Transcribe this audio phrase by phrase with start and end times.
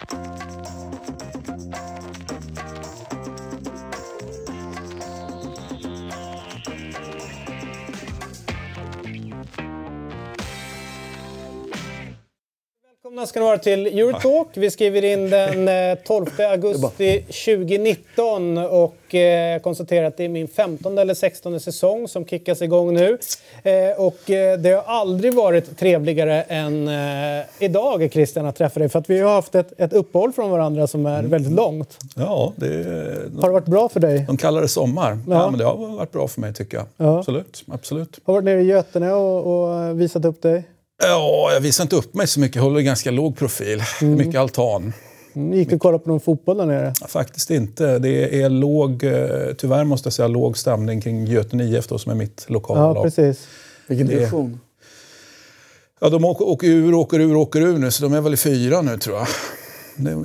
[0.00, 0.16] でき
[2.54, 3.99] た!
[13.10, 14.48] Välkomna ska ni vara till Eurotalk.
[14.54, 20.48] Vi skriver in den 12 eh, augusti 2019 och eh, konstaterar att det är min
[20.48, 23.18] 15 eller 16 säsong som kickas igång nu.
[23.62, 24.18] Eh, och
[24.58, 26.90] det har aldrig varit trevligare än
[27.58, 30.86] idag Christian att träffa dig för att vi har haft ett, ett uppehåll från varandra
[30.86, 31.98] som är väldigt långt.
[32.16, 32.66] Ja, det,
[33.40, 34.24] Har det varit bra för dig?
[34.26, 35.18] de kallar det sommar.
[35.28, 35.34] Ja.
[35.34, 35.50] Ja.
[35.50, 36.86] men det har varit bra för mig tycker jag.
[36.96, 37.18] Ja.
[37.18, 37.64] Absolut.
[37.72, 38.20] absolut.
[38.24, 40.64] Har varit nere i Götene och, och visat upp dig?
[41.00, 42.56] Ja, jag visar inte upp mig så mycket.
[42.56, 43.82] Jag håller ganska låg profil.
[44.02, 44.92] Mycket altan.
[45.34, 46.94] Mm, Gick du och kollade på någon fotboll där nere?
[47.08, 47.98] Faktiskt inte.
[47.98, 49.20] Det är låg, eh,
[49.58, 52.92] tyvärr måste jag säga, låg stämning kring Göten IF då, som är mitt lokala Ja,
[52.94, 53.04] lag.
[53.04, 53.46] precis.
[53.86, 54.60] Vilken Det- division.
[56.00, 58.36] Ja, de åker, åker ur, åker ur, åker ur nu, så de är väl i
[58.36, 59.26] fyra nu tror jag.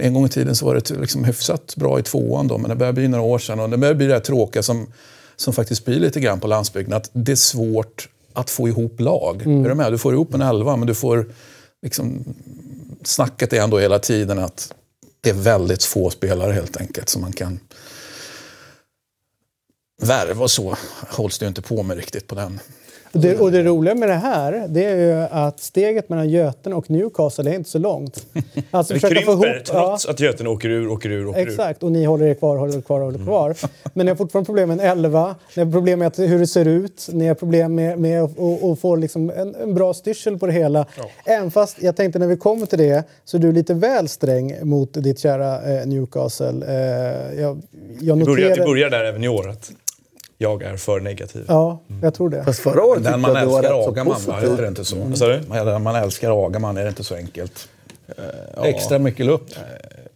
[0.02, 2.76] En gång i tiden så var det liksom hyfsat bra i tvåan då, men det
[2.76, 3.60] börjar bli några år sedan.
[3.60, 4.88] Och det börjar bli det här tråkiga som,
[5.36, 9.42] som faktiskt blir lite grann på landsbygden, att det är svårt att få ihop lag.
[9.42, 9.92] Är du med?
[9.92, 11.26] Du får ihop en elva, men du får
[11.82, 12.24] liksom...
[13.04, 14.74] Snacket är ändå hela tiden att
[15.22, 17.60] det är väldigt få spelare helt enkelt som man kan
[20.02, 20.78] värva och så
[21.10, 22.60] hålls det ju inte på med riktigt på den.
[23.16, 26.76] Och det, och det roliga med det här det är ju att steget mellan Götene
[26.76, 28.26] och Newcastle är inte så långt.
[28.72, 29.66] Alltså Det försöka få krymper ihop...
[29.66, 31.48] trots att Göten åker ur, åker ur, åker.
[31.48, 33.56] Exakt, och ni håller er kvar, håller er kvar, håller er kvar.
[33.94, 36.48] Men ni har fortfarande problem med en 11, ni har problem med att, hur det
[36.48, 40.46] ser ut, ni har problem med, med att, få liksom en, en bra styrsel på
[40.46, 40.86] det hela.
[41.26, 44.56] Även fast jag tänkte när vi kommer till det så är du lite väl sträng
[44.62, 46.66] mot ditt kära eh, Newcastle.
[46.68, 47.62] Eh, jag,
[48.00, 48.66] jag Det börjar, det noterar...
[48.66, 49.50] börjar där även i år.
[49.50, 49.72] Att
[50.38, 51.46] jag är för negativ.
[51.48, 52.44] Ja, jag tror det.
[52.44, 54.42] Fast förra året Den man älskar så Agaman, va?
[54.42, 54.96] Är det inte så?
[54.96, 55.40] Vad sa du?
[55.50, 57.70] Den man älskar Agaman, är det inte så enkelt?
[58.64, 59.50] Extra mycket lupp.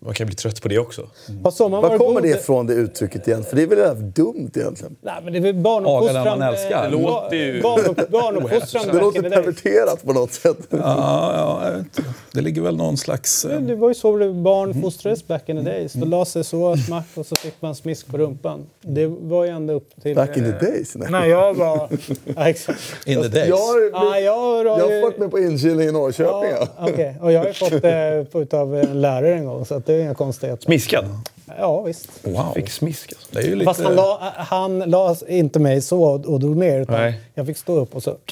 [0.02, 1.08] Man kan bli trött på det också.
[1.54, 3.44] Sommaren Var kommer det ifrån, det uttrycket igen?
[3.44, 4.96] För det är väl jävligt dumt egentligen.
[5.02, 6.40] Nej, men det är väl barnuppfostran.
[6.40, 6.86] Man älskar.
[6.86, 10.58] eh, Det låter ju- barn- Barnuppfostran Det låter perverterat på något sätt.
[10.70, 12.04] Ja, ja, jag vet inte.
[12.34, 13.46] Det ligger väl någon slags...
[13.46, 15.94] eh, Det var ju så barn fostrades back in the days.
[15.94, 18.66] Då la sig så, smack och så fick man smisk på rumpan.
[18.82, 20.16] Det var ju ända upp till...
[20.16, 20.96] Back in the eh, days?
[20.96, 21.12] Nej.
[21.12, 21.90] När jag var...
[22.36, 22.80] Ja, exakt.
[23.06, 23.48] In the days.
[23.50, 26.52] Jag har, Ja, jag har, jag har varit med på inkilning i Norrköping.
[26.60, 26.88] Ja, Ja.
[26.90, 27.16] okej.
[27.22, 30.02] Och jag har ju fått det av en lärare en gång, så att det är
[30.02, 30.64] inga konstigheter.
[30.64, 31.06] Smiskad?
[31.58, 32.10] Ja, visst.
[32.22, 32.52] Wow.
[32.56, 33.28] Fick smisk alltså.
[33.32, 33.66] Det är ju lite...
[33.66, 37.22] Fast han la, han la inte mig så och drog ner, utan Nej.
[37.34, 38.18] jag fick stå upp och så...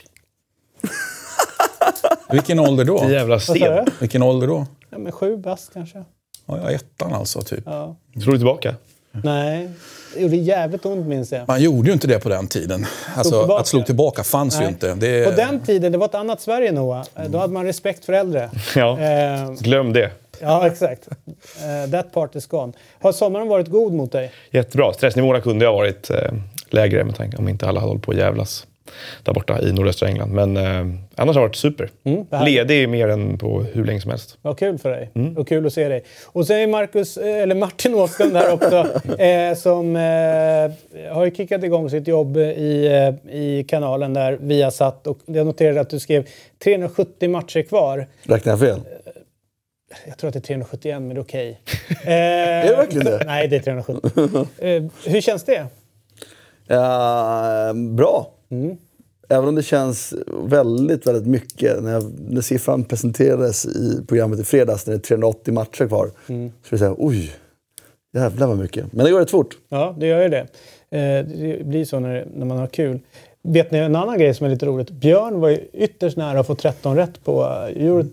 [2.32, 3.00] Vilken ålder då?
[3.00, 3.86] Det jävla sten.
[4.00, 4.66] Vilken ålder då?
[4.90, 6.04] Ja, men sju bast kanske.
[6.46, 7.64] Ja, jag är ettan alltså, typ.
[7.66, 7.96] Ja.
[8.22, 8.76] Slår du tillbaka?
[9.24, 9.70] Nej,
[10.14, 11.48] det gjorde jävligt ont minns jag.
[11.48, 12.86] Man gjorde ju inte det på den tiden.
[13.16, 13.62] Alltså, tillbaka.
[13.62, 14.70] att slå tillbaka fanns ju Nej.
[14.70, 14.96] inte.
[14.96, 17.06] Det, På den tiden, det var ett annat Sverige Noah.
[17.30, 18.50] Då hade man respekt för äldre.
[18.76, 19.00] Ja.
[19.00, 20.12] Eh, Glöm det.
[20.42, 21.08] Ja, exakt.
[21.08, 22.74] Eh, that part is gone.
[23.00, 24.32] Har sommaren varit god mot dig?
[24.52, 24.94] Jättebra.
[24.94, 26.32] Stressnivåerna kunde ha varit eh,
[26.70, 28.68] lägre med tanke om inte alla hade hållit på att jävlas
[29.24, 30.32] där borta i nordöstra England.
[30.32, 31.90] Men eh, annars har det varit super.
[32.04, 34.38] Mm, det Ledig mer än på hur länge som helst.
[34.42, 35.12] Vad kul för dig.
[35.38, 36.04] Och kul att se dig.
[36.26, 38.76] Och sen är Marcus, eller Martin Åslund här också,
[39.22, 42.90] eh, som eh, har ju kickat igång sitt jobb i,
[43.32, 46.28] i kanalen där via satt och jag noterade att du skrev
[46.64, 48.08] 370 matcher kvar.
[48.24, 48.80] Räknar jag fel?
[50.08, 51.62] Jag tror att det är 371, men det är okej.
[52.04, 53.24] Eh, Är det verkligen det?
[53.26, 54.48] Nej, det är 370.
[54.58, 55.66] Eh, hur känns det?
[56.68, 58.32] Ja, bra.
[59.30, 61.84] Även om det känns väldigt, väldigt mycket.
[61.84, 66.12] När, jag, när siffran presenterades i programmet i fredags, när det är 380 matcher kvar,
[66.28, 67.32] så vill jag säga oj,
[68.14, 68.94] jävlar vad mycket.
[68.94, 69.58] Men det går rätt fort.
[69.70, 70.48] Ja, det gör ju det.
[70.90, 73.00] Eh, det blir så när, när man har kul.
[73.44, 74.90] Vet ni en annan grej som är lite roligt?
[74.92, 77.44] Björn var ju ytterst nära att få 13 rätt på
[77.76, 78.06] Euro,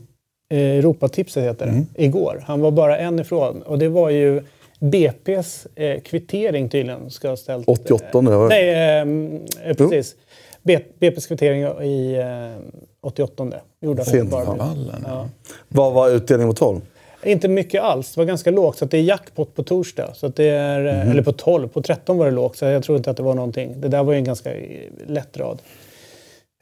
[0.59, 2.45] Europatipset heter det, igår.
[2.47, 3.63] Han var bara en ifrån.
[3.63, 4.43] Och det var ju
[4.81, 7.11] BP's eh, kvittering tydligen.
[7.11, 8.49] Ska ha ställt, 88 eller vad?
[8.49, 10.17] Nej, ehm, eh, precis.
[10.63, 13.51] B, BP's kvittering i eh, 88.
[13.81, 14.31] Gjorde Sent.
[14.31, 14.45] bara.
[14.45, 15.29] Vallen, ja.
[15.69, 16.81] Vad var utdelningen mot 12?
[17.23, 18.15] Inte mycket alls.
[18.15, 18.79] Det var ganska lågt.
[18.79, 20.11] Så det är jackpot på torsdag.
[20.15, 21.69] Så det är, eh, Eller på 12.
[21.69, 22.57] På 13 var det lågt.
[22.57, 23.81] Så jag tror inte att det var någonting.
[23.81, 24.61] Det där var ju en ganska eh,
[25.07, 25.59] lätt rad.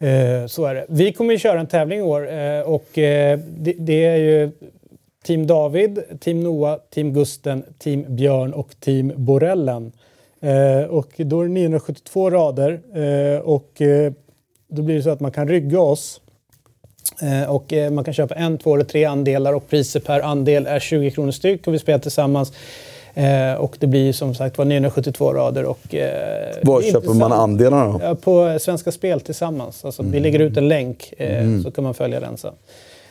[0.02, 0.86] Eh, så är det.
[0.88, 2.32] Vi kommer ju köra en tävling i år.
[2.32, 4.50] Eh, och eh, det, det är ju
[5.24, 9.92] Team David, Team Noah, Team Gusten, Team Björn och Team Borellen.
[10.40, 12.80] Eh, och då är det 972 rader.
[12.94, 14.12] Eh, och eh,
[14.68, 16.20] då blir det så att man kan rygga oss.
[17.48, 21.10] Och man kan köpa en, två eller tre andelar och priset per andel är 20
[21.10, 22.52] kronor styck och vi spelar tillsammans.
[23.14, 25.94] Eh, och det blir som sagt var 972 rader och...
[25.94, 28.14] Eh, Var köper man andelarna då?
[28.14, 29.84] På Svenska Spel tillsammans.
[29.84, 32.52] Alltså, Vi lägger ut en länk eh, så kan man följa den sen.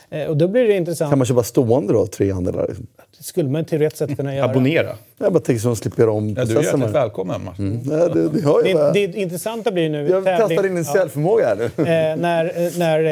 [0.10, 1.12] Eh, och då blir det intressant.
[1.12, 2.68] Kan man köpa stående då, tre andelar?
[2.68, 2.88] Liksom?
[3.18, 4.50] Det skulle man teoretiskt sett kunna göra.
[4.50, 4.96] Abonnera.
[5.24, 7.82] Jag bara tänker så de slipper göra om Ja, du är hjärtligt välkommen Martin.
[7.86, 8.00] Mm.
[8.00, 10.10] Ja, det, det ju Det, det intressanta blir nu...
[10.10, 11.64] Jag tävling- testar in din säljförmåga här nu.
[11.66, 13.04] Eh, när eh, när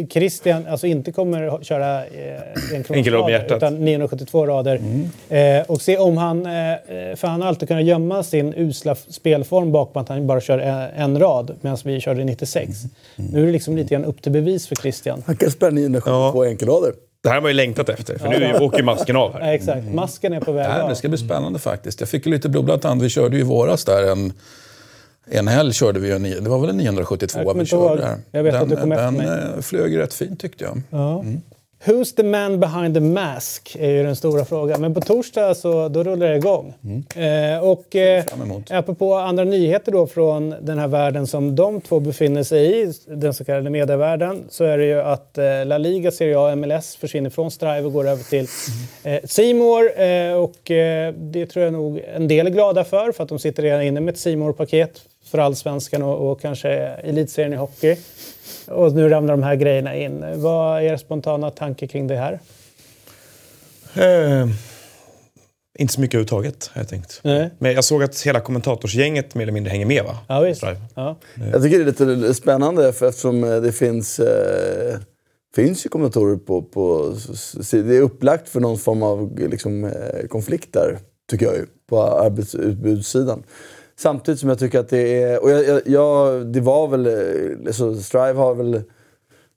[0.00, 2.84] eh, Christian alltså inte kommer köra eh, en
[3.30, 3.56] hjärtat.
[3.56, 4.80] utan 972 rader.
[5.28, 6.46] Eh, och se om han...
[6.46, 6.76] Eh, eh,
[7.16, 10.88] för han har alltid kunnat gömma sin usla spelform bakom att han bara kör en,
[10.96, 12.70] en rad medan vi körde 96.
[13.16, 15.22] Nu är det liksom lite grann upp till bevis för Christian.
[15.26, 16.92] Han kan spela 972 enkelrader.
[17.22, 19.52] Det här har man ju längtat efter, för nu åker ju masken av Ja, här.
[19.52, 19.84] exakt.
[19.94, 20.88] Masken är på väg Nej, men av.
[20.88, 22.00] det ska bli spännande faktiskt.
[22.00, 23.02] Jag fick ju lite blodad tand.
[23.02, 24.32] Vi körde ju i våras där en,
[25.30, 27.84] en helg körde vi ju en, det var väl en 972 Jag kommer vi körde
[27.88, 27.98] ihåg.
[27.98, 28.16] där.
[28.30, 29.26] Jag vet den, att du kom efter den mig.
[29.26, 30.82] eh, flög rätt fint tyckte jag.
[30.90, 31.24] Ja.
[31.84, 34.80] Who's the man behind the mask är ju den stora frågan.
[34.80, 36.74] Men på torsdag så då rullar det igång.
[37.16, 38.24] Eh, och eh,
[38.70, 43.34] apropå andra nyheter då från den här världen som de två befinner sig i, den
[43.34, 46.96] så kallade medievärlden, så är det ju att eh, La Liga, Serie A och MLS
[46.96, 48.46] försvinner från Strive och går över till
[49.02, 49.88] eh, C More.
[49.88, 53.38] Eh, och eh, det tror jag nog en del är glada för, för att de
[53.38, 57.96] sitter redan inne med ett C paket för allsvenskan och, och kanske elitserien i hockey.
[58.72, 60.24] Och nu ramlar de här grejerna in.
[60.34, 62.40] Vad är er spontana tanke kring det här?
[63.94, 64.48] Eh,
[65.78, 67.20] inte så mycket överhuvudtaget, har jag tänkt.
[67.24, 67.50] Nej.
[67.58, 70.18] Men jag såg att hela kommentatorsgänget mer eller mindre hänger med, va?
[70.28, 70.62] Ja, visst.
[70.94, 71.16] Ja.
[71.52, 74.98] Jag tycker det är lite spännande för eftersom eh, det finns, eh,
[75.54, 77.14] finns ju kommentatorer på, på...
[77.70, 80.98] Det är upplagt för någon form av liksom, eh, konflikt där,
[81.30, 83.42] tycker jag ju, på arbetsutbudssidan.
[84.02, 85.42] Samtidigt som jag tycker att det är...
[85.42, 87.08] Och jag, jag, jag, det var väl...
[87.66, 88.82] Alltså, Strive har väl...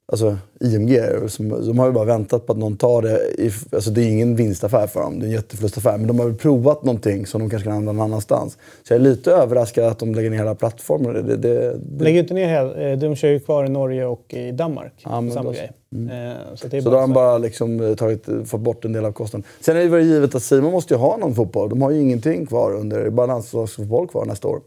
[0.08, 3.42] Alltså IMG, som, de har ju bara väntat på att någon tar det.
[3.42, 5.98] I, alltså det är ingen vinstaffär för dem, det är en jätteförlustaffär.
[5.98, 8.58] Men de har väl provat någonting som de kanske kan använda någon annanstans.
[8.84, 11.14] Så jag är lite överraskad att de lägger ner hela plattformen.
[11.14, 14.34] Det, det, det, De lägger inte ner hela, de kör ju kvar i Norge och
[14.34, 14.94] i Danmark.
[15.04, 15.72] Ja, samma då grej.
[16.10, 19.06] Eh, Så, Så då har de bara liksom eh, tagit, eh, fått bort en del
[19.06, 19.48] av kostnaden.
[19.60, 21.70] Sen är det givet att Simon måste ju ha någon fotboll.
[21.70, 24.62] De har ju ingenting kvar under, bara landslagsfotboll kvar nästa år.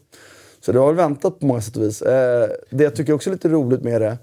[0.61, 1.99] Så det har väl väntat på många sätt och vis.
[2.71, 4.19] Det jag tycker också är lite roligt med det,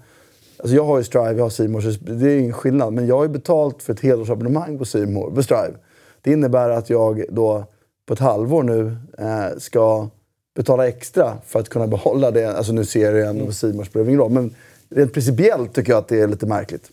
[0.58, 2.92] alltså jag har ju Strive, jag har Simor, så det är ingen skillnad.
[2.92, 5.74] Men jag har ju betalt för ett helårsabonnemang på Simor, på Strive.
[6.22, 7.64] Det innebär att jag då
[8.06, 8.96] på ett halvår nu
[9.58, 10.08] ska
[10.56, 12.56] betala extra för att kunna behålla det.
[12.56, 14.30] Alltså nu serien och Simor spelar ingen roll.
[14.30, 14.54] Men
[14.88, 16.90] rent principiellt tycker jag att det är lite märkligt.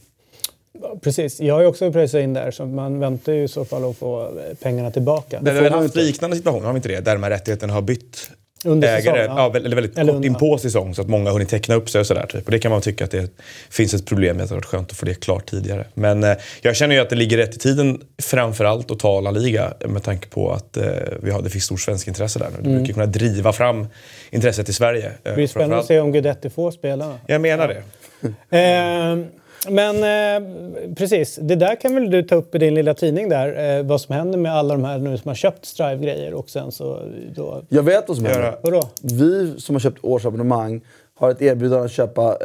[1.02, 3.90] Precis, jag har ju också pröjsat in där så man väntar ju i så fall
[3.90, 4.28] att få eh,
[4.62, 5.40] pengarna tillbaka.
[5.42, 7.00] Men vi har haft liknande situationer, har vi inte det?
[7.00, 8.32] Där de här rättigheterna har bytt
[8.66, 9.02] Under ägare.
[9.02, 9.44] säsong, ja.
[9.44, 9.50] ja.
[9.50, 11.90] väldigt, väldigt Eller kort under- in på säsong så att många har hunnit teckna upp
[11.90, 12.26] sig och sådär.
[12.30, 12.46] Typ.
[12.46, 13.30] Och det kan man tycka att det
[13.70, 14.44] finns ett problem med.
[14.44, 15.86] att Det hade varit skönt att få det klart tidigare.
[15.94, 19.32] Men eh, jag känner ju att det ligger rätt i tiden framförallt att ta La
[19.32, 20.86] Liga med tanke på att eh,
[21.22, 22.70] vi har, det finns stort svensk intresse där nu.
[22.70, 23.88] Det brukar kunna driva fram
[24.32, 25.06] intresset i Sverige.
[25.06, 27.20] eh, Det blir spännande att se om Guidetti får spela.
[27.28, 27.84] Jag menar det.
[29.70, 30.50] Men eh,
[30.96, 33.78] precis, det där kan väl du ta upp i din lilla tidning där.
[33.78, 36.72] Eh, vad som händer med alla de här nu som har köpt Strive-grejer och sen
[36.72, 37.00] så
[37.36, 37.62] då...
[37.70, 38.56] Jag vet vad som händer.
[38.62, 38.82] Vadå?
[39.02, 40.82] Vi som har köpt årsabonnemang
[41.16, 42.38] har ett erbjudande att köpa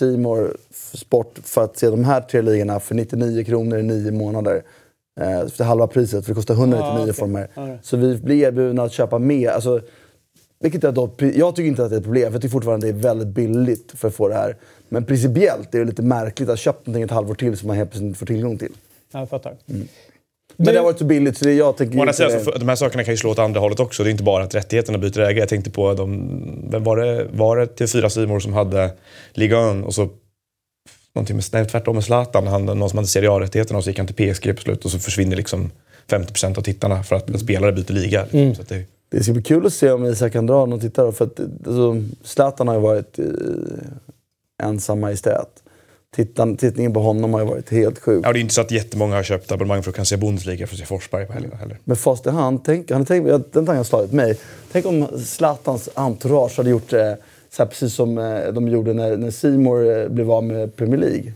[0.00, 0.48] eh, More
[0.94, 4.62] Sport för att se de här tre ligorna för 99 kronor i nio månader.
[5.20, 7.12] Eh, för halva priset, för det kostar 199 Ah, okej.
[7.14, 7.48] former.
[7.54, 7.78] Ja, det.
[7.82, 9.48] Så vi blir erbjudna att köpa mer.
[9.48, 9.80] Alltså,
[10.62, 12.88] vilket är då, jag tycker inte att det är ett problem, för jag tycker fortfarande
[12.88, 14.56] att det är väldigt billigt för att få det här.
[14.88, 17.90] Men principiellt är det lite märkligt att köpa någonting ett halvår till som man helt
[17.90, 18.72] plötsligt inte får tillgång till.
[19.12, 19.54] Jag fattar.
[19.66, 19.88] Men
[20.56, 22.38] Du- det har varit så billigt så det, jag tänker andra inte sidan, det.
[22.44, 24.02] så, för- de här sakerna kan ju slå åt andra hållet också.
[24.02, 25.38] Det är inte bara att rättigheterna byter ägare.
[25.38, 28.90] Jag tänkte på, de, vem var det, var det till fyra Simor som hade
[29.32, 30.08] Liga 1 och så
[31.14, 32.46] någonting med, nej, tvärtom med Zlatan.
[32.46, 34.90] Han, någon som hade Serie A-rättigheterna och så gick han till PSG på slut och
[34.90, 35.70] så försvinner liksom
[36.08, 38.26] 50% av tittarna för att en spelare byter liga.
[38.32, 38.54] Mm.
[38.54, 41.12] Så att det, Det ska bli kul att se om Isak kan dra någon tittare.
[41.12, 43.26] För att, alltså, Zlatan har ju varit eh,
[44.62, 45.62] ensam majestät.
[46.16, 48.26] Tittan, tittningen på honom har ju varit helt sjuk.
[48.26, 50.66] ja, det är inte så att jättemånga har köpt abonnemang för att kunna se Bundesliga
[50.66, 51.78] för att se Forsberg på helgerna heller.
[51.84, 54.38] Men fast i hand, tänk, han tänk, den tanken har slagit mig.
[54.72, 57.18] Tänk om Zlatans entourage hade gjort det
[57.50, 61.32] så precis som eh, de gjorde när, när Seymour eh, blev av med Premier League.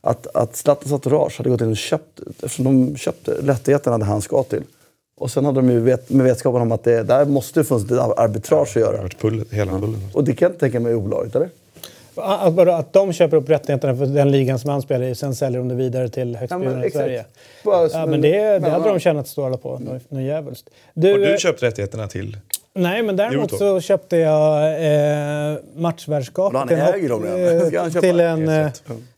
[0.00, 4.22] Att, att Zlatans entourage hade gått in och köpt, eftersom de köpte rättigheterna där han
[4.22, 4.62] ska till.
[5.16, 7.90] Och sen hade de ju vet, med vetskapen om att det där måste det funnits
[7.92, 9.08] ett arbitrage att Det har göra.
[9.20, 10.08] pull, hela pullen.
[10.14, 11.48] Och det kan jag inte tänka mig är olagligt, eller?
[12.16, 15.34] Att, bara att de köper upp rättigheterna för den ligan som han spelar i, sen
[15.34, 17.04] säljer de det vidare till högstbjudande i exakt.
[17.04, 17.24] Sverige.
[17.64, 19.78] Bara Ja, en- men det, det mellan- hade de tjänat stålar på.
[19.78, 20.70] Nå- Något djävulskt.
[20.94, 22.36] Du, Har eh, du köpt rättigheterna till?
[22.74, 24.64] Nej, men däremot så köpte jag
[25.52, 26.68] eh, matchvärdskapet Han
[28.00, 28.70] till en eh?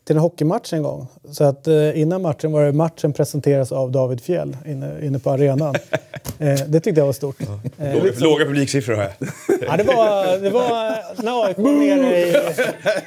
[0.07, 1.07] Till en, hockeymatch en gång.
[1.31, 5.29] Så att eh, innan matchen var det matchen presenteras av David Fjell inne, inne på
[5.31, 5.75] arenan.
[6.39, 7.35] eh, det tyckte jag var stort.
[7.77, 9.11] Eh, Låga, låga publiksiffror har jag.
[9.67, 12.31] ja, det var, det var när AIK var nere i...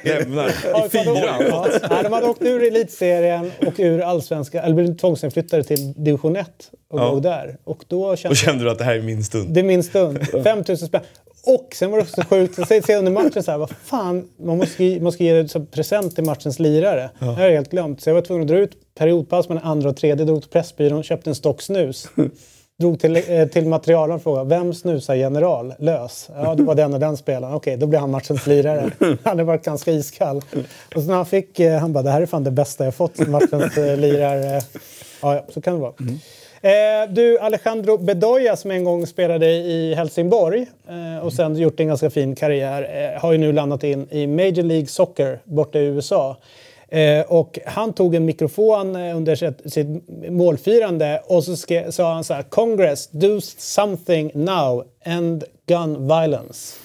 [0.19, 0.47] Lämnar.
[0.85, 1.65] I fyran?
[1.89, 6.47] Ja, de hade åkt ur elitserien och ur allsvenska, eller blivit tvångsinflyttade till division 1
[6.91, 7.11] och Ja.
[7.11, 7.57] låg där.
[7.63, 9.49] Och då kände Då kände du att det här är min stund.
[9.53, 10.27] det är min stund.
[10.43, 11.01] 5 000 spänn.
[11.45, 13.69] Och sen var det också så sjukt, så säger jag under matchen så här, vad
[13.83, 17.09] fan, man måste, ge- man ska ge det present till matchens lirare.
[17.19, 18.01] Det har jag helt glömt.
[18.01, 21.03] Så jag var tvungen att dra ut periodpaus mellan andra och tredje, drog till Pressbyrån,
[21.03, 22.07] köpte en stock snus.
[22.79, 25.73] Drog till, eh, till materialen och frågade, vem snusar general?
[25.79, 26.29] Lös.
[26.35, 27.53] Ja, det var den och den spelaren.
[27.55, 28.91] Okej, då blir han matchens lirare.
[28.99, 30.37] Han hade varit ganska iskall.
[30.95, 32.95] Och så när han fick, eh, han bara, det här är fan det bästa jag
[32.95, 34.61] fått som matchens eh, lirare.
[35.21, 35.93] Ja, ja, så kan det vara.
[35.99, 36.05] Eh,
[37.09, 42.09] du, Alejandro Bedoya som en gång spelade i Helsingborg eh, och sen gjort en ganska
[42.09, 46.37] fin karriär eh, har ju nu landat in i Major League Soccer borta i USA.
[46.89, 49.87] Eh, och han tog en mikrofon eh, under sitt, sitt
[50.29, 56.77] målfirande och så ska, sa han så här Congress, do something now, end gun violence.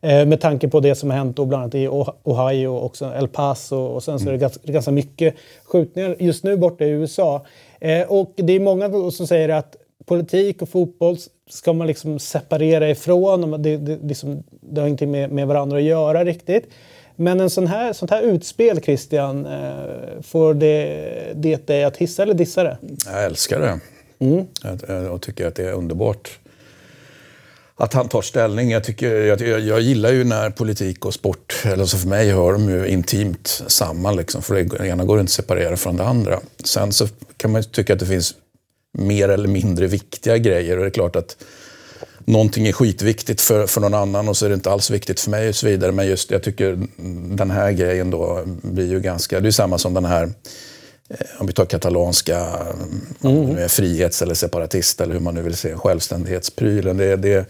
[0.00, 2.84] Eh, med tanke på det som har hänt då, bland annat i Oh- Ohio och
[2.84, 6.84] också El Paso och sen så är det ganska, ganska mycket skjutningar just nu borta
[6.84, 7.42] i USA.
[7.82, 11.16] Eh, och det är många som säger att politik och fotboll
[11.50, 13.62] ska man liksom separera ifrån.
[13.62, 16.68] Det, det, liksom, det har ingenting med, med varandra att göra riktigt.
[17.16, 22.22] Men en sån här, sånt här utspel, Christian, eh, får det, det dig att hissa
[22.22, 22.78] eller dissa det?
[23.06, 23.80] Jag älskar det.
[24.62, 26.38] Jag, jag tycker att det är underbart
[27.76, 28.70] att han tar ställning.
[28.70, 32.30] Jag, tycker, jag, jag, jag gillar ju när politik och sport, eller så för mig
[32.30, 34.16] hör de ju intimt samman.
[34.16, 36.40] Liksom, för det ena går inte att separera från det andra.
[36.64, 38.34] Sen så kan man ju tycka att det finns
[38.98, 40.76] mer eller mindre viktiga grejer.
[40.76, 41.36] Och det är klart att
[42.24, 45.30] någonting är skitviktigt för, för någon annan och så är det inte alls viktigt för
[45.30, 45.92] mig och så vidare.
[45.92, 46.78] Men just jag tycker
[47.36, 49.40] den här grejen då blir ju ganska...
[49.40, 50.32] Det är samma som den här
[51.38, 52.48] om vi tar katalanska
[53.20, 56.96] nu är frihets eller separatist eller hur man nu vill se självständighetsprylen.
[56.96, 57.46] Det, det,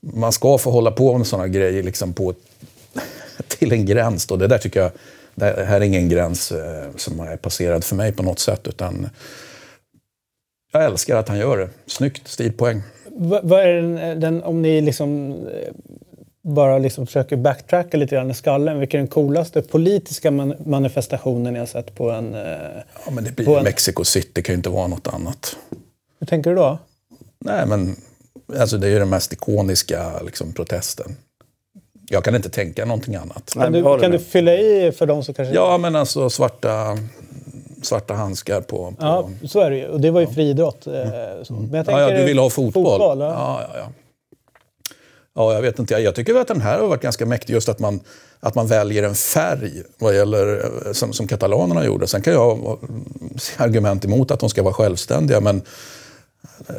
[0.00, 2.34] man ska få hålla på med sådana grejer liksom på,
[3.48, 4.26] till en gräns.
[4.26, 4.36] Då.
[4.36, 4.90] Det där tycker jag,
[5.34, 8.68] det här är ingen gräns eh, som är passerad för mig på något sätt.
[8.68, 9.08] Utan
[10.72, 11.68] jag älskar att han gör det.
[11.86, 12.82] Snyggt, stilpoäng.
[13.16, 15.72] Va- Vad är den, den, om ni liksom eh,
[16.44, 21.52] bara liksom försöker backtracka lite grann i skallen, vilken är den coolaste politiska man, manifestationen
[21.52, 22.34] ni har sett på en...
[22.34, 22.40] Eh,
[23.04, 25.56] Ja, men det blir en- Mexico City, det kan ju inte vara något annat.
[26.20, 26.78] hur tänker du då?
[27.38, 27.96] Nej, men
[28.60, 31.16] alltså, det är ju den mest ikoniska liksom, protesten.
[32.10, 33.50] Jag kan inte tänka någonting annat.
[33.54, 35.54] Kan, du, kan du fylla i för de som kanske...
[35.54, 36.98] Ja, men alltså svarta,
[37.82, 38.90] svarta handskar på...
[38.90, 39.86] på Ja, så är det ju.
[39.86, 40.86] Och det var ju friidrott.
[40.86, 40.92] Eh,
[41.42, 41.52] så.
[41.52, 42.84] Men jag ja, tänker, ja, du vill ha fotboll?
[42.84, 43.26] fotboll ja.
[43.26, 43.88] ja, ja,
[45.34, 45.42] ja.
[45.42, 45.94] Ja, jag vet inte.
[45.94, 47.54] Jag, tycker att den här har varit ganska mäktig.
[47.54, 48.00] Just att man,
[48.40, 52.06] att man väljer en färg vad gäller, eh, som, som katalanerna gjorde.
[52.06, 52.74] Sen kan jag eh,
[53.36, 55.40] se argument emot att de ska vara självständiga.
[55.40, 55.62] Men
[56.68, 56.74] eh,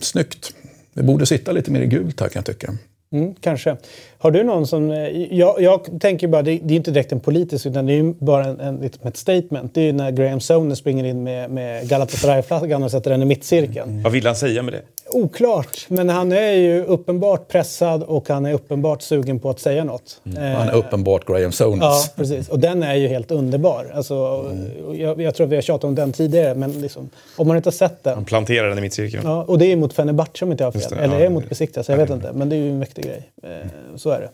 [0.00, 0.52] snyggt.
[0.94, 2.72] Det borde sitta lite mer i gult här kan jag tycka.
[3.12, 3.76] Mm, kanske.
[4.18, 4.90] Har du någon som...
[4.90, 4.98] eh,
[5.34, 8.14] Jag, jag tänker bara, det, det är inte direkt en politisk utan det är ju
[8.18, 9.74] bara en, en, ett statement.
[9.74, 13.24] Det är ju när Graham Soner springer in med, med Galatasaray-flaggan och sätter den i
[13.24, 14.02] mittcirkeln.
[14.02, 14.82] Vad vill han säga med det?
[15.08, 19.84] Oklart, men han är ju uppenbart pressad och han är uppenbart sugen på att säga
[19.84, 20.20] något.
[20.36, 21.80] Eh, Han är uppenbart Graham Souness.
[21.82, 22.48] Ja, precis.
[22.48, 23.92] Och den är ju helt underbar.
[23.94, 24.14] Alltså,
[24.50, 25.00] Mm.
[25.00, 27.66] jag, jag tror att vi har tjatat om den tidigare, men liksom, om man inte
[27.66, 28.14] har sett den.
[28.14, 29.22] Han planterar den i mittcirkeln.
[29.26, 30.90] Ja, och det är mot Fenerbahce om inte jag har fel.
[30.90, 31.88] det, Eller ja, är mot Besiktas?
[31.88, 32.32] Jag vet inte.
[32.32, 33.30] Men det är ju en mäktig grej.
[33.42, 33.50] Eh,
[33.96, 34.28] så är det.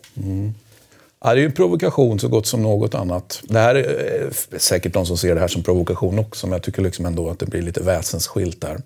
[1.25, 3.41] Ja, det är ju en provokation så gott som något annat.
[3.43, 6.63] Det här är eh, säkert de som ser det här som provokation också, men jag
[6.63, 8.77] tycker liksom ändå att det blir lite väsensskilt där.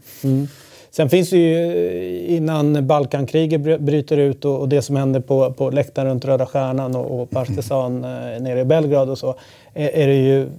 [0.98, 5.54] Sen finns det ju eh, innan Balkankriget bryter ut och, och det som händer på,
[5.54, 8.34] på läktaren runt Röda Stjärnan och, och Partisan mm.
[8.34, 9.36] Eh, nere i Belgrad och så.
[9.74, 10.50] Är, är det ju...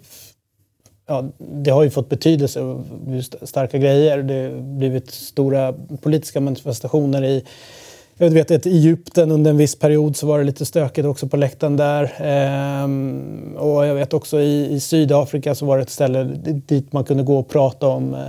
[1.06, 2.76] Ja, det har ju fått betydelse
[3.42, 4.22] starka grejer.
[4.22, 7.44] Det har blivit stora politiska manifestationer i
[8.20, 11.28] jag vet att i Egypten under en viss period så var det lite stökigt också
[11.28, 12.14] på läktaren där.
[12.18, 17.04] Ehm, och jag vet också i, i Sydafrika så var det ett ställe dit man
[17.04, 18.20] kunde gå och prata om eh,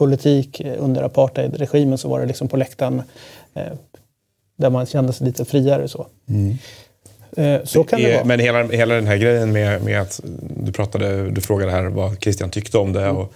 [0.00, 3.02] politik under apartheidregimen så var det liksom på läktaren
[3.54, 3.62] eh,
[4.56, 6.06] där man kände sig lite friare så.
[7.36, 8.24] Eh, så kan det vara.
[8.24, 10.20] Men hela, hela den här grejen med, med att
[10.56, 13.08] du, pratade, du frågade här vad Christian tyckte om det.
[13.08, 13.32] Och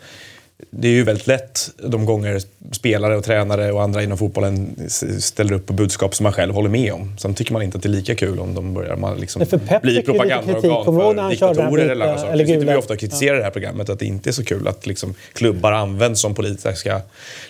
[0.71, 2.41] det är ju väldigt lätt de gånger
[2.73, 4.77] spelare och tränare och andra inom fotbollen
[5.21, 7.17] ställer upp på budskap som man själv håller med om.
[7.19, 9.43] Sen tycker man inte att det är lika kul om de börjar man liksom
[9.83, 12.37] bli propagandaorgan för diktatorer eller andra saker.
[12.37, 13.39] Vi sitter vi ofta och kritiserar ja.
[13.39, 17.01] det här programmet att det inte är så kul att liksom, klubbar används som politiska,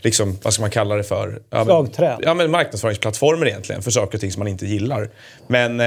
[0.01, 1.39] liksom, vad ska man kalla det för?
[1.51, 2.17] Ja, Slagträ.
[2.23, 5.09] Ja, men marknadsföringsplattformar egentligen för saker och ting som man inte gillar.
[5.47, 5.87] Men eh,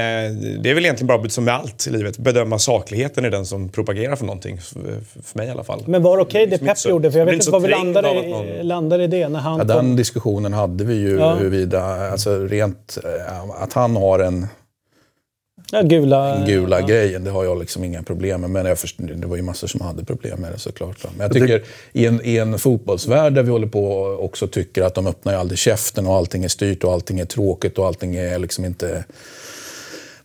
[0.59, 3.69] det är väl egentligen bara som med allt i livet, bedöma sakligheten i den som
[3.69, 4.57] propagerar för någonting.
[4.61, 4.79] För,
[5.23, 5.83] för mig i alla fall.
[5.87, 7.06] Men var det okej okay, det Pep gjorde?
[7.11, 8.67] För jag vet inte var vi landade, någon...
[8.67, 9.29] landade i det.
[9.29, 11.33] När han ja, den diskussionen hade vi ju ja.
[11.35, 14.47] huruvida, alltså rent, eh, att han har en
[15.71, 16.85] Ja, gula, gula ja.
[16.85, 18.49] grejen, det har jag liksom inga problem med.
[18.49, 21.03] Men jag först, det var ju massor som hade problem med det såklart.
[21.03, 24.83] Men jag tycker i en, i en fotbollsvärld där vi håller på och också tycker
[24.83, 27.87] att de öppnar ju aldrig käften och allting är styrt och allting är tråkigt och
[27.87, 29.03] allting är liksom inte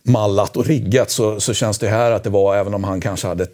[0.03, 3.27] mallat och riggat så, så känns det här att det var, även om han kanske
[3.27, 3.47] hade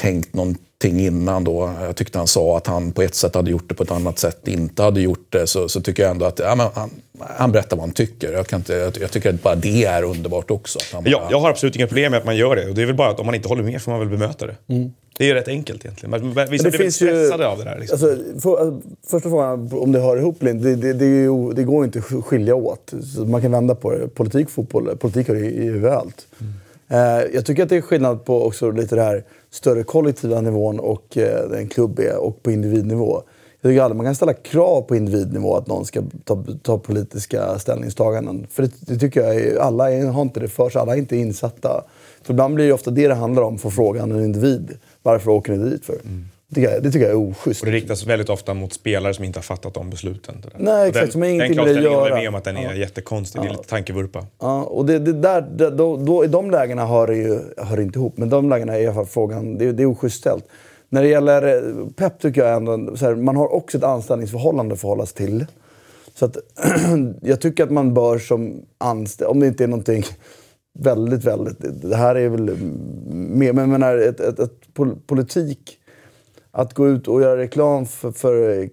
[0.00, 1.72] tänkt någonting innan då.
[1.80, 4.18] Jag tyckte han sa att han på ett sätt hade gjort det, på ett annat
[4.18, 5.46] sätt inte hade gjort det.
[5.46, 8.32] Så, så tycker jag ändå att ja, han, han berättar vad han tycker.
[8.32, 10.78] Jag, kan inte, jag, jag tycker att bara det är underbart också.
[10.92, 11.02] Bara...
[11.06, 12.68] ja, jag har absolut inga problem med att man gör det.
[12.68, 14.46] Och det är väl bara att om man inte håller med får man väl bemöta
[14.46, 14.56] det.
[14.66, 14.92] Mm.
[15.18, 16.20] Det är rätt enkelt egentligen.
[16.20, 17.78] Vissa blir väldigt stressade ju, av det där.
[17.78, 17.94] Liksom.
[17.94, 21.84] Alltså, för, alltså, första frågan, om det hör ihop det, det, det, ju, det går
[21.84, 22.92] inte att skilja åt.
[23.14, 24.08] Så man kan vända på det.
[24.08, 26.26] Politik, fotboll, politik har ju överallt.
[26.40, 26.52] Mm.
[26.90, 30.80] Eh, jag tycker att det är skillnad på också lite det här större kollektiva nivån
[30.80, 33.22] och eh, en klubb är och på individnivå.
[33.60, 37.58] Jag tycker aldrig man kan ställa krav på individnivå att någon ska ta, ta politiska
[37.58, 38.46] ställningstaganden.
[38.50, 40.98] För det, det tycker jag, är, alla är, har inte det för sig, alla är
[40.98, 41.84] inte insatta.
[42.22, 44.78] För ibland blir det ofta det det handlar om, för frågan en individ.
[45.02, 45.94] Varför åker ni dit för?
[45.94, 46.24] Mm.
[46.50, 47.60] Det tycker, jag, det tycker jag är oschysst.
[47.60, 50.44] Och det riktas väldigt ofta mot spelare som inte har fattat de besluten.
[50.56, 51.04] Nej, exakt.
[51.04, 52.04] Den, som ingenting med det att göra.
[52.04, 52.74] Den med om att den är ja.
[52.74, 53.42] jättekonstig.
[53.42, 54.26] Det är lite tankevurpa.
[54.40, 57.80] Ja, och det, det där, det, då, då, i de lägena hör det ju hör
[57.80, 58.16] inte ihop.
[58.16, 60.44] Men de lägena är i alla fall frågan, det, det är oschysst ställt.
[60.88, 64.74] När det gäller eh, Pep tycker jag ändå, så här, man har också ett anställningsförhållande
[64.74, 65.46] att förhålla sig till.
[66.14, 66.36] Så att,
[67.22, 70.04] jag tycker att man bör som anställd, om det inte är någonting
[70.78, 71.56] väldigt, väldigt...
[71.82, 72.56] Det här är väl
[73.10, 74.74] men jag menar, ett, ett, ett
[75.06, 75.78] politik
[76.50, 78.68] att gå ut och göra reklam för, för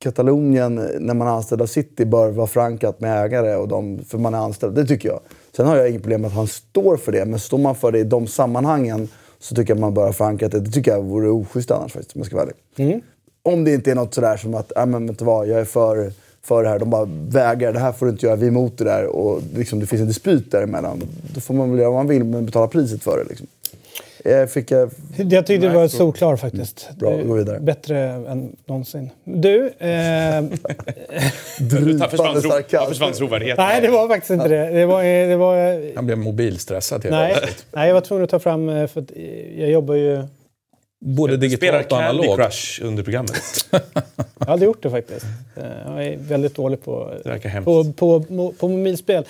[0.00, 4.18] Katalonien när man är anställd av City bör vara förankrat med ägare och de, för
[4.18, 4.74] man är anställd.
[4.74, 5.20] Det tycker jag.
[5.56, 7.92] Sen har jag inget problem med att han står för det, men står man för
[7.92, 9.08] det i de sammanhangen
[9.38, 10.60] så tycker jag man bör ha förankrat det.
[10.60, 12.90] Det tycker jag vore oschysst annars faktiskt, om jag ska vara ärlig.
[12.90, 13.00] Mm.
[13.42, 15.64] Om det inte är något sådär som att, äh, men vet du vad, jag är
[15.64, 16.78] för, för det här.
[16.78, 19.06] De bara vägrar, det här får du inte göra, vi är emot det där.
[19.06, 21.02] Och liksom, det finns en dispyt däremellan.
[21.34, 23.28] Då får man väl göra vad man vill, men betala priset för det.
[23.28, 23.46] Liksom.
[24.24, 24.90] Jag, eh, fick, jag...
[25.16, 26.90] jag tyckte det var solklar faktiskt.
[26.98, 27.60] Bra, gå vidare.
[27.60, 29.10] Bättre än någonsin.
[29.24, 29.66] Du...
[29.66, 29.88] Eh...
[32.10, 32.50] försvann, tro,
[32.88, 33.64] försvann trovärdigheten?
[33.64, 34.70] Nej, det var faktiskt inte det.
[34.70, 35.96] det, var, det var...
[35.96, 37.36] Han blev mobilstressad helt Nej,
[37.72, 38.68] nej, jag var tvungen att ta fram...
[38.68, 39.04] Eh, för
[39.56, 40.22] jag jobbar ju
[41.00, 42.26] Både digitalt och analogt.
[42.26, 43.66] Candy Crush under programmet.
[44.38, 45.26] jag har aldrig gjort det faktiskt.
[45.56, 47.12] Eh, jag är väldigt dålig på,
[47.64, 49.24] på, på, på, på mobilspel.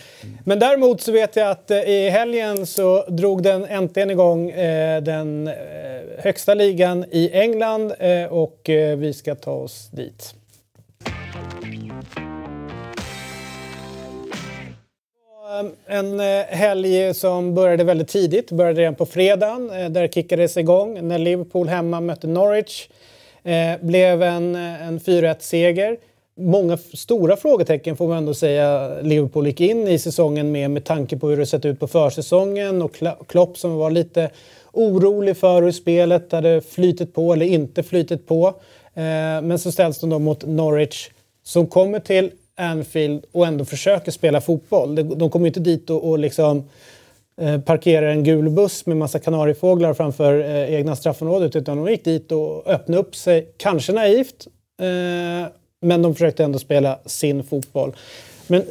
[0.45, 5.03] Men däremot så vet jag att eh, i helgen så drog den äntligen igång eh,
[5.03, 5.51] den
[6.19, 7.93] högsta ligan i England
[8.31, 8.61] och
[8.97, 10.35] vi ska ta oss dit.
[15.49, 19.71] Eh, en eh, helg som började väldigt tidigt, började redan på fredagen.
[19.71, 22.89] Eh, där kickades igång när Liverpool hemma mötte Norwich.
[23.43, 25.97] Eh, blev en, en 4-1-seger.
[26.37, 31.17] Många stora frågetecken får man ändå säga Liverpool gick in i säsongen med med tanke
[31.17, 34.31] på hur det sett ut på försäsongen och Klopp som var lite
[34.73, 38.55] orolig för hur spelet hade flytit på eller inte flytit på.
[39.43, 41.09] Men så ställs de då mot Norwich
[41.43, 45.19] som kommer till Anfield och ändå försöker spela fotboll.
[45.19, 46.65] De kommer inte dit och, och liksom
[47.41, 52.05] eh, parkerar en gul buss med massa kanariefåglar framför eh, egna straffområdet utan de gick
[52.05, 54.47] dit och öppnade upp sig, kanske naivt,
[54.81, 55.49] eh,
[55.81, 57.93] men de försökte ändå spela sin fotboll.
[58.47, 58.67] Men eh,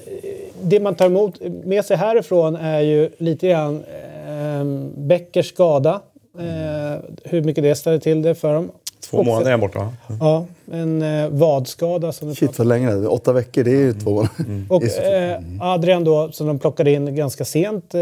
[0.62, 3.84] det man tar emot med sig härifrån är ju lite grann
[4.28, 4.66] eh,
[4.98, 6.02] Beckers skada.
[6.40, 8.72] Eh, hur mycket det ställer till det för dem.
[9.00, 12.12] Två månader är han borta Ja, en eh, vadskada.
[12.12, 13.08] Som Shit vad länge det.
[13.08, 14.32] Åtta veckor, det är ju två månader.
[14.40, 14.66] Mm.
[14.70, 18.00] Och eh, Adrian då, som de plockade in ganska sent eh,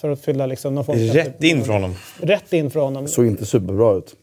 [0.00, 1.94] för att fylla liksom någon form Rätt in från honom.
[2.20, 3.08] Rätt in från honom.
[3.08, 4.14] Såg inte superbra ut.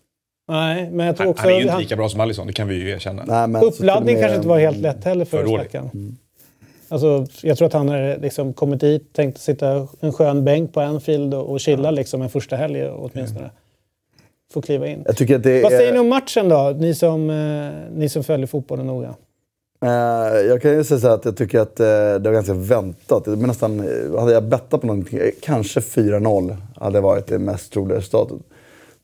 [0.47, 1.43] Nej, men jag tror också...
[1.43, 3.23] Han är ju inte lika bra som Alisson, det kan vi ju erkänna.
[3.27, 5.89] Nej, men Uppladdning kanske inte var helt lätt heller för stackaren.
[5.93, 6.17] Mm.
[6.91, 10.81] Alltså, jag tror att han har liksom kommit dit, tänkt sitta en skön bänk på
[10.81, 13.39] Anfield och, och chilla liksom en första helg åtminstone.
[13.39, 13.51] Mm
[14.53, 15.03] får kliva in.
[15.05, 18.23] Jag tycker att det Vad säger ni om matchen då, ni som, eh, ni som
[18.23, 19.15] följer fotbollen noga?
[19.85, 19.89] Eh,
[20.47, 23.27] jag kan ju säga så att jag tycker att eh, det var ganska väntat.
[23.27, 23.79] Men nästan,
[24.19, 28.37] hade jag bettat på någonting, kanske 4-0 hade varit det mest troliga resultatet.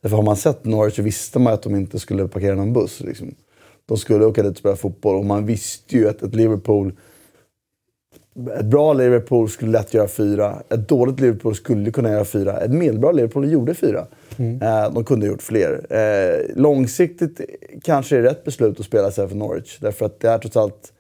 [0.02, 3.00] Därför har man sett Norwich så visste man att de inte skulle parkera någon buss.
[3.00, 3.36] Liksom.
[3.86, 5.16] de skulle åka dit och spela fotboll.
[5.16, 6.94] Och man visste ju att ett Liverpool...
[8.60, 10.62] Ett bra Liverpool skulle lätt göra fyra.
[10.70, 12.58] Ett dåligt Liverpool skulle kunna göra fyra.
[12.58, 14.06] Ett medelbra Liverpool gjorde fyra.
[14.38, 14.62] Mm.
[14.62, 15.86] Eh, de kunde ha gjort fler.
[15.90, 17.42] Eh, långsiktigt
[17.84, 19.78] kanske är det rätt beslut att spela sig för Norwich.
[19.80, 20.92] Därför att det är trots allt...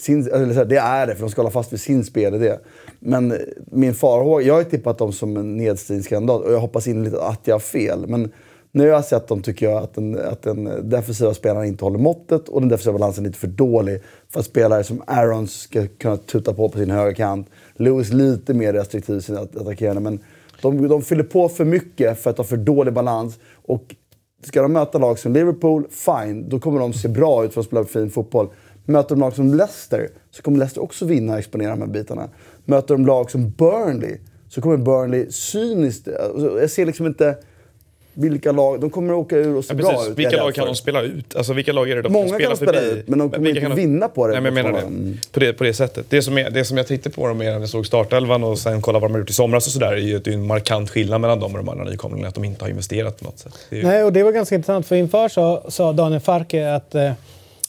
[0.00, 2.56] Sin, eller det är det, för de ska hålla fast vid sin spelidé.
[3.00, 3.34] Men
[3.72, 4.46] min farhåga...
[4.46, 7.60] Jag har ju tippat dem som en nedstigningskandidat och jag hoppas innerligt att jag har
[7.60, 8.04] fel.
[8.06, 8.32] Men
[8.76, 11.98] nu har jag sett dem tycker jag att den, att den defensiva spelaren inte håller
[11.98, 15.86] måttet och den defensiva balansen är lite för dålig för att spelare som Aarons ska
[15.86, 17.48] kunna tuta på på sin högra kant.
[17.76, 20.18] Lewis lite mer restriktiv i sin attackerande men
[20.62, 23.38] de, de fyller på för mycket för att ha för dålig balans.
[23.66, 23.94] Och
[24.44, 27.66] ska de möta lag som Liverpool, fine, då kommer de se bra ut för att
[27.66, 28.48] spela fin fotboll.
[28.84, 32.28] Möter de lag som Leicester så kommer Leicester också vinna och exponera de här bitarna.
[32.64, 36.08] Möter de lag som Burnley så kommer Burnley cyniskt...
[36.08, 37.36] Alltså, jag ser liksom inte
[38.18, 40.18] vilka lag, de kommer att åka ur och se ja, bra ut.
[40.18, 41.36] Vilka lag kan de spela ut?
[41.36, 43.00] Alltså vilka lag är det de Många kan spela kan de spela förbi?
[43.00, 43.74] ut, men de kommer inte de...
[43.74, 44.32] vinna på det.
[44.32, 45.16] Nej, men jag menar det.
[45.32, 45.52] På, det.
[45.52, 46.06] på det sättet.
[46.08, 48.58] Det som, är, det som jag tittade på dem mer när jag såg startelvan och
[48.58, 50.34] sen kollade vad de har gjort i somras och sådär, är ju att det är
[50.34, 52.28] en markant skillnad mellan dem och de andra nykomlingarna.
[52.28, 53.54] Att de inte har investerat på något sätt.
[53.70, 53.82] Ju...
[53.82, 57.12] Nej, och det var ganska intressant för inför sa, sa Daniel Farke att eh,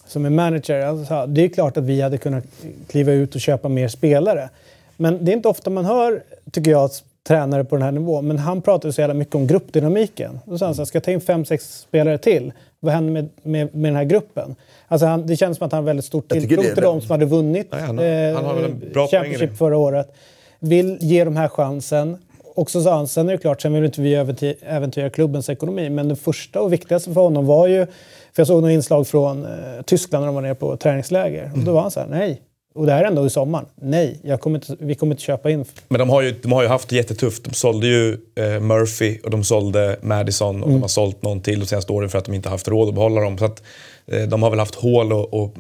[0.08, 2.44] som är manager, alltså, det är klart att vi hade kunnat
[2.90, 4.50] kliva ut och köpa mer spelare.
[4.98, 6.90] Men det är inte ofta man hör, tycker jag,
[7.28, 8.28] tränare på den här nivån.
[8.28, 10.40] Men han pratade så jävla mycket om gruppdynamiken.
[10.46, 12.54] Då sa han så här, ska jag ta in fem, sex spelare till?
[12.80, 14.56] Vad händer med, med, med den här gruppen?
[14.88, 17.26] Alltså han, det känns som att han har väldigt stort tilltro till de som hade
[17.26, 20.16] vunnit Nej, han, har, han har en bra Championship förra året.
[20.60, 22.18] Vill ge de här chansen.
[22.56, 24.16] Och så sa han, sen är det klart, sen vill inte vi
[24.62, 25.90] äventyra klubbens ekonomi.
[25.90, 29.46] Men det första och viktigaste för honom var ju, för jag såg några inslag från
[29.46, 31.52] eh, Tyskland när de var nere på träningsläger.
[31.54, 32.42] Och då var han så här, nej,
[32.78, 33.66] och det här är ändå i sommaren.
[33.76, 35.66] Nej, jag kommer inte, vi kommer inte köpa in.
[35.88, 37.44] Men de har ju, de har ju haft det jättetufft.
[37.44, 40.74] De sålde ju eh, Murphy och de sålde Madison och mm.
[40.74, 42.96] de har sålt någon till de senaste åren för att de inte haft råd att
[42.96, 43.38] behålla dem.
[43.38, 43.64] Så att,
[44.12, 45.54] eh, de har väl haft hål och,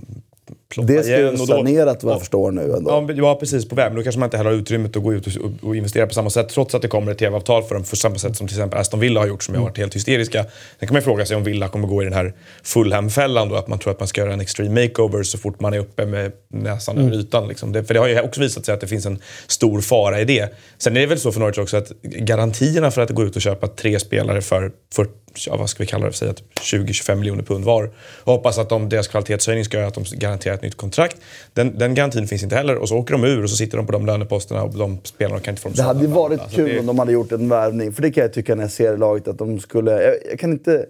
[0.69, 3.13] ploppa Det ska ju sanerat vad jag förstår nu ändå.
[3.15, 3.69] Ja, precis.
[3.69, 3.85] På väg.
[3.85, 6.13] Men då kanske man inte heller har utrymmet att gå ut och, och investera på
[6.13, 6.49] samma sätt.
[6.49, 7.83] Trots att det kommer ett tv-avtal för dem.
[7.83, 9.61] På samma sätt som till exempel Aston Villa har gjort som mm.
[9.61, 10.45] har varit helt hysteriska.
[10.79, 13.55] Sen kan man fråga sig om Villa kommer gå i den här Fulham-fällan då.
[13.55, 16.05] Att man tror att man ska göra en extreme makeover så fort man är uppe
[16.05, 17.07] med näsan mm.
[17.07, 17.47] över ytan.
[17.47, 17.71] Liksom.
[17.71, 20.25] Det, för det har ju också visat sig att det finns en stor fara i
[20.25, 20.53] det.
[20.77, 23.41] Sen är det väl så för Norwich också att garantierna för att gå ut och
[23.41, 25.11] köpa tre spelare för 40
[25.47, 27.89] ja, vad ska vi kalla det, säga 20-25 miljoner pund var.
[28.23, 31.17] Och hoppas att de, deras kvalitetshöjning ska göra att de garanterar ett nytt kontrakt.
[31.53, 33.85] Den, den garantin finns inte heller och så åker de ur och så sitter de
[33.85, 36.55] på de löneposterna och de spelarna kan inte få dem Det hade ju varit alltså,
[36.55, 36.79] kul det...
[36.79, 37.93] om de hade gjort en värvning.
[37.93, 39.91] För det kan jag tycka när jag ser laget att de skulle...
[39.91, 40.85] Jag, jag kan inte...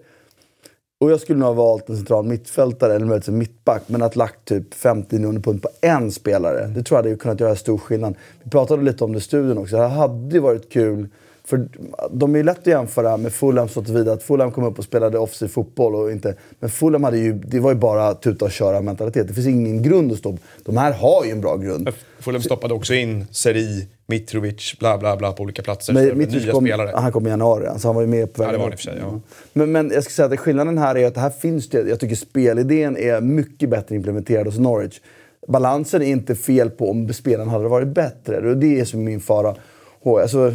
[1.00, 3.84] Och jag skulle nog ha valt en central mittfältare eller möjligtvis en mittback.
[3.88, 7.40] Men att lagt typ 50 miljoner pund på en spelare, det tror jag hade kunnat
[7.40, 8.16] göra stor skillnad.
[8.44, 9.78] Vi pratade lite om det i studion också.
[9.78, 11.10] Det hade varit kul
[11.50, 11.68] för
[12.12, 14.84] de är ju lätt att jämföra med Fulham så tillvida att Fulham kom upp och
[14.84, 15.96] spelade offensiv fotboll.
[15.96, 19.28] Och inte, men Fulham hade ju, det var ju bara tuta och köra mentalitet.
[19.28, 20.38] Det finns ingen grund att stå på.
[20.64, 21.90] De här har ju en bra grund.
[22.20, 25.94] Fulham stoppade också in Seri, Mitrovic, bla bla bla på olika platser.
[25.94, 26.92] Men nya kom, spelare.
[26.96, 28.54] Han kom i januari, så han var ju med på vägen.
[28.54, 29.20] Ja, det var det för sig, ja.
[29.54, 32.16] men, men jag ska säga att skillnaden här är att här finns det, jag tycker
[32.16, 35.00] spelidén är mycket bättre implementerad hos Norwich.
[35.48, 38.50] Balansen är inte fel på om spelaren hade varit bättre.
[38.50, 39.56] Och det är som min fara.
[40.04, 40.54] Alltså,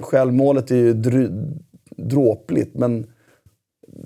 [0.00, 0.94] Självmålet är ju
[1.96, 3.06] dråpligt, men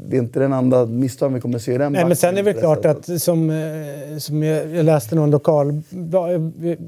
[0.08, 2.36] det är inte den enda misstagen vi kommer se i den Nej, men sen är
[2.36, 5.82] det väl klart att som, eh, som jag, jag läste någon lokal...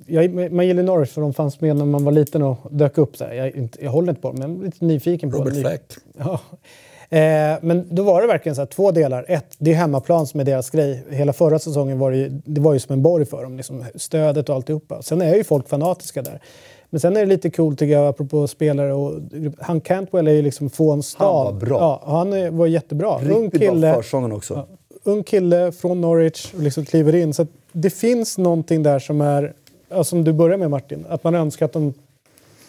[0.07, 3.17] Jag, man gillar Norwich för de fanns med när man var liten och dök upp.
[3.17, 5.61] Så jag, inte, jag håller inte på dem, men jag är lite nyfiken på Robert
[5.61, 5.83] Fleck.
[6.19, 6.41] Ja.
[7.17, 9.25] Eh, men då var det verkligen så här, två delar.
[9.29, 11.05] Ett, det är hemmaplan som är deras grej.
[11.11, 13.57] Hela förra säsongen var det ju, det var ju som en borg för dem.
[13.57, 15.03] Liksom, stödet och alltihopa.
[15.03, 16.41] Sen är ju folk fanatiska där.
[16.91, 18.95] Men sen är det lite coolt tycker jag, apropå spelare.
[18.95, 19.21] Och,
[19.59, 21.47] han Cantwell är ju liksom från stan.
[21.47, 21.79] Han var bra.
[21.79, 23.17] Ja, han var jättebra.
[23.17, 24.55] Riktigt ung kille, bra försången också.
[24.55, 24.67] Ja,
[25.05, 27.35] ung kille från Norwich och liksom kliver in.
[27.35, 29.53] Så det finns någonting där som är,
[29.89, 31.95] ja, som du börjar med Martin, att man önskar att de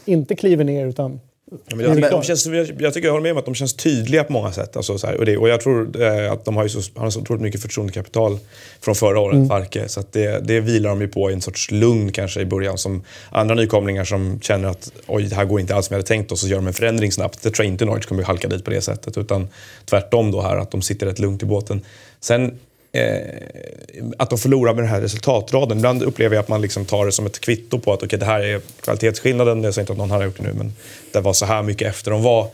[0.06, 1.20] inte kliver ner utan
[1.52, 2.46] Ja, men jag, tycker, de känns,
[2.80, 4.78] jag, tycker jag håller med om att de känns tydliga på många sätt.
[4.78, 7.10] Alltså, så här, och, det, och jag tror eh, att de har, ju så, har
[7.10, 8.40] så otroligt mycket förtroendekapital
[8.82, 9.50] från förra året, mm.
[9.50, 9.90] Farke.
[9.90, 12.78] Så det, det vilar de ju på i en sorts lugn kanske i början.
[12.78, 16.08] Som andra nykomlingar som känner att oj, det här går inte alls som jag hade
[16.08, 17.44] tänkt och så gör de en förändring snabbt.
[17.44, 19.18] Det tror jag inte Norwich kommer halka dit på det sättet.
[19.18, 19.48] Utan
[19.86, 21.82] tvärtom då här, att de sitter rätt lugnt i båten.
[22.20, 22.60] Sen
[22.92, 25.78] eh, att de förlorar med den här resultatraden.
[25.78, 28.26] Ibland upplever jag att man liksom tar det som ett kvitto på att okay, det
[28.26, 29.64] här är kvalitetsskillnaden.
[29.64, 30.74] Jag säger inte att någon har gjort det nu, men
[31.12, 32.48] det var så här mycket efter de var.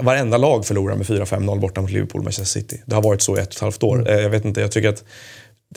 [0.00, 2.82] Varenda lag förlorar med 4-5-0 borta mot Liverpool och Manchester City.
[2.86, 4.00] Det har varit så i ett och ett halvt år.
[4.00, 4.06] Mm.
[4.06, 5.04] Eh, jag vet inte, jag tycker att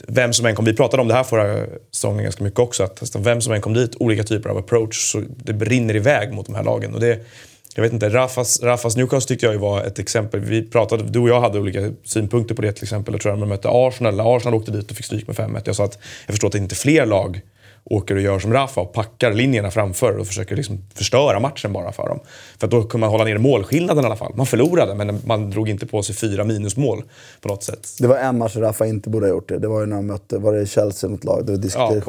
[0.06, 3.16] vem som än kom, vi pratade om det här förra säsongen ganska mycket också, att
[3.16, 6.54] vem som än kom dit, olika typer av approach, så det brinner iväg mot de
[6.54, 6.94] här lagen.
[6.94, 7.18] Och det,
[7.78, 10.40] jag vet inte, Rafas, Rafas Newcastle tyckte jag ju var ett exempel.
[10.40, 13.14] Vi pratade, du och jag hade olika synpunkter på det till exempel.
[13.14, 14.20] Jag tror att man mötte Arsenal.
[14.20, 15.62] Arsenal åkte dit och fick stryk med 5-1.
[15.64, 17.40] Jag sa att jag förstår att det inte är fler lag
[17.90, 21.92] åker och gör som Rafa och packar linjerna framför och försöker liksom förstöra matchen bara
[21.92, 22.20] för dem.
[22.58, 24.32] För då kunde man hålla ner målskillnaden i alla fall.
[24.36, 27.02] Man förlorade, men man drog inte på sig fyra minusmål
[27.40, 27.88] på något sätt.
[28.00, 29.58] Det var en match Rafa inte borde ha gjort det.
[29.58, 31.46] Det var ju när han mötte, var det Chelsea mot lag?
[31.46, 31.60] Det var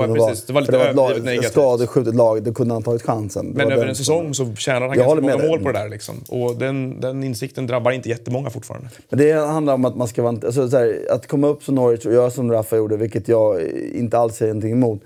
[0.07, 0.45] ja, precis.
[0.45, 1.51] Det var lite överdrivet negativt.
[1.51, 3.53] skadeskjutet lag, då kunde han tagit chansen.
[3.53, 5.89] Det men över en säsong så tjänar han ganska många mål på det där.
[5.89, 6.15] Liksom.
[6.29, 8.87] Och den, den insikten drabbar inte jättemånga fortfarande.
[9.09, 10.37] Men det handlar om att man ska vara...
[10.45, 13.61] Alltså, här, att komma upp som Norwich och göra som Rafa gjorde, vilket jag
[13.93, 15.01] inte alls säger någonting emot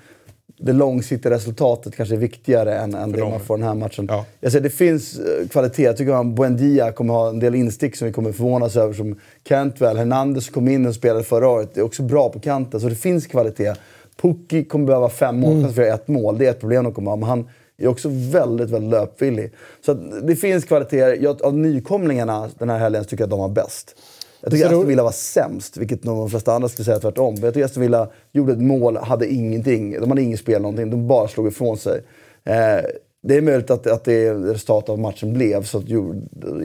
[0.65, 4.08] det långsiktiga resultatet kanske är viktigare än, än det man får den här matchen.
[4.10, 4.26] Ja.
[4.39, 5.84] Jag säger, det finns eh, kvalitet.
[5.84, 8.93] Jag tycker att Buendia kommer ha en del instick som vi kommer förvånas över.
[8.93, 11.69] Som Cantwell, Hernandez kom in och spelade förra året.
[11.73, 13.73] Det är också bra på kanten, så det finns kvalitet.
[14.21, 15.63] Pukki kommer behöva fem mål, mm.
[15.63, 16.38] kanske ett mål.
[16.38, 17.15] Det är ett problem de kommer ha.
[17.15, 19.52] Men han är också väldigt, väldigt löpvillig.
[19.86, 21.17] Så det finns kvaliteter.
[21.21, 23.95] Jag, av nykomlingarna den här helgen tycker jag att de var bäst.
[24.43, 27.36] Jag tycker Aston Villa var sämst, vilket de flesta andra skulle säga tvärtom.
[27.41, 29.99] Jag tycker Aston Villa gjorde ett mål, hade ingenting.
[29.99, 32.01] De hade inget spel någonting, de bara slog ifrån sig.
[32.43, 32.86] Eh,
[33.23, 36.15] det är möjligt att, att det resultatet av matchen blev, så att, jo,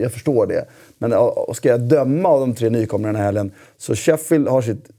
[0.01, 0.65] jag förstår det.
[0.97, 1.13] Men
[1.53, 4.89] ska jag döma av de tre nykomlingarna den här helgen, så Sheffield har sitt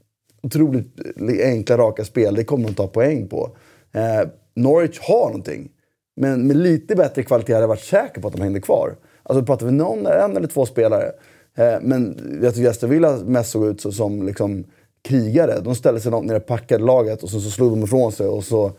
[0.43, 0.97] otroligt
[1.43, 2.35] enkla, raka spel.
[2.35, 3.49] Det kommer de ta poäng på.
[3.91, 5.69] Eh, Norwich har någonting.
[6.15, 8.95] Men med lite bättre kvalitet hade jag varit säker på att de hängde kvar.
[9.23, 11.11] Alltså pratar vi någon, en eller två spelare
[11.55, 14.63] Eh, men jag tycker Aston Villa mest såg ut så, som liksom,
[15.01, 15.59] krigare.
[15.59, 18.27] De ställde sig långt ner och packade laget och så, så slog de ifrån sig.
[18.27, 18.71] Och så,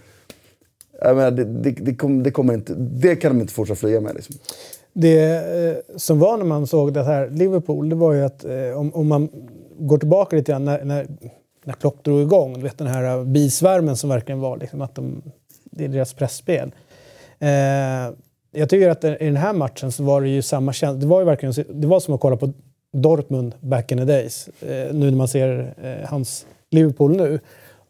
[1.00, 4.00] jag menar, det, det, det, kom, det, kommer inte, det kan de inte fortsätta flyga
[4.00, 4.14] med.
[4.14, 4.34] Liksom.
[4.92, 8.78] Det eh, som var när man såg det här Liverpool, det var ju att eh,
[8.78, 9.28] om, om man
[9.78, 11.06] går tillbaka lite grann när, när,
[11.64, 15.22] när Klopp drog igång, du vet den här bisvärmen som verkligen var, liksom, att de,
[15.64, 16.72] det är deras pressspel.
[17.38, 18.14] Eh,
[18.52, 21.00] jag tycker att i den här matchen så var det ju samma känsla.
[21.00, 22.52] Det var ju verkligen det var som att kolla på
[22.92, 24.48] Dortmund back in the days.
[24.60, 27.40] Eh, nu när man ser eh, hans Liverpool nu.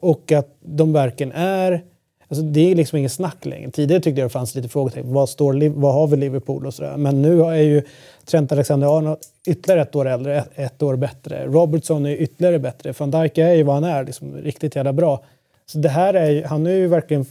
[0.01, 1.85] Och att de verkligen är...
[2.29, 3.71] Alltså det är liksom inget snack längre.
[3.71, 5.13] Tidigare tyckte jag det fanns lite frågetecken.
[5.13, 6.97] Vad, står, vad har vi Liverpool och sådär.
[6.97, 7.83] Men nu är ju
[8.25, 11.47] Trent Alexander-Arnold ytterligare ett år äldre, ett, ett, år bättre.
[11.47, 12.95] Robertson är ytterligare bättre.
[12.99, 15.25] Van Dijk är ju vad han är, liksom, riktigt jävla bra.
[15.67, 17.27] Så det här är han har ju verkligen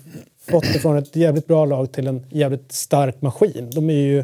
[0.50, 3.70] fått det från ett jävligt bra lag till en jävligt stark maskin.
[3.74, 4.24] De är ju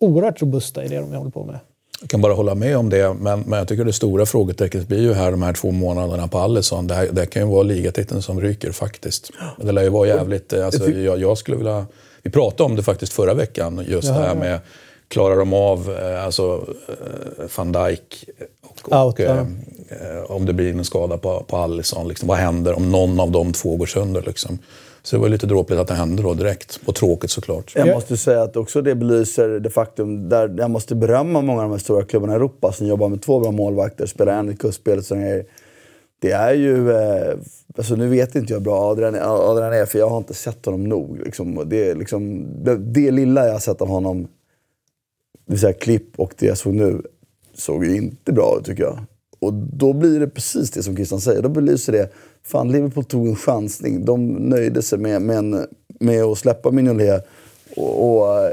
[0.00, 1.58] oerhört robusta i det de håller på med.
[2.00, 5.02] Jag kan bara hålla med om det, men, men jag tycker det stora frågetecknet blir
[5.02, 6.86] ju här de här två månaderna på Alisson.
[6.86, 9.30] Det, här, det kan ju vara ligatiteln som ryker faktiskt.
[9.62, 10.52] Det lär ju vara jävligt...
[10.52, 11.86] Alltså, jag, jag skulle vilja...
[12.22, 14.60] Vi pratade om det faktiskt förra veckan, just Jaha, det här med
[15.08, 18.24] klarar de av eh, alltså, eh, van Dijk
[18.62, 19.46] och, Out, och ja.
[19.88, 22.08] eh, om det blir en skada på, på Alisson.
[22.08, 24.22] Liksom, vad händer om någon av de två går sönder?
[24.26, 24.58] Liksom?
[25.02, 26.80] Så det var lite dråpligt att det hände då direkt.
[26.84, 27.72] Och tråkigt såklart.
[27.74, 31.68] Jag måste säga att också det belyser det faktum, där jag måste berömma många av
[31.68, 34.56] de här stora klubbarna i Europa som jobbar med två bra målvakter, spelar en i
[34.56, 35.44] kustspelet som är
[36.20, 36.92] det är ju...
[36.92, 37.34] Eh,
[37.76, 40.84] alltså nu vet inte jag bra Adrian, Adrian är, för jag har inte sett honom
[40.84, 41.18] nog.
[41.24, 41.62] Liksom.
[41.66, 44.28] Det, liksom, det, det, lilla jag har sett av honom,
[45.46, 47.02] det vill säga klipp och det jag såg nu,
[47.54, 48.98] såg ju inte bra ut tycker jag.
[49.38, 51.42] Och då blir det precis det som Christian säger.
[51.42, 52.12] Då belyser det
[52.44, 54.04] Fan, Liverpool tog en chansning.
[54.04, 55.66] De nöjde sig med, med,
[56.00, 57.28] med att släppa Mignolet
[57.76, 58.50] och, och uh,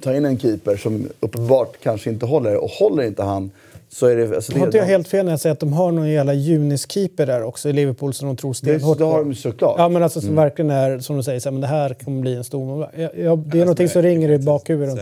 [0.00, 2.56] ta in en keeper som uppenbart kanske inte håller.
[2.56, 3.50] Och håller inte han
[3.88, 4.36] så är det...
[4.36, 6.34] Alltså det har inte jag helt fel när jag säger att de har någon jävla
[6.34, 9.04] Junis-keeper där också i Liverpool som de tror stenhårt på?
[9.04, 9.74] Det har de såklart.
[9.78, 10.44] Ja, men alltså som mm.
[10.44, 12.88] verkligen är, som de säger, så här, men det här kommer bli en stor...
[12.96, 14.98] Ja, ja, det är ja, någonting som ringer i bakhuvudet.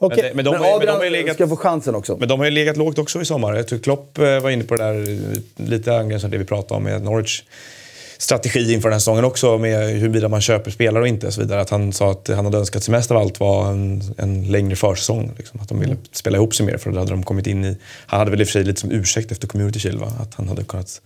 [0.00, 0.22] Okay.
[0.22, 2.16] Men, men, de, men Adrian men de har legat, ska få chansen också.
[2.16, 3.54] Men de har ju legat lågt också i sommar.
[3.54, 5.18] Jag tror Klopp eh, var inne på det där,
[5.56, 7.42] lite angränsande det vi pratade om med Norwich
[8.18, 11.26] strategi inför den här säsongen också med huruvida man köper spelare och inte.
[11.26, 11.60] Och så vidare.
[11.60, 14.76] Att han sa att han hade önskat sig mest av allt var en, en längre
[14.76, 15.32] försäsong.
[15.36, 15.60] Liksom.
[15.60, 16.04] Att de ville mm.
[16.12, 17.76] spela ihop sig mer för då hade de kommit in i...
[18.06, 20.48] Han hade väl i och för sig lite som ursäkt efter Community Shield, Att han
[20.48, 21.00] hade kunnat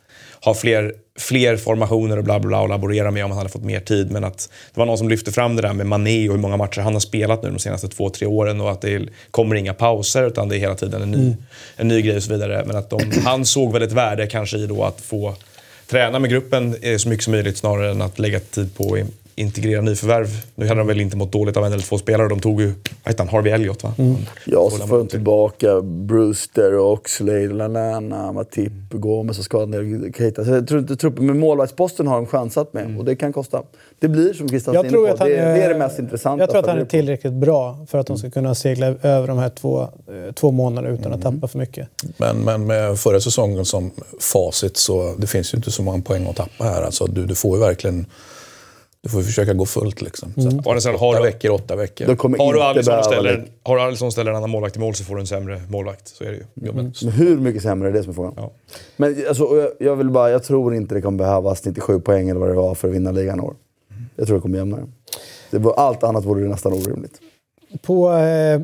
[0.44, 3.64] ha fler, fler formationer och bla bla bla och laborera med om han hade fått
[3.64, 4.10] mer tid.
[4.10, 6.56] Men att det var någon som lyfte fram det där med Mané och hur många
[6.56, 9.74] matcher han har spelat nu de senaste två, tre åren och att det kommer inga
[9.74, 11.36] pauser utan det är hela tiden en ny, mm.
[11.76, 12.64] en ny grej och så vidare.
[12.66, 15.34] Men att de, han såg väl ett värde kanske i då att få
[15.86, 18.98] träna med gruppen så mycket som möjligt snarare än att lägga tid på
[19.34, 20.28] integrera nyförvärv.
[20.54, 22.28] Nu hade de väl inte mått dåligt av en eller två spelare.
[22.28, 22.72] De tog ju,
[23.18, 23.94] han, Harvey Elliot va?
[23.98, 24.16] Mm.
[24.46, 29.00] Ja, så får de tillbaka Brewster, Oxlade, Lanana, Matip, mm.
[29.00, 30.44] Gomes och skadade Keita.
[30.44, 32.98] Så jag tror inte truppen med målvaktsposten har de chansat med mm.
[32.98, 33.62] och det kan kosta.
[33.98, 36.42] Det blir som Christian jag tror på, det, är, det är det mest intressanta.
[36.42, 39.38] Jag tror att han är tillräckligt bra för att de ska kunna segla över de
[39.38, 41.40] här två, eh, två månaderna utan att mm.
[41.40, 41.88] tappa för mycket.
[42.16, 46.26] Men, men med förra säsongen som facit så det finns ju inte så många poäng
[46.26, 46.82] att tappa här.
[46.82, 48.06] Alltså, du, du får ju verkligen
[49.04, 50.32] Du får försöka gå fullt liksom.
[50.34, 50.58] Så Mm.
[50.58, 52.06] att, sidan, har åtta du- veckor, åtta veckor.
[52.38, 55.14] Har du Alisson ställer, har du Alisson ställer en annan målvakt i mål så får
[55.14, 56.08] du en sämre målvakt.
[56.08, 56.66] Så är det ju.
[56.66, 57.02] Jobbigt.
[57.02, 58.34] Men hur mycket sämre är det som är frågan?
[58.36, 58.50] Ja.
[58.96, 62.40] Men alltså, jag, jag vill bara, jag tror inte det kommer behövas 97 poäng eller
[62.40, 63.54] vad det var för att vinna ligan år.
[64.16, 64.82] Jag tror det kommer jämna det.
[65.50, 65.58] det.
[65.58, 67.18] var- Allt annat vore nästan orimligt.
[67.82, 68.60] På eh,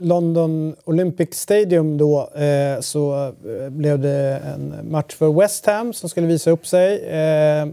[0.00, 6.08] London Olympic Stadium då eh, så eh, blev det en match för West Ham som
[6.08, 7.00] skulle visa upp sig.
[7.04, 7.66] Eh,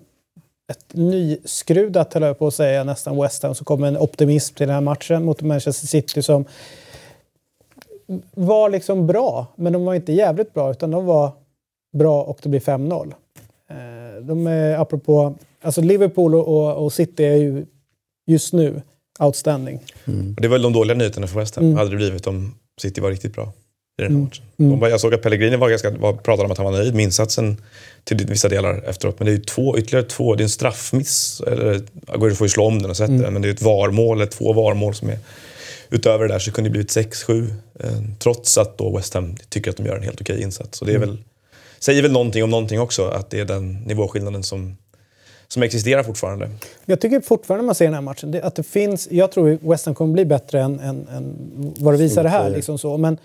[0.71, 3.55] ett nyskrudat, höll jag på att säga, nästan West Ham.
[3.55, 6.45] Så kom en optimism till den här matchen mot Manchester City som
[8.35, 11.31] var liksom bra, men de var inte jävligt bra utan de var
[11.97, 13.13] bra och det blir 5-0.
[13.69, 17.65] Eh, de är, apropå, alltså Liverpool och, och, City är ju
[18.27, 18.81] just nu
[19.19, 19.79] outstanding.
[20.05, 21.65] Och Det var väl de dåliga nyheterna för West Ham.
[21.65, 21.77] Mm.
[21.77, 23.53] Hade det blivit om City var riktigt bra
[23.97, 24.45] i den här matchen.
[24.57, 27.03] De jag såg att Pellegrini var ganska, var, pratade om att han var nöjd med
[27.03, 27.57] insatsen
[28.03, 29.19] till vissa delar efteråt.
[29.19, 30.35] Men det är ju två, ytterligare två.
[30.35, 31.41] Det är en straffmiss.
[31.47, 33.33] Eller, Aguero får ju slå om den och sätta den.
[33.33, 35.17] Men det är ett VAR-mål, ett två VAR-mål som är
[35.89, 36.39] utöver det där.
[36.39, 37.53] Så det kunde det blivit 6-7.
[37.79, 40.77] Eh, trots att då West Ham tycker att de gör en helt okej insats.
[40.77, 41.17] Så det är väl,
[41.79, 43.07] säger väl någonting om någonting också.
[43.07, 44.77] Att det är den nivåskillnaden som,
[45.47, 46.49] som existerar fortfarande.
[46.85, 49.85] Jag tycker fortfarande man ser den här matchen, det, att det finns, jag tror West
[49.85, 51.35] Ham kommer bli bättre än, än, än
[51.79, 52.49] vad det visar det här.
[52.49, 52.97] Liksom så.
[52.97, 53.17] Men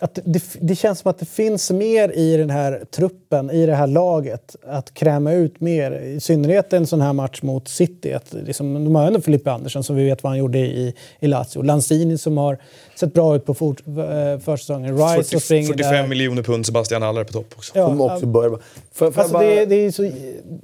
[0.00, 3.74] att det, det känns som att det finns mer i den här truppen, i det
[3.74, 5.92] här laget, att kräma ut mer.
[5.92, 8.12] I synnerhet en sån här match mot City.
[8.12, 11.26] Att liksom, de har ändå Filippe Andersson som vi vet vad han gjorde i, i
[11.26, 11.62] Lazio.
[11.62, 12.58] Lanzini som har
[12.94, 14.96] sett bra ut på for, eh, försäsongen.
[14.96, 16.06] Rice 40, som springer 45 där.
[16.06, 17.72] miljoner pund Sebastian Haller på topp också.
[17.78, 18.58] Ja, Som också börjar...
[18.94, 20.10] Får jag Alltså bara, det, det, är ju så,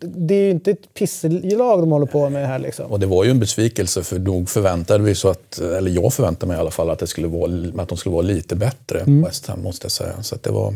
[0.00, 2.92] det är ju inte ett pisselag de håller på med här liksom.
[2.92, 6.46] Och det var ju en besvikelse för nog förväntade vi så att, eller jag förväntade
[6.46, 9.24] mig i alla fall att, det skulle vara, att de skulle vara lite bättre, Mm.
[9.24, 10.22] West Ham måste jag säga.
[10.22, 10.74] Så att det var,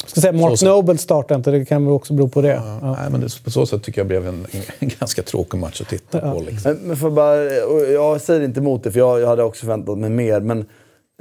[0.00, 2.62] Jag ska säga, Mark Så- Noble startar inte, det kan väl också bero på det.
[2.80, 2.96] Ja.
[3.00, 4.46] nej, men det, på så sätt tycker jag blev en,
[4.78, 6.40] en ganska tråkig match att titta på.
[6.40, 6.72] Liksom.
[6.72, 7.36] Men, men för bara,
[7.92, 10.40] jag säger inte emot det, för jag, jag hade också förväntat mig mer.
[10.40, 10.64] Men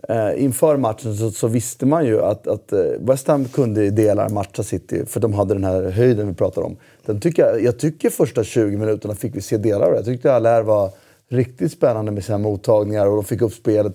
[0.10, 3.90] eh, inför matchen så, så visste man ju att, att eh, West Ham kunde i
[3.90, 6.78] delar matcha City, för de hade den här höjden vi pratade om.
[7.06, 9.98] Den tycker jag, jag tycker första 20 minuterna fick vi se delar av det.
[9.98, 10.92] Jag tyckte Allaire var
[11.32, 13.94] riktigt spännande med sina mottagningar och de fick upp spelet.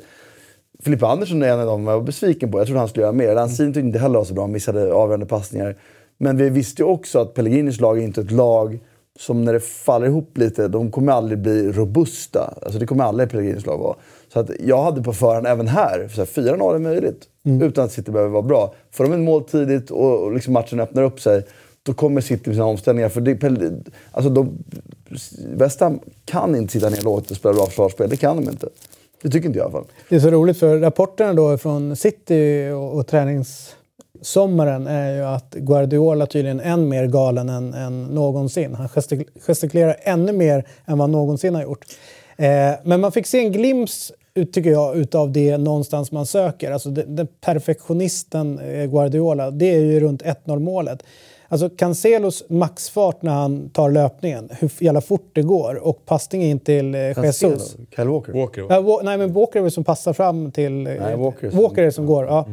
[0.84, 2.58] Filippa Andersson är en av dem jag var besviken på.
[2.58, 3.34] Jag trodde han skulle göra mer.
[3.34, 4.42] Lanzini tyckte inte heller var så bra.
[4.42, 5.76] Han missade avgörande passningar.
[6.18, 8.80] Men vi visste ju också att Pellegrinis lag är inte ett lag
[9.18, 12.54] som när det faller ihop lite, de kommer aldrig bli robusta.
[12.62, 13.96] Alltså det kommer aldrig Pellegrinis lag vara.
[14.32, 17.28] Så att jag hade på förhand, även här, så här 4-0 är möjligt.
[17.62, 18.74] Utan att City behöver vara bra.
[18.90, 21.42] Får de en mål tidigt och, liksom matchen öppnar upp sig,
[21.82, 23.08] då kommer City med sina omställningar.
[23.08, 24.58] För det, alltså de,
[25.56, 28.10] West Ham kan inte sitta ner lågt och spela bra försvarsspel.
[28.10, 28.68] Det kan de inte.
[29.24, 29.90] Det tycker inte jag i alla fall.
[30.08, 35.54] Det är så roligt för rapporterna då från City och, och träningssommaren är ju att
[35.54, 38.74] Guardiola tydligen är än mer galen än, än någonsin.
[38.74, 38.88] Han
[39.40, 41.84] gestikulerar ännu mer än vad han någonsin har gjort.
[42.36, 43.90] Eh, men man fick se en glimt,
[44.52, 46.70] tycker jag, utav det någonstans man söker.
[46.70, 51.02] Alltså den, den perfektionisten eh, Guardiola, det är ju runt 1-0 målet.
[51.48, 56.58] Alltså Cancelos maxfart när han tar löpningen, hur jävla fort det går och passningen in
[56.60, 57.76] till eh, Jesus.
[57.96, 58.32] Kyle Walker.
[58.32, 58.60] Walker.
[58.68, 60.86] Ja, Wa- nej, men Walker är väl som passar fram till...
[60.86, 62.24] eh, Nej, Walker är som- Walker är som går.
[62.26, 62.46] Ja.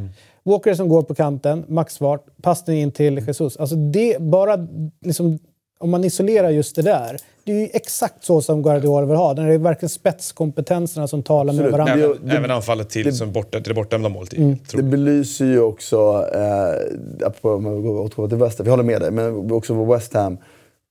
[0.44, 3.58] Walker är som går på kanten, maxfart, passning in till Jesus.
[3.58, 4.68] Alltså det, bara
[5.06, 5.40] liksom,
[5.82, 7.18] om man isolerar just det där.
[7.44, 9.34] Det är ju exakt så som Guardiola vill ha.
[9.34, 11.72] Det är verkligen spetskompetenserna som talar med Absolut.
[11.72, 11.96] varandra.
[11.96, 14.34] Det- Även, det- även anfallet till, som borta, till det bortdömda målet.
[14.34, 14.58] Mm.
[14.74, 18.84] Det belyser ju också, eh, apropå om jag går- återgår till West Ham, vi håller
[18.84, 20.38] med dig, men också på West Ham.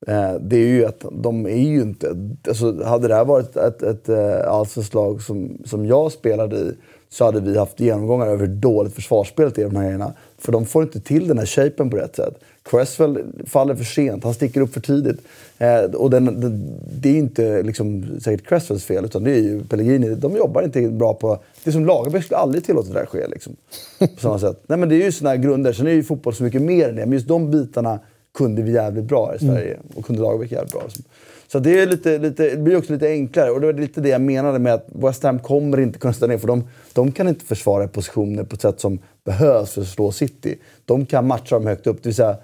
[0.07, 2.17] Eh, det är ju att de är ju inte...
[2.49, 6.73] Alltså, hade det här varit ett, ett, ett allsvenskt lag som, som jag spelade i
[7.13, 10.13] så hade vi haft genomgångar över hur dåligt försvarsspelet är i de här grejerna.
[10.39, 12.35] För de får inte till den här shapen på rätt sätt.
[12.71, 15.21] Cresswell faller för sent, han sticker upp för tidigt.
[15.59, 19.65] Eh, och den, den, det är inte liksom, säkert Cresswells fel, utan det är ju
[19.65, 20.15] Pellegrini.
[20.15, 21.39] De jobbar inte bra på...
[21.65, 23.27] Det är som Lagerbäck skulle aldrig tillåta det där ske.
[23.27, 23.57] Liksom,
[23.99, 24.63] på samma sätt.
[24.67, 25.73] Nej, men det är ju sådana grunder.
[25.73, 27.07] Sen är ju fotboll så mycket mer än det.
[27.07, 27.99] Men just de bitarna
[28.35, 29.79] kunde vi jävligt bra i Sverige.
[29.95, 30.83] Och kunde Lagerbäck jävligt bra.
[30.85, 31.05] Liksom.
[31.53, 33.51] Så det, är lite, lite, det blir också lite enklare.
[33.51, 36.33] Och det var lite det jag menade med att West Ham kommer inte kunna ställa
[36.33, 36.39] ner.
[36.39, 40.13] För de, de kan inte försvara positioner på ett sätt som behövs för att slå
[40.13, 40.59] City.
[40.85, 42.03] De kan matcha dem högt upp.
[42.03, 42.37] Det vill säga,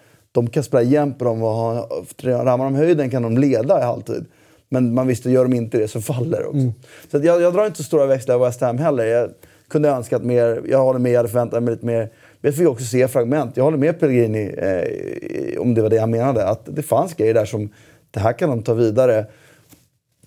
[0.44, 1.88] de kan spela jämnt på dem och ha,
[2.24, 4.24] rammar de höjden kan de leda i halvtid.
[4.68, 6.72] Men man visste, gör de inte det så faller det också.
[7.10, 9.04] Så att jag, jag drar inte så stora växlar av West Ham heller.
[9.04, 9.30] Jag
[9.68, 10.62] kunde önskat mer.
[10.68, 11.98] Jag håller med, jag hade förväntat mig lite mer.
[12.40, 13.56] Men jag fick också se fragment.
[13.56, 17.34] Jag håller med Pellegrini, eh, om det var det han menade, att det fanns grejer
[17.34, 17.68] där som
[18.10, 19.26] det här kan de ta vidare.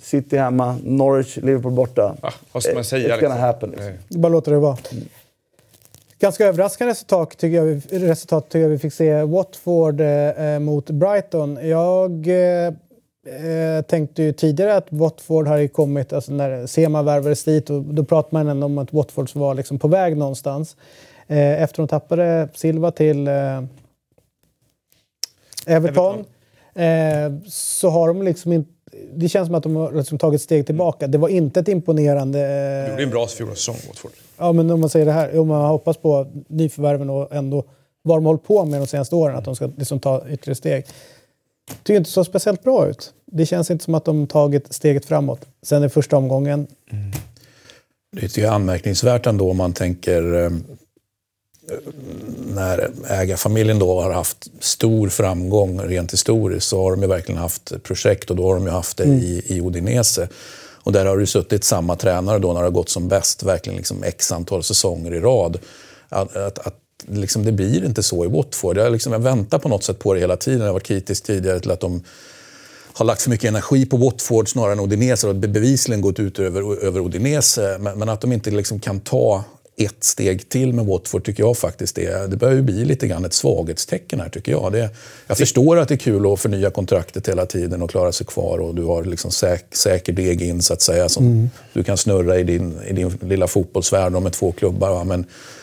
[0.02, 2.16] City hemma, Norwich, Liverpool borta.
[2.22, 3.16] Ah, vad ska man Eh, säga?
[3.16, 3.42] It's gonna liksom?
[3.48, 3.70] happen.
[3.70, 4.22] Liksom.
[4.22, 4.78] Bara låter det vara.
[6.20, 7.80] Ganska överraskande resultat tycker jag, vi-
[8.10, 11.60] resultat tycker jag vi fick se Watford eh, mot Brighton.
[11.68, 17.70] Jag eh, eh, tänkte ju tidigare att Watford hade kommit, alltså när Sema värvades dit,
[17.70, 20.78] och då pratade man ändå om att Watford var liksom på väg någonstans.
[21.28, 23.34] Eh, efter de tappade Silva till eh,
[25.68, 25.76] Everton,
[26.16, 26.26] Everton.
[26.76, 28.72] Eh, så har de liksom inte
[29.14, 31.08] det känns som att de har liksom tagit steg tillbaka.
[31.08, 32.40] Det var inte ett imponerande...
[32.86, 34.12] De gjorde en bra fjolårssäsong, Watford.
[34.38, 37.64] Ja, men om man säger det här, om man hoppas på nyförvärven och ändå
[38.02, 40.56] vad de har hållit på med de senaste åren, att de ska liksom ta ytterligare
[40.56, 40.86] steg.
[41.68, 43.14] Det tycker inte så speciellt bra ut.
[43.26, 46.68] Det känns inte som att de tagit steget framåt sen i första omgången.
[46.92, 47.12] Mm.
[48.12, 50.50] Det är anmärkningsvärt ändå om man tänker eh,
[52.48, 57.84] när ägarfamiljen då har haft stor framgång rent historiskt så har de ju verkligen haft
[57.84, 59.20] projekt och då har de ju haft det mm.
[59.20, 60.30] i, i Odinese.
[60.84, 63.78] Och där har det suttit samma tränare då när det har gått som bäst, verkligen
[63.78, 65.58] liksom x antal säsonger i rad.
[66.10, 66.76] Att, att, att
[67.08, 68.78] liksom, det blir inte så i Watford.
[68.78, 70.60] Jag, liksom, jag väntar på något sätt på det hela tiden.
[70.60, 72.04] Jag har varit kritisk tidigare till att de
[72.94, 76.84] har lagt för mycket energi på Watford snarare än Odinese och bevisligen gått ut över,
[76.86, 77.78] över Odinese.
[77.80, 79.44] Men, men, att de inte liksom kan ta
[79.80, 83.26] ett steg till med Watford tycker jag faktiskt är, det börjar ju bli lite grann
[83.26, 84.72] ett svaghetstecken här tycker jag.
[84.72, 84.90] Det,
[85.28, 88.58] jag förstår att det är kul att förnya kontraktet hela tiden och klara sig kvar
[88.60, 91.50] och du har liksom säk, säker deg in så att säga som mm.
[91.74, 95.04] du kan snurra i din, i din lilla fotbollsvärld med två klubbar.
[95.04, 95.59] Men Eh,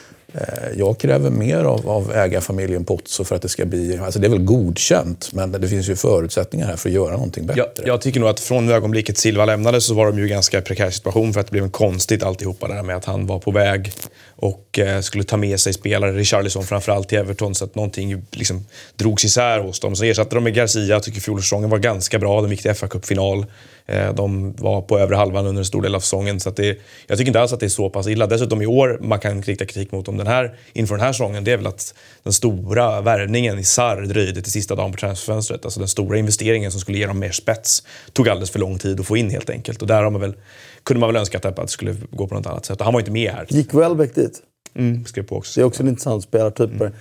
[0.76, 3.98] jag kräver mer av, av ägarfamiljen Pozzo för att det ska bli...
[3.98, 7.46] Alltså det är väl godkänt, men det finns ju förutsättningar här för att göra någonting
[7.46, 7.62] bättre.
[7.76, 10.60] Jag, jag tycker nog att från ögonblicket Silva lämnade så var de ju i ganska
[10.62, 13.50] prekär situation för att det blev en konstigt alltihopa där med att han var på
[13.50, 13.92] väg
[14.36, 18.66] och eh, skulle ta med sig spelare, Richarlison framförallt till Everton, så att någonting liksom
[18.96, 19.96] drogs isär hos dem.
[19.96, 23.46] Så ersatte de med Garcia, jag tycker fjolårssäsongen var ganska bra, den viktiga FA-cupfinal.
[23.86, 26.40] Eh, de var på övre halvan under en stor del av säsongen.
[26.40, 28.26] Så det, jag tycker inte alls att det är så pass illa.
[28.26, 31.44] Dessutom i år, man kan rikta kritik mot dem den här, inför den här säsongen,
[31.44, 35.64] det är väl att den stora värvningen i Sarr dröjde till sista dagen på transferfönstret.
[35.64, 37.82] Alltså den stora investeringen som skulle ge dem mer spets
[38.12, 39.82] tog alldeles för lång tid att få in helt enkelt.
[39.82, 40.34] Och där har man väl,
[40.82, 42.78] kunde man väl önska att det skulle gå på något annat sätt.
[42.78, 43.46] Och han var inte med här.
[43.48, 44.42] Gick Welbeck dit?
[44.74, 45.60] Mm, skrev på också.
[45.60, 46.80] Det är också en intressant spelartyp.
[46.80, 46.92] Mm.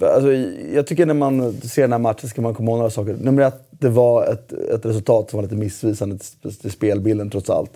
[0.00, 0.32] Alltså,
[0.74, 3.16] jag tycker när man ser den här matchen ska man komma ihåg några saker.
[3.20, 6.18] Nummer ett, det var ett, ett resultat som var lite missvisande
[6.60, 7.70] till spelbilden trots allt.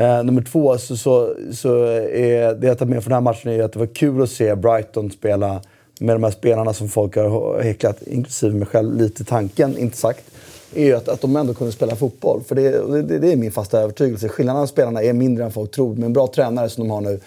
[0.00, 3.52] Eh, nummer två, så, så, så är det jag tar med från den här matchen
[3.52, 5.60] är att det var kul att se Brighton spela
[6.00, 10.24] med de här spelarna som folk har häcklat, inklusive mig själv, lite tanken, inte sagt,
[10.74, 12.42] är ju att, att de ändå kunde spela fotboll.
[12.42, 14.28] För det, det, det är min fasta övertygelse.
[14.28, 15.94] Skillnaden mellan spelarna är mindre än folk tror.
[15.94, 17.20] Med en bra tränare som de har nu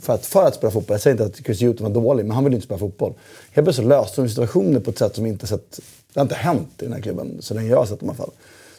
[0.00, 0.94] för att, för att spela fotboll.
[0.94, 3.14] Jag säger inte att Chris Hughton var dålig, men han ville inte spela fotboll.
[3.52, 5.80] Helt plötsligt löste de situationer på ett sätt som inte sett...
[6.12, 8.10] Det har inte hänt i den här klubben, så länge jag har sett dem i
[8.10, 8.30] alla fall.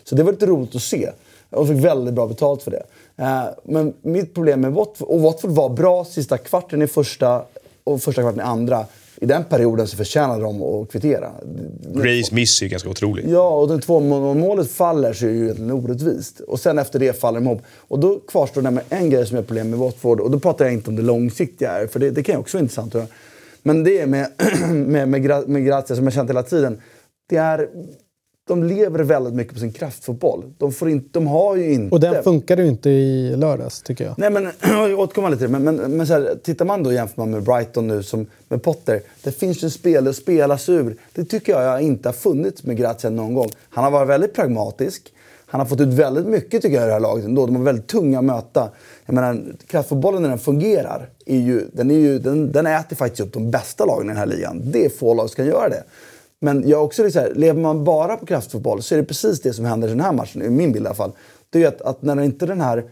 [0.03, 1.11] Så det var lite roligt att se.
[1.49, 2.83] Och fick väldigt bra betalt för det.
[3.15, 7.45] Eh, men mitt problem med Watford, och Watford var bra sista kvarten i första
[7.83, 8.85] och första kvarten i andra
[9.21, 11.31] i den perioden så förtjänade de att kvittera.
[11.95, 13.25] Grays miss är ju ganska otrolig.
[13.29, 16.39] Ja, och när två målet faller så är det ju egentligen orättvist.
[16.39, 17.61] Och sen efter det faller de ihop.
[17.77, 20.19] Och då kvarstår det med en grej som är problem med Watford.
[20.19, 22.57] Och då pratar jag inte om det långsiktiga här, för det, det kan ju också
[22.57, 22.95] vara intressant.
[23.63, 24.31] Men det är med,
[24.71, 26.81] med, med, med Grazia, som jag känt hela tiden.
[27.29, 27.69] Det är
[28.47, 30.43] de lever väldigt mycket på sin kraftfotboll.
[30.57, 31.95] De, får inte, de har ju inte...
[31.95, 34.13] Och den funkade ju inte i lördags, tycker jag.
[34.17, 35.47] Nej, men jag återkommer lite.
[35.47, 38.63] Men, men, men så här, tittar man då jämför man med Brighton nu, som med
[38.63, 39.01] Potter.
[39.23, 40.97] Det finns ju spel att spelas ur.
[41.13, 43.49] Det tycker jag inte har funnits med Grazia någon gång.
[43.69, 45.13] Han har varit väldigt pragmatisk.
[45.49, 47.45] Han har fått ut väldigt mycket tycker jag i det här laget ändå.
[47.45, 48.69] De är väldigt tunga att möta.
[49.05, 53.21] Jag menar, kraftfotbollen när den fungerar, är ju, den, är ju, den, den äter faktiskt
[53.21, 54.61] upp de bästa lagen i den här ligan.
[54.63, 55.83] Det är få lag som kan göra det.
[56.41, 59.53] Men jag också så här, lever man bara på kraftfotboll så är det precis det
[59.53, 61.11] som händer i den här matchen, i min bild i alla fall.
[61.49, 62.85] Det är att, att när inte den här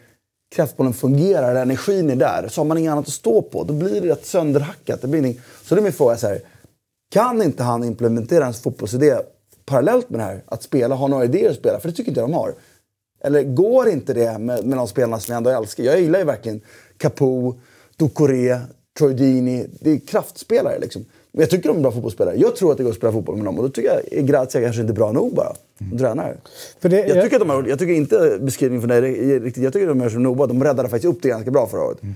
[0.55, 3.63] kraftbollen fungerar, energin är där, så har man inget annat att stå på.
[3.63, 5.01] Då blir det rätt sönderhackat.
[5.01, 5.37] Det blir inget...
[5.63, 6.41] Så det är min fråga så här,
[7.11, 9.17] kan inte han implementera en fotbollsidé
[9.65, 10.43] parallellt med det här?
[10.45, 11.79] Att spela, ha några idéer att spela?
[11.79, 12.53] För det tycker inte jag de har.
[13.23, 15.83] Eller går inte det med, med de spelarna som jag ändå älskar?
[15.83, 16.61] Jag gillar ju verkligen
[16.97, 17.59] Capo,
[17.97, 18.59] Ducoré,
[18.97, 19.67] Troydini.
[19.79, 21.05] Det är kraftspelare liksom.
[21.37, 22.35] Jag tycker de är bra fotbollsspelare.
[22.35, 23.57] Jag tror att det går att spela fotboll med dem.
[23.57, 25.53] Och då tycker jag Grazia kanske inte är bra nog bara.
[25.77, 26.37] De tränar.
[26.79, 29.63] För det, jag, tycker att de har, jag tycker inte beskrivningen från dig är riktigt...
[29.63, 30.47] Jag tycker att de gör som Noba.
[30.47, 32.03] De räddade faktiskt upp det ganska bra förra året.
[32.03, 32.15] Mm.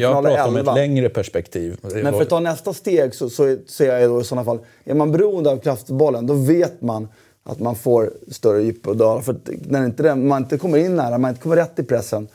[0.00, 1.76] jag pratar om ett längre perspektiv.
[1.82, 4.58] Men för att ta nästa steg så, så ser jag då i sådana fall...
[4.84, 7.08] Är man beroende av kraftbollen, då vet man
[7.44, 9.20] att man får större djup och dalar.
[9.20, 9.36] För
[9.68, 12.28] när inte man inte kommer in nära, man inte kommer rätt i pressen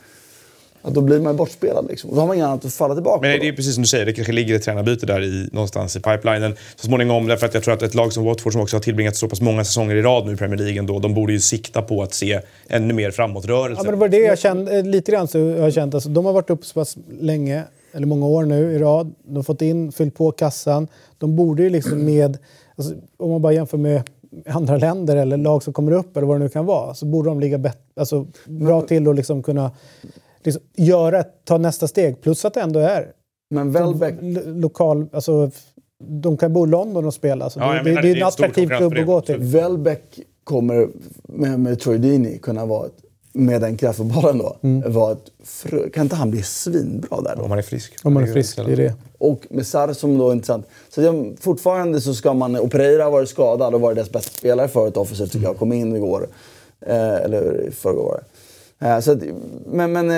[0.82, 1.86] Ja, då blir man bortspelad.
[1.88, 2.10] Liksom.
[2.10, 3.88] Och då har man inget annat att falla tillbaka Men det är precis som du
[3.88, 7.26] säger, det kanske ligger ett tränarbyte där i, någonstans i pipelinen så småningom.
[7.26, 9.40] Därför att jag tror att ett lag som Watford som också har tillbringat så pass
[9.40, 12.14] många säsonger i rad nu i Premier League ändå, de borde ju sikta på att
[12.14, 13.80] se ännu mer framåtrörelse.
[13.80, 15.94] Ja, men det var det jag kände, eh, lite grann så jag har känt.
[15.94, 17.64] Alltså, de har varit uppe så pass länge,
[17.94, 19.14] eller många år nu i rad.
[19.26, 20.88] De har fått in, fyllt på kassan.
[21.18, 22.38] De borde ju liksom med,
[22.76, 24.02] alltså, om man bara jämför med
[24.48, 27.28] andra länder eller lag som kommer upp eller vad det nu kan vara så borde
[27.28, 29.70] de ligga bet- alltså, bra till och liksom kunna
[30.44, 32.20] liksom, göra, ta nästa steg.
[32.20, 33.12] Plus att det ändå är
[33.50, 35.06] Men Welbeck, lo- lokal...
[35.12, 35.50] Alltså,
[36.04, 37.50] de kan bo i London och spela.
[37.50, 39.36] Så Ja, det, det, menar, det är det är en attraktiv klubb att gå till.
[39.38, 40.88] Welbeck kommer
[41.28, 42.92] med, med Troy Deeney kunna vara ett,
[43.32, 44.92] med den kraftfotbollen då, Mm.
[44.92, 47.42] vara ett frö, kan inte han bli svinbra där då?
[47.42, 47.94] Om man är frisk.
[48.02, 48.94] Om man är frisk, det är det.
[49.18, 50.66] Och med Sarr som då är intressant.
[50.88, 54.30] Så jag, fortfarande så ska man, och Pereira har varit skadad och varit deras bästa
[54.38, 55.58] spelare förut offensivt tycker jag.
[55.58, 56.28] Kom in igår.
[56.86, 58.24] Eh, eller förrgår var det.
[58.80, 59.18] Eh, så att,
[59.66, 60.16] men men eh,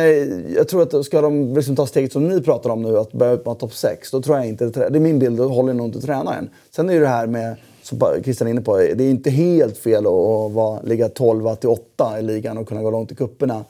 [0.57, 3.33] jag tror att ska de liksom ta steget som ni pratar om nu, att börja
[3.33, 6.01] utmana topp 6, då tror jag inte, det är min bild, då håller nog inte
[6.01, 6.51] tränaren.
[6.71, 9.79] Sen är ju det här med, som Christian är inne på, det är inte helt
[9.79, 13.15] fel att, att vara, ligga 12 till 8 i ligan och kunna gå långt i
[13.15, 13.65] kupperna.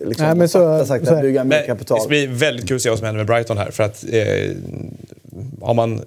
[0.00, 1.98] Liksom, Nej, men så- sakta, sakta så är- bygga mer Men kapital.
[2.02, 3.70] Det blir väldigt kul att se vad som händer med Brighton här.
[3.70, 4.50] För att, eh,
[5.60, 6.02] har man,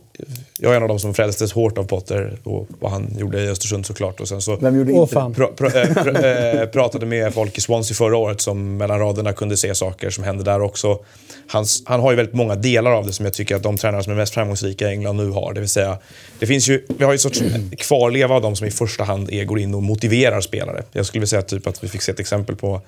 [0.59, 3.47] jag är en av de som frälstes hårt av Potter och vad han gjorde i
[3.47, 4.19] Östersund såklart.
[4.19, 5.33] Och sen så Vem gjorde inte fan.
[5.33, 9.33] pra, pra, eh, pra, eh, pratade med folk i Swansea förra året som mellan raderna
[9.33, 10.99] kunde se saker som hände där också.
[11.47, 14.03] Hans, han har ju väldigt många delar av det som jag tycker att de tränare
[14.03, 15.53] som är mest framgångsrika i England nu har.
[15.53, 15.97] Det vill säga,
[16.39, 17.41] det finns ju, vi har ju en sorts
[17.77, 20.83] kvarleva av de som i första hand är, går in och motiverar spelare.
[20.91, 22.81] Jag skulle vilja säga typ att vi fick se ett exempel på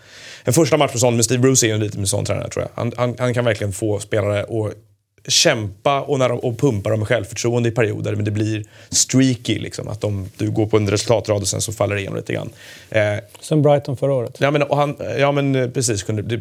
[0.43, 2.65] en första match på sån med Steve Bruce är ju en liten sån tränare tror
[2.65, 2.83] jag.
[2.83, 4.73] Han, han, han kan verkligen få spelare att
[5.27, 9.59] kämpa och, när de, och pumpa dem med självförtroende i perioder, men det blir streaky.
[9.59, 12.33] Liksom, att de, du går på en resultatrad och sen så faller det igenom lite
[12.33, 12.49] grann.
[12.89, 13.01] Eh,
[13.39, 14.37] Som Brighton förra året.
[14.39, 16.03] Ja men, och han, ja, men eh, precis.
[16.03, 16.35] Kunde,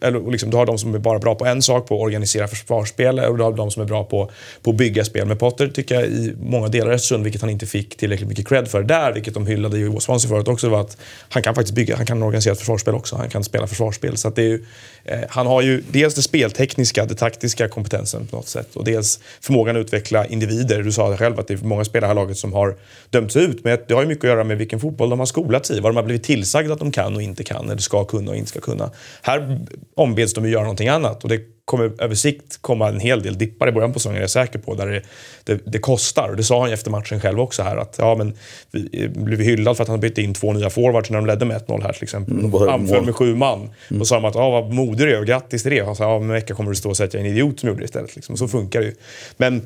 [0.00, 2.48] eller, liksom, du har de som är bara bra på en sak, på att organisera
[2.48, 4.30] försvarsspel, och du har de som är bra på,
[4.62, 5.26] på att bygga spel.
[5.26, 8.48] Men Potter tycker jag i många delar i Östersund, vilket han inte fick tillräckligt mycket
[8.48, 10.96] cred för där, vilket de hyllade i Swansea förut också, var att
[11.28, 13.16] han kan faktiskt bygga, han kan organisera ett försvarsspel också.
[13.16, 14.16] Han kan spela försvarsspel.
[14.16, 14.64] Så det är ju,
[15.04, 19.20] eh, han har ju dels det speltekniska, det taktiska kompetensen på något sätt och dels
[19.40, 20.82] förmågan att utveckla individer.
[20.82, 22.76] Du sa själv att det är många spelare i det här laget som har
[23.10, 25.70] dömts ut, men det har ju mycket att göra med vilken fotboll de har skolats
[25.70, 28.30] i, vad de har blivit tillsagda att de kan och inte kan, eller ska kunna
[28.30, 28.90] och inte ska kunna.
[29.22, 33.22] Här ombeds de att göra någonting annat och det kommer över sikt komma en hel
[33.22, 35.02] del dippar i början på säsongen, är jag säker på, där det,
[35.44, 36.28] det, det kostar.
[36.28, 38.34] Och det sa han ju efter matchen själv också här att ja, men
[38.70, 41.62] vi blev hyllad för att han bytte in två nya forwards när de ledde med
[41.66, 42.34] 1-0 här till exempel.
[42.38, 43.70] Mm, de anföll med sju man.
[44.00, 45.84] Och sa de att ja, vad modig du är och grattis till det.
[45.84, 47.32] Han sa ja, om en vecka kommer du stå och säga att jag är en
[47.32, 48.16] idiot som gjorde det istället.
[48.16, 48.32] Liksom.
[48.32, 48.94] Och så funkar det ju.
[49.36, 49.62] Men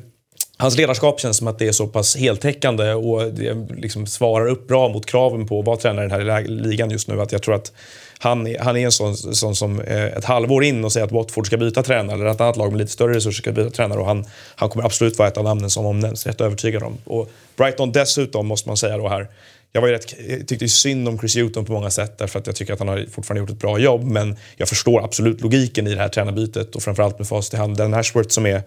[0.57, 4.67] Hans ledarskap känns som att det är så pass heltäckande och det liksom svarar upp
[4.67, 7.21] bra mot kraven på att vara tränare i den här ligan just nu.
[7.21, 7.71] Att jag tror att
[8.19, 11.11] han, är- han är en sån, sån som eh, ett halvår in och säger att
[11.11, 13.69] Watford ska byta tränare eller att ett annat lag med lite större resurser ska byta
[13.69, 14.25] tränare och han,
[14.55, 16.97] han kommer absolut vara ett av namnen som omnämns, rätt övertygad om.
[17.05, 19.27] Och Brighton dessutom måste man säga då här
[19.75, 22.55] jag var rätt, jag tyckte synd om Chris Hughton på många sätt därför att jag
[22.55, 25.93] tycker att han har fortfarande gjort ett bra jobb men jag förstår absolut logiken i
[25.95, 27.77] det här tränarbytet och framförallt med facit i hand.
[27.77, 28.61] Den Ashworth som är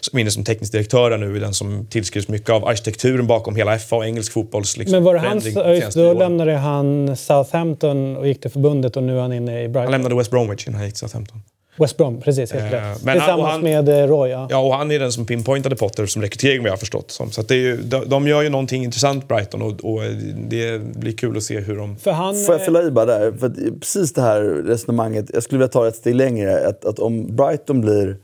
[0.00, 3.78] som inne som teknisk direktör nu är den som tillskrivs mycket av arkitekturen bakom hela
[3.78, 8.40] FA och engelsk fotbolls liksom, Men var det senaste då lämnade han Southampton och gick
[8.40, 9.90] till förbundet och nu är han inne i Han Brighton.
[9.92, 11.42] lämnade West Bromwich innan han gick till Southampton.
[11.78, 12.52] West Brom, precis.
[12.52, 12.96] Helt Eh, rätt.
[12.98, 14.46] Tillsammans och han- med eh, Roy, ja.
[14.50, 17.30] Ja, och han är den som pinpointade Potter som rekrytering vad jag har förstått som.
[17.30, 20.00] Så att det är ju, de, de gör ju någonting intressant Brighton och, och
[20.48, 21.96] det blir kul att se hur de...
[21.96, 22.34] För han...
[22.44, 23.32] Får jag eh, fylla i bara där?
[23.32, 26.66] För att precis det här resonemanget, jag skulle vilja ta det ett steg längre.
[26.68, 28.16] Att, att om Brighton blir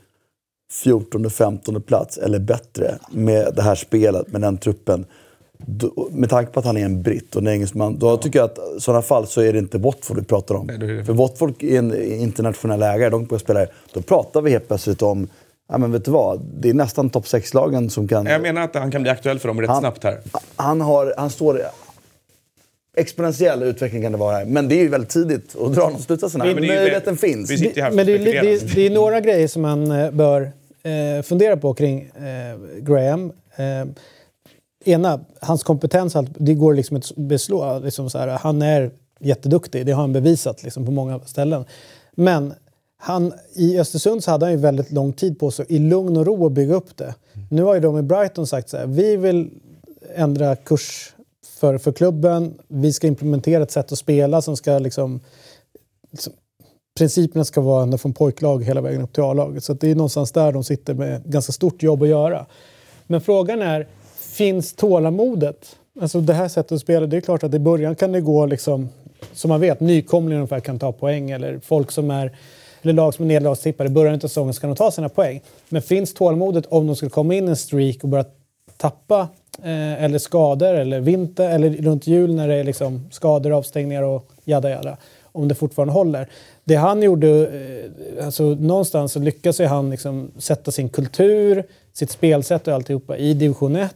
[0.85, 5.05] 14-15 plats eller bättre med det här spelet, med den truppen.
[6.11, 8.57] Med tanke på att han är en britt och en engelsman, då tycker jag att
[8.77, 10.67] i sådana fall så är det inte Watford vi pratar om.
[10.67, 11.05] Nej, det det.
[11.05, 15.27] För Watford är en internationell ägare, de kommer spela Då pratar vi helt plötsligt om,
[15.69, 18.25] ja men vet du vad, det är nästan topp 6-lagen som kan...
[18.25, 20.19] Jag menar att han kan bli aktuell för dem rätt Han- snabbt här.
[20.55, 21.61] Han, har, han står...
[22.97, 24.45] Exponentiell utveckling kan det vara här.
[24.45, 26.01] Men det är ju väldigt tidigt att dra någon
[26.55, 27.51] det ju Möjligheten finns.
[27.51, 30.51] vi sitter här Men det det, är, det är några grejer som man eh, bör
[30.83, 33.31] eh, fundera på kring eh, Graham.
[33.55, 33.65] Eh,
[34.83, 37.79] ena, hans kompetens, det går liksom att beslå.
[37.79, 41.65] Liksom så här, han är jätteduktig, det har han bevisat liksom, på många ställen.
[42.11, 42.53] Men
[42.97, 46.25] han, i Östersund så hade han ju väldigt lång tid på sig i lugn och
[46.25, 47.15] ro att bygga upp det.
[47.49, 49.49] Nu har ju de i Brighton sagt så här, vi vill
[50.15, 51.13] ändra kurs
[51.59, 52.53] för, för klubben.
[52.67, 55.19] Vi ska implementera ett sätt att spela som ska liksom
[56.11, 56.33] liksom
[56.97, 59.63] principerna ska vara ända från pojklag hela vägen upp till A-laget.
[59.63, 62.45] Så att det är någonstans där de sitter med ganska stort jobb att göra.
[63.07, 63.87] Men frågan är,
[64.33, 65.75] finns tålamodet?
[66.01, 68.45] Alltså det här sättet att spela, det är klart att i början kan det gå
[68.45, 68.89] liksom,
[69.33, 72.35] som man vet, nykomlingar ungefär kan ta poäng eller folk som är
[72.81, 75.41] eller lag som är nederlagstippade i början av säsongen ska de ta sina poäng.
[75.69, 78.25] Men finns tålamodet om de skulle komma in i en streak och börja
[78.77, 79.27] tappa
[79.63, 84.29] eh, eller skador eller vinter eller runt jul när det är liksom skador, avstängningar och
[84.43, 84.97] jada jada.
[85.35, 86.29] Om det fortfarande håller.
[86.63, 91.63] Det han gjorde, eh, alltså någonstans så lyckas ju han liksom sätta sin kultur,
[91.93, 93.95] sitt spelsätt och alltihopa i division 1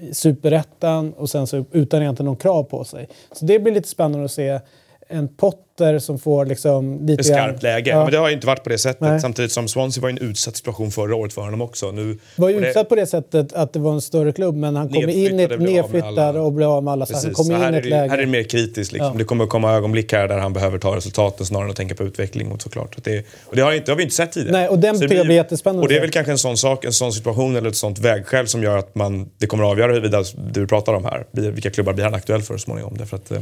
[0.00, 3.08] i superettan och sen så utan egentligen någon krav på sig.
[3.32, 4.60] Så det blir lite spännande att se
[5.08, 7.90] en pott Potter som får liksom lite skarpt läge.
[7.90, 8.02] Ja.
[8.02, 9.00] Men det har ju inte varit på det sättet.
[9.00, 9.20] Nej.
[9.20, 11.90] Samtidigt som Swansea var i en utsatt situation förra året för honom också.
[11.90, 14.54] Nu, var ju och det- utsatt på det sättet att det var en större klubb
[14.56, 15.10] men han kom in
[15.40, 17.06] i ett nedflyttad och blev av med alla.
[17.06, 17.36] Så han Precis.
[17.36, 18.10] kom Så in här, i är det, läge.
[18.10, 18.92] här är det mer kritiskt.
[18.92, 19.10] Liksom.
[19.12, 19.18] Ja.
[19.18, 22.04] Det kommer komma ögonblick här där han behöver ta resultaten snarare än att tänka på
[22.04, 22.52] utveckling.
[22.52, 22.96] Och, såklart.
[23.04, 24.58] Det, och det har, inte, det har vi inte sett tidigare.
[24.58, 26.84] Nej, och den tycker jag blir jättespännande Och det är väl kanske en sån sak,
[26.84, 29.92] en sån situation eller ett sånt vägskäl som gör att man, det kommer att avgöra
[29.92, 31.26] huruvida du pratar om här.
[31.30, 32.94] Vilka klubbar blir han aktuell för så småningom?
[32.98, 33.40] Därför att, eh,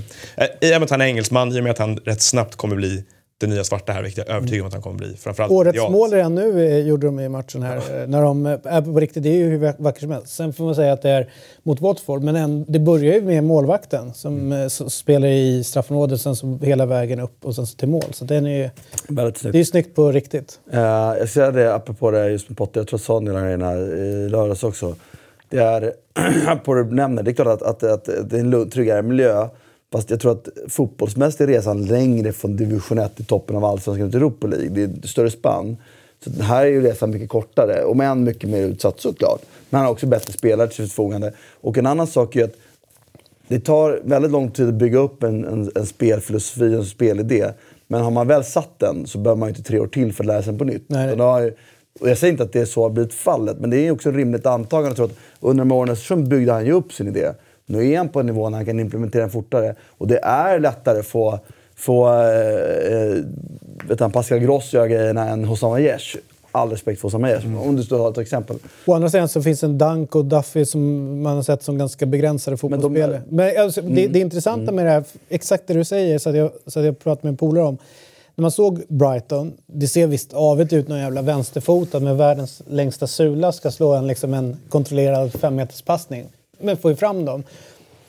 [0.60, 2.76] I och med att han är engelsman, i och med att han rätt snabbt kommer
[2.76, 3.04] bli
[3.38, 5.16] det nya svarta här, vilket jag är övertygad om att han kommer bli.
[5.16, 5.92] Framförallt Årets medialt.
[5.92, 7.76] mål redan nu eh, gjorde de i matchen här.
[7.76, 10.34] eh, När de eh, är på riktigt, det är ju hur vack- vackert som helst.
[10.36, 11.30] Sen får man säga att det är
[11.62, 14.70] mot Watford, men en, det börjar ju med målvakten som Mm.
[14.70, 18.04] spelar i straffområdet sen så hela vägen upp och sen så till mål.
[18.12, 18.70] Så den är ju,
[19.08, 19.52] Väldigt snyggt.
[19.52, 20.60] det är ju snyggt på riktigt.
[20.72, 23.54] Eh, jag ser det apropå det just med Potter, jag tror jag sa det här
[23.54, 24.94] innan, i lördags också.
[25.48, 25.92] Det är,
[26.64, 29.48] på det du nämner, det är klart att, att, att det är en tryggare miljö.
[29.92, 34.10] Fast jag tror att fotbollsmässigt är resan längre från division 1 i toppen av allsvenskan
[34.10, 34.68] till Europa League.
[34.68, 35.76] Det är ett större spann.
[36.24, 39.40] Så den här är ju resan mycket kortare, och med en mycket mer utsatt såklart.
[39.70, 41.32] Men han har också bättre spelare till sitt förfogande.
[41.60, 42.54] Och en annan sak är att
[43.48, 47.46] det tar väldigt lång tid att bygga upp en, en, en spelfilosofi en spelidé.
[47.86, 50.24] Men har man väl satt den så behöver man ju inte tre år till för
[50.24, 50.84] att lära sig den på nytt.
[50.86, 51.08] Nej.
[51.08, 51.52] Ju,
[52.00, 53.90] och jag säger inte att det är så har blivit fallet, men det är ju
[53.90, 54.88] också ett rimligt antagande.
[54.88, 57.32] Jag tror att under de åren så byggde han ju upp sin idé.
[57.70, 59.74] Nu är han på en nivå när han kan implementera den fortare.
[59.88, 61.38] Och det är lättare att få,
[61.74, 63.24] få eh,
[63.88, 66.16] vet han, Pascal Gross göra grejerna än Hossam Aiesh.
[66.52, 68.56] All respekt för Hossam Aiesh, om du står ett exempel.
[68.86, 72.06] Å andra sidan så finns en Dunk och Duffy som man har sett som ganska
[72.06, 73.22] begränsade fotbollsspelare.
[73.28, 76.50] Men, alltså, det, det intressanta med det här, exakt det du säger, så att jag,
[76.66, 77.78] så att jag pratade med en polare om.
[78.34, 83.06] När man såg Brighton, det ser visst avigt ut, någon jävla vänsterfotad med världens längsta
[83.06, 86.26] sula ska slå en, liksom en kontrollerad femmeterspassning.
[86.60, 87.42] Men får ju fram dem.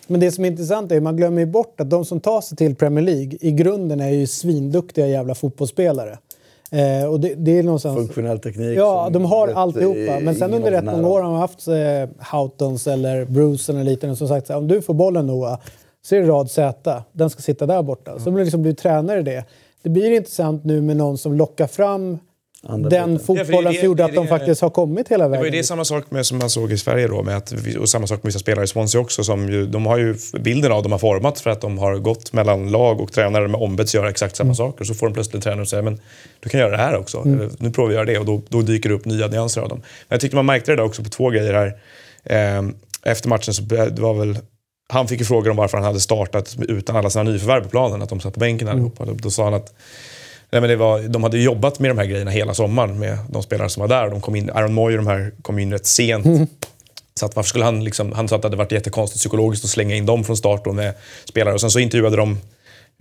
[0.08, 2.58] Men det som är intressant är att man glömmer bort att de som tar sig
[2.58, 6.18] till Premier League i grunden är ju svinduktiga jävla fotbollsspelare.
[6.72, 7.98] Eh, och det, det är någonstans...
[7.98, 8.78] Funktionell teknik.
[8.78, 10.20] Ja, de har vet, alltihopa.
[10.20, 14.16] Men sen under rätt många år har man haft eh, Houghtons eller Bruce eller liknande
[14.16, 15.60] som sagt om du får bollen Noah
[16.02, 17.04] så är det rad Z.
[17.12, 18.20] Den ska sitta där borta.
[18.20, 19.46] Så blir liksom blir tränare i det.
[19.82, 22.20] Det blir intressant nu med någon som lockar fram
[22.68, 23.36] Andra den biten.
[23.36, 25.42] Ja, fotbollen det- som gjorde det- att de det- faktiskt har kommit hela Det vägen.
[25.42, 27.90] var ju det samma sak med, som man såg i Sverige då, med att, och
[27.90, 29.24] samma sak med vissa spelare i Swansea också.
[29.24, 32.34] Som ju, de har ju, bilden av dem har formats för att de har gått
[32.34, 34.86] mellan lag och tränare med ombetts göra exakt samma saker.
[34.86, 36.00] Så får de plötsligt tränare och säger men
[36.40, 37.18] du kan göra det här också.
[37.26, 39.62] Eller, nu provar vi att göra det och då, då dyker det upp nya nyanser
[39.62, 39.78] av dem.
[39.80, 41.74] Men jag tyckte man märkte det där också på två grejer här.
[42.24, 44.38] Ehm, efter matchen så det var väl
[44.94, 48.02] han fick ju frågor om varför han hade startat utan alla sina nyförvärv på planen,
[48.02, 49.06] att de satt på bänken allihopa.
[49.06, 49.74] Då, då sa han att
[50.52, 53.44] Nej, men det var, de hade jobbat med de här grejerna hela sommaren med de
[53.44, 54.10] spelare som var där.
[54.10, 56.50] De kom in, Aaron Moy och de här kom in rätt sent.
[57.20, 59.72] Så att varför skulle han liksom, han sa att det hade varit jättekonstigt psykologiskt att
[59.72, 60.94] slänga in dem från start då med
[61.30, 61.54] spelare.
[61.54, 62.38] Och sen så intervjuade de,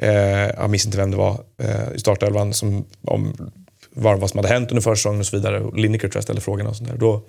[0.03, 0.11] eh,
[0.57, 3.53] jag minns inte vem det var, eh, i startelvan som, om
[3.91, 5.71] vad, vad som hade hänt under försäsongen och så vidare.
[5.75, 6.97] Lineker tror jag ställde frågorna och sånt där.
[6.97, 7.23] Då,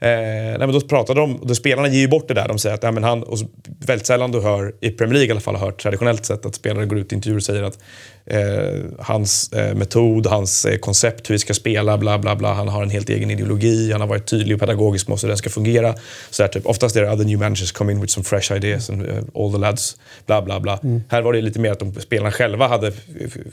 [0.00, 2.48] eh, nej, men då pratade de, och då spelarna ger ju bort det där.
[2.48, 3.38] De säger att nej, men han, och
[3.86, 6.54] väldigt sällan du hör, i Premier League i alla fall, har hört traditionellt sett att
[6.54, 7.78] spelare går ut i intervjuer och säger att
[8.26, 12.52] eh, hans eh, metod, hans eh, koncept, hur vi ska spela, bla bla bla.
[12.52, 15.36] Han har en helt egen ideologi, han har varit tydlig och pedagogisk med hur den
[15.36, 15.94] ska fungera.
[16.30, 18.90] Så här, typ, oftast är det other new managers come in with some fresh ideas
[18.90, 19.96] and uh, all the lads,
[20.26, 20.78] bla bla bla.
[21.08, 22.92] Här var det lite mer att de, spelarna själva hade eh,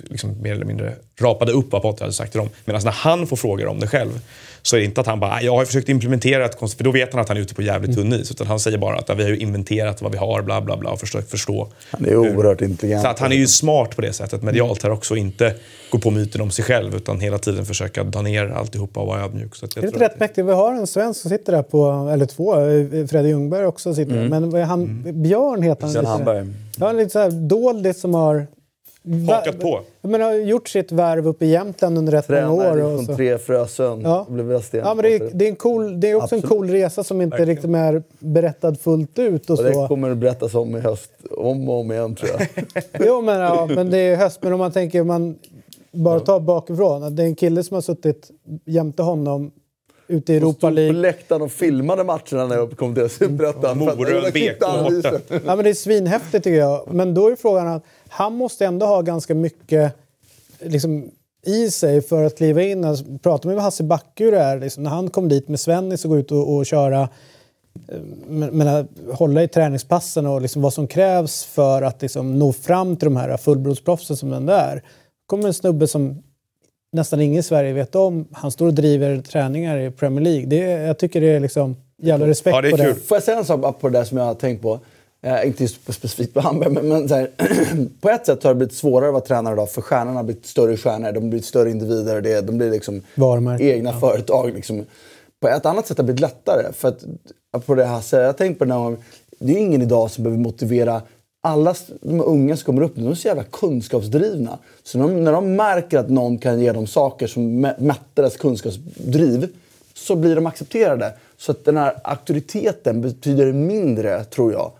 [0.03, 2.49] liksom, mer eller mindre rapade upp vad Potter hade sagt till dem.
[2.65, 4.19] Medan när han får frågor om det själv
[4.65, 6.91] så är det inte att han bara, jag har försökt implementera ett koncept, för då
[6.91, 8.31] vet han att han är ute på jävligt tunn is.
[8.31, 10.91] Utan han säger bara att vi har ju inventerat vad vi har, bla bla bla,
[10.91, 11.67] och försökt förstå.
[11.91, 13.03] Han är oerhört intelligent.
[13.03, 15.15] Så att han är ju smart på det sättet medialt här också.
[15.15, 15.53] Inte
[15.89, 19.21] gå på myten om sig själv utan hela tiden försöka dra ner alltihopa och vara
[19.21, 19.55] ödmjuk.
[19.55, 20.47] Så att jag Det är lite rätt mäktigt.
[20.47, 22.53] Vi har en svensk som sitter där på, eller två,
[23.07, 24.39] Fredrik Ljungberg också sitter där.
[24.39, 25.93] Men han, Björn heter han.
[25.93, 26.05] Björn.
[26.05, 26.47] Hamberg.
[26.77, 28.47] Ja, lite så här doldis som har...
[29.27, 29.79] Hakat på.
[30.01, 32.61] Menar, har gjort sitt värv uppe i Jämtland under rätt många år.
[32.61, 33.15] Tränare Och från så.
[33.15, 34.01] tre Frösön.
[34.01, 34.25] Ja.
[34.29, 34.61] blev.
[34.71, 36.57] Ja, men det, är, det, är en cool, det är också en Absolut.
[36.57, 39.49] cool resa som inte riktigt är berättad fullt ut.
[39.49, 39.87] Och Och det så.
[39.87, 41.11] kommer det berättas om i höst.
[41.31, 42.47] Om och om igen tror jag.
[43.07, 44.39] Jo, men, ja, men det är höst.
[44.43, 45.35] Men om man tänker, man
[45.91, 47.03] bara tar bakifrån.
[47.03, 48.31] Att det är en kille som har suttit
[48.65, 49.51] jämte honom
[50.07, 50.93] ute i Europa Stod på League.
[50.93, 53.77] läktaren och filmade matcherna när jag kom till Superettan.
[53.77, 55.19] Morön, BK borta.
[55.45, 56.93] Ja, men det är svinhäftigt tycker jag.
[56.93, 57.83] Men då är frågan att
[58.15, 59.93] han måste ändå ha ganska mycket
[60.59, 61.11] liksom,
[61.45, 62.83] i sig för att kliva in.
[62.85, 64.59] Alltså, pratar med Hasse Backe hur det är.
[64.59, 67.09] Liksom, när han kom dit med Svennis och gå ut och, och köra
[67.89, 72.53] eh, men, men, hålla i träningspassen och liksom vad som krävs för att liksom, nå
[72.53, 74.83] fram till de här fullblodsproffsen som den där.
[75.25, 76.23] kommer en snubbe som
[76.91, 78.27] nästan ingen i Sverige vet om.
[78.31, 80.45] Han står och driver träningar i Premier League.
[80.45, 81.75] Det, jag tycker det är liksom...
[82.01, 82.85] jävla respekt Ja, det är på kul.
[82.85, 82.95] det.
[82.95, 84.79] Får jag säga en sak på det där som jag har tänkt på?
[85.25, 87.29] Eh, inte just specifikt på Hamberg, men, men så här,
[88.01, 90.45] på ett sätt har det blivit svårare att vara tränare idag för stjärnorna har blivit
[90.45, 93.01] större stjärnor, de blivit större individer, det, de blir liksom
[93.61, 94.53] egna företag.
[94.53, 94.85] Liksom.
[95.41, 96.73] På ett annat sätt har det blivit lättare.
[96.73, 98.97] För att, på det Hasse, jag har tänkt på det gång,
[99.39, 101.01] det är ingen idag som behöver motivera
[101.43, 104.57] alla de unga som kommer upp nu, de är så jävla kunskapsdrivna.
[104.83, 108.23] Så när de, när de märker att någon kan ge dem saker som mä- mättar
[108.23, 109.47] deras kunskapsdriv
[109.93, 111.13] så blir de accepterade.
[111.37, 114.71] Så att den här auktoriteten betyder mindre, tror jag.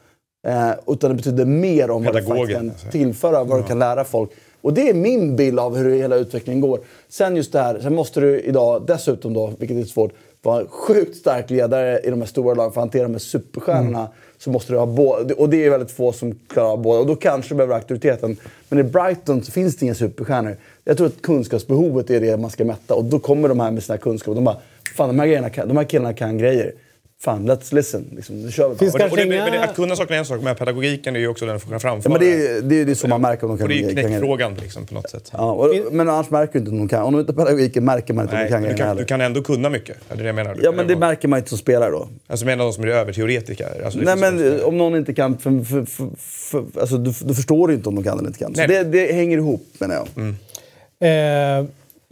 [0.45, 2.87] Eh, utan det betyder mer om vad du faktiskt kan alltså.
[2.91, 4.29] tillföra, vad du kan lära folk.
[4.61, 6.79] Och det är min bild av hur hela utvecklingen går.
[7.09, 10.67] Sen just det här, sen måste du idag dessutom då, vilket är svårt, vara en
[10.67, 14.07] sjukt stark ledare i de här stora lagen för att hantera de här superstjärnorna.
[14.37, 16.99] Så måste du ha båda, och det är väldigt få som klarar av båda.
[16.99, 18.37] Och då kanske du behöver auktoriteten.
[18.69, 20.57] Men i Brighton så finns det inga superstjärnor.
[20.83, 22.95] Jag tror att kunskapsbehovet är det man ska mätta.
[22.95, 24.35] Och då kommer de här med sina kunskaper.
[24.35, 24.57] De bara,
[24.95, 26.73] fan de här, grejerna kan, de här killarna kan grejer.
[27.23, 28.05] Fan, let's listen.
[28.15, 28.79] Liksom, nu kör vi bara.
[28.79, 30.55] Finns Och det, och det, men det, inga- att kunna saker är en sak, men
[30.55, 32.11] pedagogiken är ju också den som kan Ja, framföra.
[32.13, 33.89] men det, är, det är det som man märker om de kan och det är
[33.89, 35.29] ju knäckfrågan liksom, på något sätt.
[35.33, 37.01] Ja, och, men annars märker du inte om de kan.
[37.03, 39.21] Om de inte har pedagogiken märker man inte om de kan du, kan, du kan
[39.21, 39.97] ändå kunna mycket.
[40.09, 40.55] Är det det jag menar?
[40.55, 42.07] Du Ja, men det vara- märker man inte som spelare då.
[42.27, 43.81] Alltså menar de som är överteoretiker?
[43.85, 45.37] Alltså, Nej, men om någon inte kan...
[45.37, 48.55] För, för, för, för, alltså, du, du förstår inte om de kan eller inte kan.
[48.55, 48.67] Så Nej.
[48.67, 50.07] det, det hänger ihop, menar jag.
[50.99, 51.65] Eh,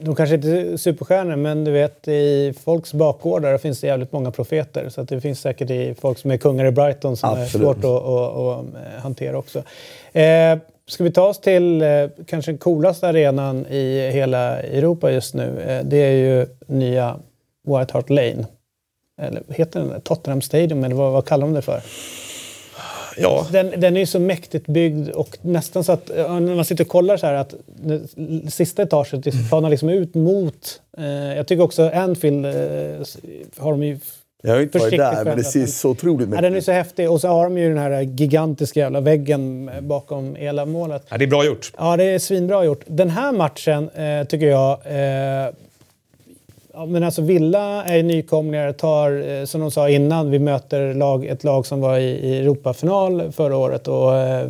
[0.03, 4.31] de kanske inte är superstjärnor, men du vet i folks bakgårdar finns det jävligt många
[4.31, 4.89] profeter.
[4.89, 7.53] Så det finns säkert i folk som är kungar i Brighton som Absolut.
[7.55, 9.63] är svårt att, att, att, eh, hantera också.
[10.11, 15.33] Eh, ska vi ta oss till eh, kanske den coolaste arenan i hela Europa just
[15.33, 15.61] nu?
[15.67, 17.15] Eh, det är ju nya
[17.67, 18.45] White Hart Lane.
[19.21, 20.01] Eller heter den?
[20.01, 21.81] Tottenham Stadium, eller vad, vad kallar de det för?
[23.17, 26.83] Ja, Den, den är ju så mäktigt byggd och nästan så att när man sitter
[26.83, 28.01] och kollar så här att det
[28.51, 30.81] sista etaget det planar liksom ut mot...
[30.97, 32.51] Eh, jag tycker också Anfield eh,
[33.57, 33.99] har de ju...
[34.43, 37.11] Jag har inte varit där, men det ser så otroligt Ja, den är så häftig
[37.11, 41.05] och så har de ju den här gigantiska jävla väggen bakom hela målet.
[41.09, 41.71] ja, det är bra gjort.
[41.77, 42.83] Ja, det är svinbra gjort.
[42.87, 44.71] Den här matchen eh, tycker jag...
[44.71, 45.53] Eh,
[46.73, 51.25] ja, men alltså Villa är nykomlingar, tar, eh, som de sa innan, vi möter lag,
[51.25, 53.87] ett lag som var i, i Europafinal förra året.
[53.87, 54.47] Och, eh,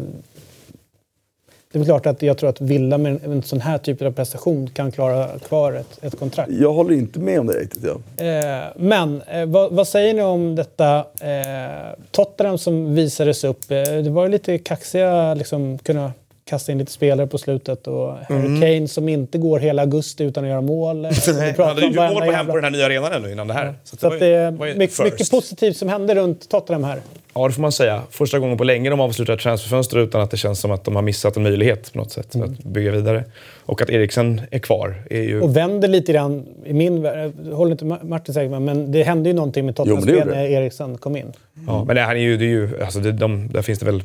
[1.73, 4.69] det är klart att jag tror att Villa med en sån här typ av prestation
[4.69, 6.51] kan klara kvar ett, ett kontrakt.
[6.51, 7.83] Jag håller inte med om det riktigt.
[7.83, 8.25] Ja.
[8.25, 13.71] Eh, men eh, vad, vad säger ni om detta eh, Tottenham som visades upp?
[13.71, 16.11] Eh, det var lite kaxiga, liksom kunna
[16.45, 20.43] kasta in lite spelare på slutet och Harry Kane som inte går hela augusti utan
[20.43, 21.05] att göra mål.
[21.57, 23.53] Han hade ju gjort mål på hem på den här nya arenan ännu innan det
[23.53, 23.73] här.
[23.83, 26.15] Så, Så det att det var ju- var är ju mycket, mycket positivt som hände
[26.15, 26.99] runt Tottenham här.
[27.35, 28.01] Ja, det får man säga.
[28.09, 31.01] Första gången på länge de avslutar transferfönster utan att det känns som att de har
[31.03, 32.51] missat en möjlighet på något sätt Mm.
[32.51, 33.23] att bygga vidare.
[33.65, 35.41] Och att Eriksen är kvar är ju...
[35.41, 37.05] Och vänder lite grann i min
[37.53, 40.27] håller inte Ma- Martin säkert men det hände ju någonting med Jo, men det Tottenham
[40.29, 40.45] gjorde när.
[40.49, 41.33] Eriksen kom in.
[41.67, 43.85] Ja, men det här är ju, det är ju alltså det, de, där finns det
[43.85, 44.03] väl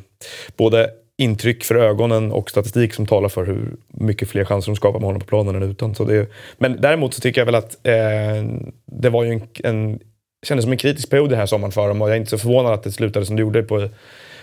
[0.57, 0.89] både
[1.19, 5.05] intryck för ögonen och statistik som talar för hur mycket fler chanser de skapar med
[5.07, 5.95] honom på planen än utan.
[5.95, 8.45] Så det, är- men däremot så tycker jag väl att eh,
[8.85, 9.99] det var ju en, en
[10.47, 12.37] kändes som en kritisk period den här sommaren för dem och jag är inte så
[12.37, 13.89] förvånad att det slutade som det gjorde på,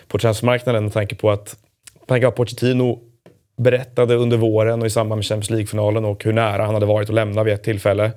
[0.08, 1.56] på transfermarknaden med tanke på att,
[2.06, 2.98] tanke på att Pochettino
[3.58, 7.08] berättade under våren och i samband med Champions League-finalen och hur nära han hade varit
[7.08, 8.10] att lämna vid ett tillfälle.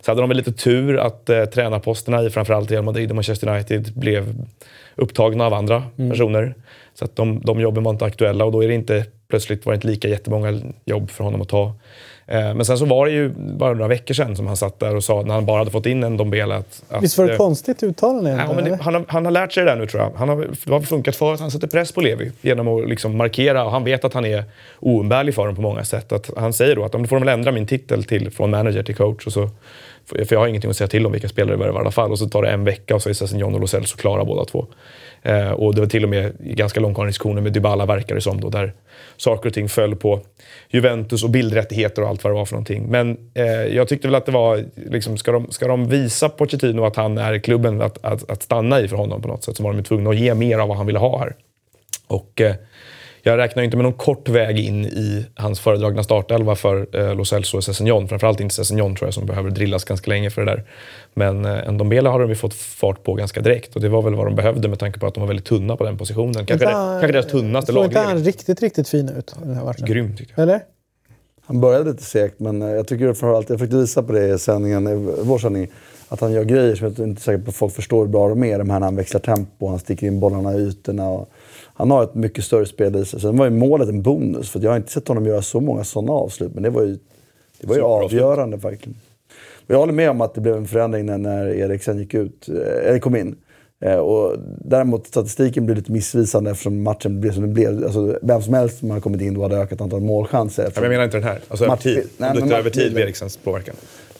[0.00, 3.48] Så hade de väl lite tur att eh, tränarposterna i framförallt Real Madrid och Manchester
[3.48, 4.34] United blev
[4.96, 6.54] upptagna av andra personer.
[6.94, 9.72] Så att de, de jobben var inte aktuella och då är det inte plötsligt var
[9.72, 11.74] det inte lika jättemånga jobb för honom att ta.
[12.26, 14.96] Eh, men sen så var det ju bara några veckor sedan som han satt där
[14.96, 16.82] och sa när han bara hade fått in en Dombele att...
[16.88, 18.30] att Visst var det eh, konstigt uttalande?
[18.30, 20.12] Ja, men det, han, har, han har lärt sig det där nu tror jag.
[20.16, 23.16] Han har, det har funkat för att han sätter press på Levi genom att liksom
[23.16, 23.64] markera.
[23.64, 24.44] Och han vet att han är
[24.80, 26.12] oumbärlig för dem på många sätt.
[26.12, 28.50] Att han säger då att om du får de väl ändra min titel till, från
[28.50, 29.26] manager till coach.
[29.26, 29.50] Och så,
[30.06, 32.10] för jag har ingenting att säga till om vilka spelare det värvar i alla fall.
[32.10, 34.44] Och så tar det en vecka och så är Sessignon och Lo Celso klara båda
[34.44, 34.66] två.
[35.22, 38.40] Eh, och det var till och med ganska långtgående diskussioner med Dybala verkar det som
[38.40, 38.72] då, där
[39.16, 40.20] saker och ting föll på
[40.70, 42.86] Juventus och bildrättigheter och allt vad det var för någonting.
[42.88, 46.84] Men eh, jag tyckte väl att det var, liksom, ska, de, ska de visa Pochettino
[46.84, 49.62] att han är klubben att, att, att stanna i för honom på något sätt så
[49.62, 51.34] var de tvungna att ge mer av vad han ville ha här.
[52.06, 52.54] Och eh,
[53.26, 57.24] jag räknar inte med någon kort väg in i hans föredragna startelva för eh, Lo
[57.24, 58.08] Celso och Sessignon.
[58.08, 60.64] Framförallt inte Sessignon tror jag som behöver drillas ganska länge för det där.
[61.14, 64.02] Men eh, en Dombele har de ju fått fart på ganska direkt och det var
[64.02, 66.46] väl vad de behövde med tanke på att de var väldigt tunna på den positionen.
[66.46, 68.26] Kanske, det, han- kanske deras tunnaste Såg inte han lag.
[68.26, 69.86] riktigt, riktigt fin ut den här matchen?
[69.86, 70.42] Grym tyckte jag.
[70.42, 70.60] Eller?
[71.46, 74.38] Han började lite segt, men eh, jag tycker framförallt, jag försökte visa på det i
[74.38, 75.68] sändningen, i vår sändning,
[76.08, 78.28] att han gör grejer som jag inte är säker på att folk förstår hur bra
[78.28, 78.58] de är.
[78.58, 81.08] De här när han växlar tempo, han sticker in bollarna i ytorna.
[81.08, 81.28] Och
[81.74, 83.20] han har ett mycket större spel i sig.
[83.20, 85.84] Sen var ju målet en bonus, för jag har inte sett honom göra så många
[85.84, 86.54] sådana avslut.
[86.54, 86.98] Men det var ju,
[87.60, 88.98] det var ju avgörande verkligen.
[89.66, 92.88] jag håller med om att det blev en förändring när, när Eriksen gick ut, eh,
[92.88, 93.36] eller kom in.
[93.80, 97.84] Eh, och däremot statistiken blir lite missvisande eftersom matchen blev som den blev.
[97.84, 100.62] Alltså, vem som helst som hade kommit in då hade ökat antalet målchanser.
[100.62, 101.40] Ja, men jag menar inte den här.
[101.48, 102.08] Alltså över Match- tid.
[102.16, 103.74] Nej, Om du tar över tid med Eriksens påverkan.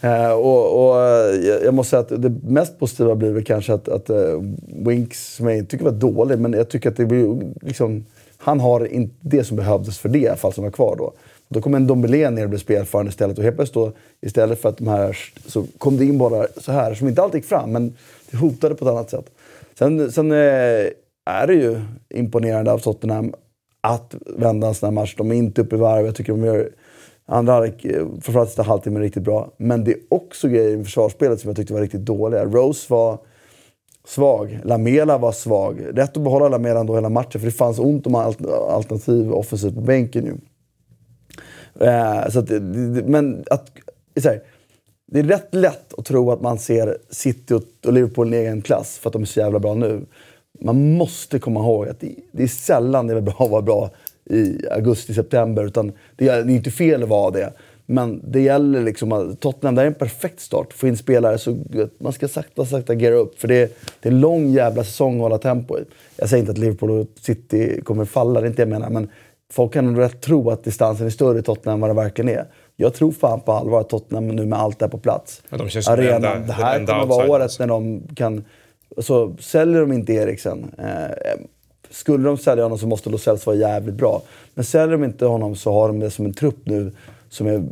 [0.04, 1.34] Eh, och, och eh,
[1.64, 4.40] jag- måste säga att det mest positiva blir väl kanske att, att eh,
[4.86, 8.04] Winks, som jag inte tycker var dålig, men jag tycker att det blir liksom...
[8.36, 11.12] Han har inte det som behövdes för det i alla fall som var kvar då.
[11.48, 13.38] Då kom en Dombelé ner och blev spelförande istället.
[13.38, 15.16] Och helt plötsligt då, istället för att de här...
[15.46, 17.94] Så kom det in bollar så här, som inte alltid gick fram, men
[18.30, 19.30] det hotade på ett annat sätt.
[19.78, 20.36] Sen, sen eh,
[21.26, 21.80] är det ju
[22.14, 23.32] imponerande av Tottenham
[23.80, 25.14] att vända en sån här match.
[25.18, 26.06] De är inte uppe i varv.
[26.06, 26.70] Jag tycker de gör
[27.26, 29.50] andra halvlek, eh, framförallt sista halvtimmen, riktigt bra.
[29.56, 32.44] Men det är också grejer i försvarsspelet som jag tyckte var riktigt dåliga.
[32.44, 33.18] Rose var
[34.06, 34.60] svag.
[34.64, 35.80] Lamela var svag.
[35.92, 39.80] Rätt att behålla Lamela ändå hela matchen, för det fanns ont om alternativ offensivt på
[39.80, 40.34] bänken ju.
[41.86, 42.60] Eh, så att, det-
[43.06, 43.70] men att,
[44.20, 44.40] så här,
[45.06, 48.42] det är rätt lätt att tro att man ser City och, och Liverpool i en
[48.42, 50.06] egen klass för att de är så jävla bra nu.
[50.60, 53.90] Man måste komma ihåg att det, det är sällan det är bra att vara bra
[54.30, 55.64] i augusti, september.
[55.64, 57.52] Utan det är, inte fel att vara det.
[57.86, 60.72] Men det gäller liksom att Tottenham, det är en perfekt start.
[60.72, 61.58] Få in spelare så
[61.98, 63.40] man ska sakta, sakta geara upp.
[63.40, 63.68] För det är,
[64.00, 65.82] det är en lång jävla säsong att hålla tempo i.
[66.16, 68.90] Jag säger inte att Liverpool och City kommer falla, det är inte det jag menar.
[68.90, 69.08] Men
[69.52, 72.28] folk kan nog rätt tro att distansen är större i Tottenham än vad det verkligen
[72.28, 72.44] är.
[72.76, 75.42] Jag tror fan på allvar att Tottenham nu med allt det här på plats.
[75.48, 78.44] Ja, de känns Arenan, enda- det här kommer vara året när de kan...
[78.98, 81.40] Så säljer de inte Eriksen, eh,
[81.94, 84.22] skulle de sälja honom så måste Lo Celso vara jävligt bra.
[84.54, 86.92] Men säljer de inte honom så har de det som en trupp nu
[87.28, 87.64] som är...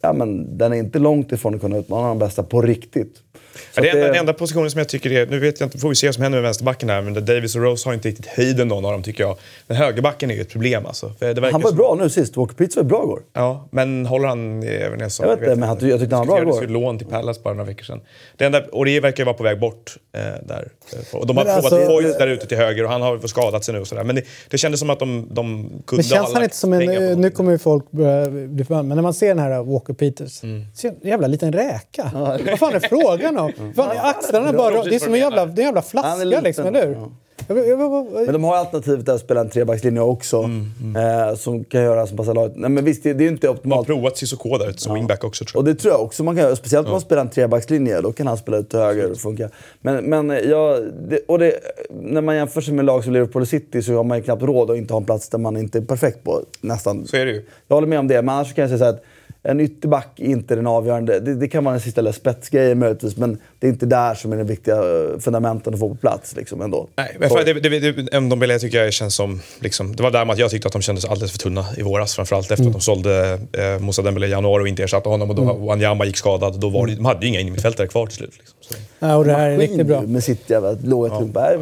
[0.00, 3.22] Ja, men den är inte långt ifrån att kunna utmana de bästa på riktigt.
[3.54, 5.26] Så Ja, det enda, den enda positionen som jag tycker är...
[5.26, 7.56] Nu vet jag inte, får vi se vad som händer med vänsterbacken här, men Davis
[7.56, 9.36] och Rose har inte riktigt höjden någon av dem tycker jag.
[9.66, 11.12] Men högerbacken är ju ett problem alltså.
[11.18, 12.36] Det han var som- bra nu sist.
[12.36, 13.22] Walker Peters var bra igår.
[13.32, 16.40] Ja, men håller han även när Jag vet inte, men han- jag tyckte han var
[16.40, 16.62] bra igår.
[16.62, 18.00] ju lån till Palace bara några veckor sedan.
[18.36, 20.68] Det enda, och det verkar ju vara på väg bort eh, där.
[21.12, 23.64] Och de har Men provat alltså- Foyt där ute till höger och han har skadat
[23.64, 24.04] sig nu och sådär.
[24.04, 26.72] Men det, det kändes som att de, de kunde Men känns ha han inte som
[26.72, 27.20] en...
[27.20, 30.42] Nu kommer ju folk börja bli förbannade, men när man ser den här Walker Peters.
[30.42, 30.64] Mm.
[30.74, 32.10] Ser en jävla liten räka.
[32.46, 33.41] Vad fan är frågan om?
[33.76, 34.82] Fan, axlarna bara...
[34.82, 36.94] Det är som en jävla, det är en jävla flaska liten, liksom, eller hur?
[36.94, 37.10] ja.
[37.48, 40.38] Jag, jag, jag, jag, Men de har alternativet att spela en trebackslinje också.
[40.38, 42.52] Mm, Eh, som kan göra som passar laget.
[42.56, 43.86] Nej, men visst, det, det är ju inte De har optimalt.
[43.86, 45.74] provat Cissoko där som wingback också tror Och jag.
[45.76, 46.56] det tror jag också man kan göra.
[46.56, 48.00] Speciellt om man spelar en trebackslinje.
[48.00, 49.48] Då kan han spela ut till höger och funka.
[49.80, 50.78] Men, men ja,
[51.08, 51.52] det, och det,
[51.90, 54.42] när man jämför sig med lag som Liverpool och City så har man ju knappt
[54.42, 56.42] råd att inte ha en plats där man inte är perfekt på.
[56.60, 57.06] Nästan.
[57.06, 57.44] Så är det ju.
[57.68, 58.22] Jag håller med om det.
[58.22, 59.04] Men annars kan jag säga så här att
[59.44, 61.20] en ytterback är inte den avgörande.
[61.20, 63.16] Det, det kan vara den sista lilla spetsgrejen möjligtvis.
[63.16, 66.36] Men det är inte där som är den viktiga eh, fundamenten att få på plats.
[66.36, 66.88] Liksom, ändå.
[66.96, 69.40] Nej, men för, det, det, det, Ndombele tycker jag känns som...
[69.60, 71.82] Liksom, det var där med att jag tyckte att de kändes alldeles för tunna i
[71.82, 72.14] våras.
[72.14, 75.30] Framförallt efter att de sålde eh, Moussa Dembélé i januari och inte ersatte honom.
[75.30, 75.64] Och då mm.
[75.64, 76.60] Wanyama gick skadad.
[76.60, 78.34] Då var det, de hade ju inga innermittfältare kvar till slut.
[78.38, 78.56] Liksom.
[78.60, 78.74] Så.
[78.98, 80.00] ja, och det här är riktigt bra.
[80.00, 81.54] Med sitt jävla låga Ja, trumpa.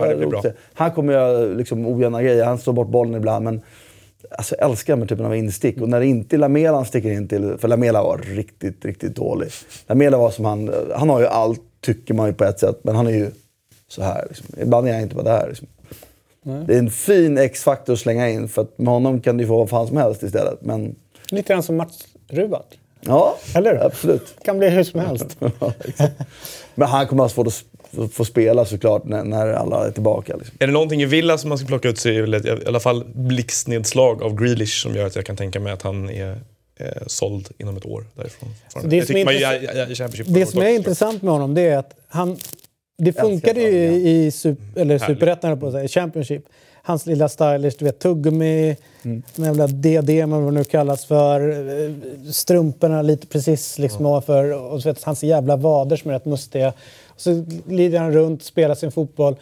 [0.43, 0.51] Ja.
[0.75, 2.45] Han kommer göra liksom, ojämna grejer.
[2.45, 3.45] Han slår bort bollen ibland.
[3.45, 3.61] Men
[4.31, 5.81] alltså, jag älskar den här typen av instick.
[5.81, 7.57] Och när det inte är Lamela han sticker in till...
[7.59, 9.51] För Lamela var riktigt, riktigt dålig.
[9.87, 10.71] Lamela var som han...
[10.97, 12.79] Han har ju allt, tycker man ju på ett sätt.
[12.83, 13.31] Men han är ju
[13.89, 14.25] så här.
[14.29, 14.47] Liksom.
[14.63, 15.49] Ibland är han inte bara där.
[15.49, 15.67] Liksom.
[16.67, 18.49] Det är en fin X-faktor att slänga in.
[18.49, 20.59] För att med honom kan du få vad fan som helst istället.
[20.63, 20.95] Men
[21.31, 22.67] Lite grann som Mats Rubat.
[23.01, 24.35] ja, Eller absolut.
[24.45, 25.37] kan bli hur som helst.
[26.75, 27.65] Men han kommer att ha svårt att
[28.13, 30.37] få spela såklart när, när alla är tillbaka.
[30.37, 30.57] Liksom.
[30.61, 32.81] Är det någonting i Villa som man ska plocka ut så är det i alla
[32.81, 36.39] fall blixtnedslag av Grealish som gör att jag kan tänka mig att han är
[36.81, 38.49] eh, såld inom ett år därifrån.
[38.85, 40.75] det jag som man i Championship Det som är också.
[40.75, 42.37] intressant med honom det är att han...
[42.99, 46.45] Det funkade ju i, i super, eller superettan, jag på säga, Championship.
[46.83, 49.23] Hans lilla stylish, du vet, tuggummi, mm.
[49.35, 51.51] jävla DD, vad det nu kallas för.
[51.51, 51.93] eh,
[52.33, 54.73] Strumporna lite precis liksom ovanför.
[54.73, 56.73] Och så vet, hans jävla vader som är rätt mustiga.
[57.21, 59.37] Så glider han runt, spelar sin fotboll.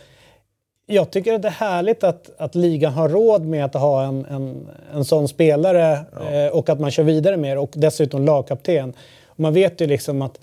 [0.87, 4.25] Jag tycker att det är härligt att, att ligan har råd med att ha en,
[4.25, 5.93] en, en sån spelare
[6.31, 8.93] eh, och att man kör vidare med det och dessutom lagkapten.
[9.27, 10.39] Och man vet ju liksom att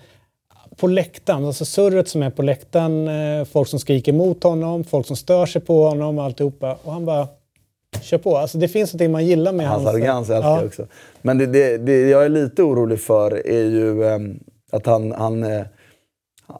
[0.75, 5.07] på läktaren, alltså surret som är på läktaren, eh, folk som skriker mot honom, folk
[5.07, 6.77] som stör sig på honom och alltihopa.
[6.83, 7.27] Och han bara
[8.01, 8.37] kör på.
[8.37, 9.95] Alltså det finns någonting man gillar med Hans hans...
[9.95, 10.57] arrogans älskar ja.
[10.57, 10.87] jag också.
[11.21, 14.39] Men det, det, det jag är lite orolig för är ju ehm,
[14.71, 15.65] att han, han, eh,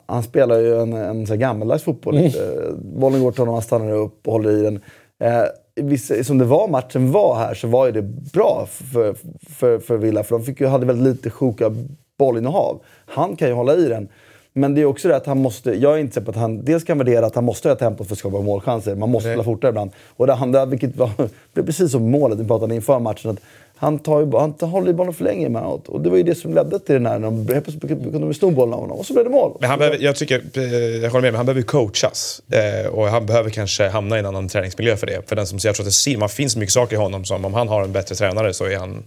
[0.06, 2.16] han spelar ju en, en så gammaldags fotboll.
[2.16, 2.26] Mm.
[2.26, 4.80] Eh, bollen går till honom, han stannar upp och håller i den.
[5.20, 5.42] Eh,
[5.74, 9.14] vissa, som det var matchen var här så var ju det bra för,
[9.48, 10.22] för, för Villa.
[10.22, 11.74] För de fick ju, hade väldigt lite sjuka
[12.18, 12.80] bollinnehav.
[13.06, 14.08] Han kan ju hålla i den.
[14.52, 16.64] Men det är också det att han måste, jag är inte säker på att han,
[16.64, 18.94] dels kan värdera att han måste ha tempo för att skapa målchanser.
[18.94, 19.90] Man måste spela fortare ibland.
[20.16, 21.10] Och det andra, vilket var,
[21.54, 23.40] blev precis som målet vi pratade inför matchen, att
[23.78, 25.88] han, tar ju, han håller ju bollen för länge emellanåt.
[25.88, 28.18] Och det var ju det som ledde till den här, när de helt plötsligt kunde
[28.18, 28.98] de sno bollen av honom.
[28.98, 29.56] Och så blev det mål.
[29.60, 30.62] Men han behöver, jag, tycker, eh,
[31.02, 32.42] jag håller med, men han behöver coachas.
[32.52, 35.28] Eh, och han behöver kanske hamna i en annan träningsmiljö för det.
[35.28, 37.44] För den som ser, jag tror att det ser, finns mycket saker i honom som
[37.44, 39.04] om han har en bättre tränare så är han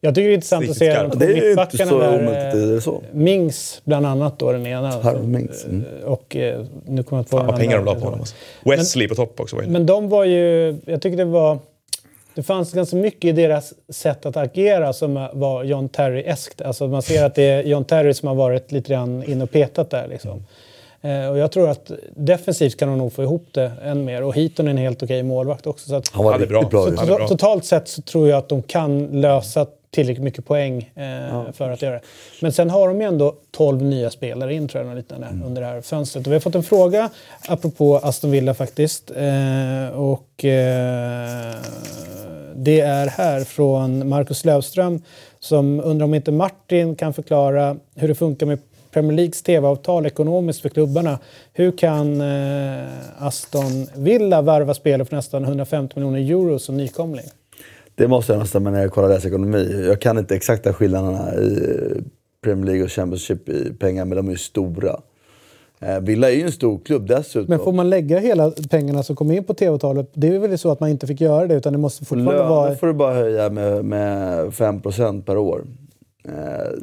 [0.00, 2.08] Jag tycker det är intressant att se de två mittbackarna där.
[2.08, 2.94] omöjligt att det är så.
[2.94, 4.90] eh, Mings bland annat då, den ena.
[4.90, 5.84] Harold Mings, mm.
[6.04, 7.92] Och eh, nu kommer jag inte på Fan den vad pengar de andra.
[7.92, 8.20] la på honom.
[8.20, 8.34] Alltså.
[8.64, 10.76] Wesley på topp också Men de var ju...
[10.86, 11.58] Jag tycker det var...
[12.34, 16.62] Det fanns ganska mycket i deras sätt att agera som var John Terry-eskt.
[16.62, 19.50] Alltså man ser att det är John Terry som har varit lite grann in och
[19.50, 20.08] petat där.
[20.08, 20.44] Liksom.
[21.02, 24.22] Eh, och jag tror att defensivt kan de nog få ihop det än mer.
[24.22, 25.88] Och Heaton är en helt okej målvakt också.
[25.88, 26.86] Så att, Han var riktigt bra.
[26.96, 27.28] Så- bra.
[27.28, 31.82] Totalt sett så tror jag att de kan lösa tillräckligt mycket poäng eh, för att
[31.82, 32.00] göra det.
[32.40, 35.68] Men sen har de ju ändå 12 nya spelare in tror jag, liknande, under det
[35.68, 36.26] här fönstret.
[36.26, 37.10] Och vi har fått en fråga
[37.48, 39.10] apropå Aston Villa faktiskt.
[39.10, 41.54] Eh, och eh,
[42.54, 45.02] det är här från Marcus Lövström
[45.40, 48.58] som undrar om inte Martin kan förklara hur det funkar med
[48.90, 51.18] Premier Leagues tv-avtal ekonomiskt för klubbarna.
[51.52, 52.86] Hur kan eh,
[53.18, 57.26] Aston Villa värva spelare för nästan 150 miljoner euro som nykomling?
[57.94, 59.84] Det måste jag nästan när jag kollar deras ekonomi.
[59.86, 62.04] Jag kan inte exakta skillnaderna i
[62.44, 65.00] Premier League och Championship i pengar, men de är ju stora.
[65.80, 67.46] Eh, Villa är ju en stor klubb dessutom.
[67.48, 70.10] Men får man lägga hela pengarna som kommer in på tv-avtalet?
[70.14, 72.48] Det är väl så att man inte fick göra det utan det måste fortfarande Löner
[72.48, 72.74] vara...
[72.74, 75.64] får du bara höja med, med 5% per år.
[76.28, 76.32] Eh,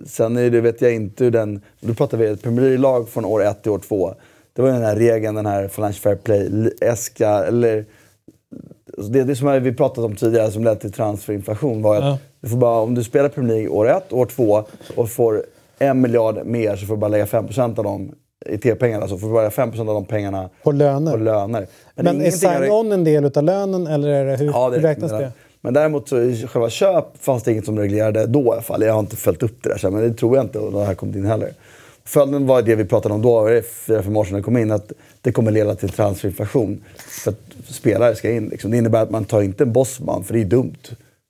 [0.06, 1.62] sen är det, vet jag inte hur den...
[1.80, 4.14] Du pratar vi ett Premier League-lag från år ett till år två.
[4.54, 7.86] Det var ju den här regeln, den här Financial Fair Play-eska, eller...
[8.98, 12.18] Det, det som vi pratat om tidigare som ledde till transferinflation var att Ja.
[12.42, 14.64] du får bara, om du spelar Premier League år ett, år två
[14.96, 15.44] och får
[15.80, 18.12] en miljard mer så får du bara lägga 5% av dem
[18.46, 19.02] i TV-pengar.
[19.02, 21.12] Alltså får du bara lägga 5% av de pengarna På löner.
[21.12, 21.68] på löner.
[21.96, 24.82] Men, det är sign-on en del av lönen eller är det, hur, Ja, det hur
[24.84, 25.32] räknas men, det?
[25.62, 26.16] Men däremot så
[26.48, 28.82] själva köp fanns det inget som reglerade då i alla fall.
[28.84, 30.94] Jag har inte följt upp det där men det tror jag inte och det här
[30.96, 31.50] kommit in heller.
[32.06, 34.58] Följden var det vi pratade om då, det är fyra, fem år sedan det kom
[34.58, 36.82] in, att det kommer leda till transferinflation.
[36.96, 38.50] För att spelare ska in.
[38.50, 38.72] Liksom.
[38.72, 40.78] Det innebär att man tar inte en bossman, för det är dumt.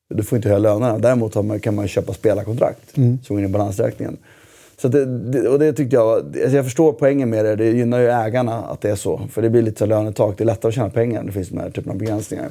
[0.09, 0.97] Du får inte höja lönerna.
[0.97, 4.17] Däremot man, kan man köpa spelarkontrakt som går in i balansräkningen.
[4.81, 7.55] Så det, det, och det tyckte jag alltså jag förstår poängen med det.
[7.55, 9.21] Det gynnar ju ägarna att det är så.
[9.31, 10.37] För det blir lite så lönetak.
[10.37, 12.49] Det är lättare att tjäna pengar när det finns de här typen av begränsningar.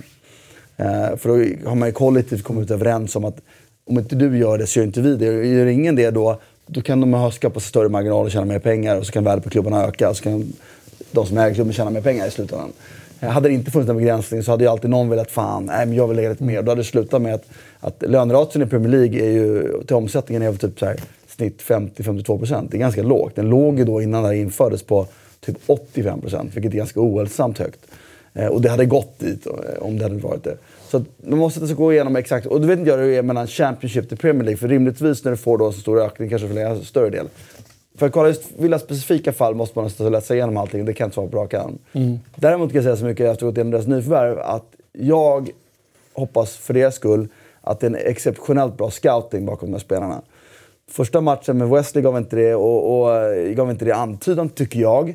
[0.76, 3.36] Eh, för då har man ju kollektivt kommit överens om att
[3.84, 5.26] om inte du gör det så gör inte vi det.
[5.26, 9.06] Gör ingen det då, då kan de skapa större marginal och tjäna mer pengar och
[9.06, 10.52] så kan värdet på klubbarna öka och så kan
[11.12, 12.72] de som äger klubben tjänar mer pengar i slutändan.
[13.20, 15.96] Hade det inte funnits en begränsning så hade ju alltid någon velat fan, nej men
[15.96, 16.62] jag vill lägga lite mer.
[16.62, 17.44] Då hade det slutat med att,
[17.80, 20.96] att löneratien i Premier League är ju, till omsättningen är väl typ så här,
[21.28, 22.70] snitt 50-52 procent.
[22.70, 23.36] Det är ganska lågt.
[23.36, 25.06] Den låg ju då innan det här infördes på
[25.40, 27.80] typ 85 procent, vilket är ganska ohälsosamt högt.
[28.34, 30.56] Eh, och det hade gått dit eh, om det hade varit det.
[30.88, 32.46] Så att man måste alltså gå igenom exakt.
[32.46, 34.58] Och du vet inte jag hur det är mellan Championship till Premier League.
[34.58, 36.84] För rimligtvis när du får då en så stor ökning kanske du får lägga en
[36.84, 37.28] större del.
[38.00, 40.84] För att kolla just Villa specifika fall måste man nästan läsa igenom allting.
[40.84, 41.78] Det kan jag inte svara på rak arm.
[42.36, 44.38] Däremot kan jag säga så mycket efter att ha gått igenom deras nyförvärv.
[44.38, 45.50] Att jag
[46.12, 47.28] hoppas för deras skull
[47.60, 50.22] att det är en exceptionellt bra scouting bakom de här spelarna.
[50.90, 54.80] Första matchen med Wesley gav inte det och, och eh, gav inte det antydan, tycker
[54.80, 55.08] jag.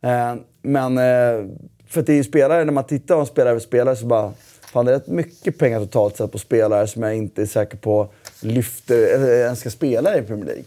[0.00, 1.46] Eh, men eh,
[1.88, 4.32] för att det är ju spelare, när man tittar på spelare för spelare så bara...
[4.72, 7.76] Fan, det är rätt mycket pengar totalt sett på spelare som jag inte är säker
[7.76, 8.08] på
[8.40, 10.64] lyfter, eller ens ska spela i Premier League.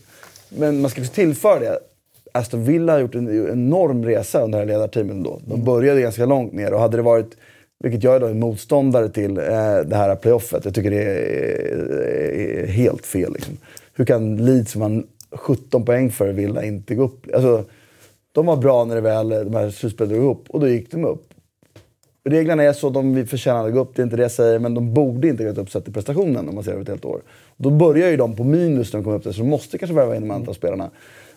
[0.57, 1.79] Men man ska också tillföra det.
[2.33, 5.41] Aston Villa har gjort en enorm resa under det här ledarteamet då.
[5.45, 7.37] De började ganska långt ner och hade det varit,
[7.79, 9.43] vilket jag är då en motståndare till, eh,
[9.85, 10.65] det här playoffet.
[10.65, 13.33] Jag tycker det är, är helt fel.
[13.33, 13.57] Liksom.
[13.93, 17.27] Hur kan Leeds som har 17 poäng för Villa inte gå upp?
[17.33, 17.65] Alltså,
[18.31, 21.05] de var bra när det väl, de här slutspelen drog ihop och då gick de
[21.05, 21.27] upp.
[22.23, 24.73] Reglerna är så, de förtjänar att gå upp, det är inte det jag säger, men
[24.73, 27.21] de borde inte gått upp sett i prestationen om man ser över ett helt år.
[27.61, 29.95] Då börjar ju de på minus när de kommer upp där, så de måste kanske
[29.95, 30.89] värva in de andra spelarna.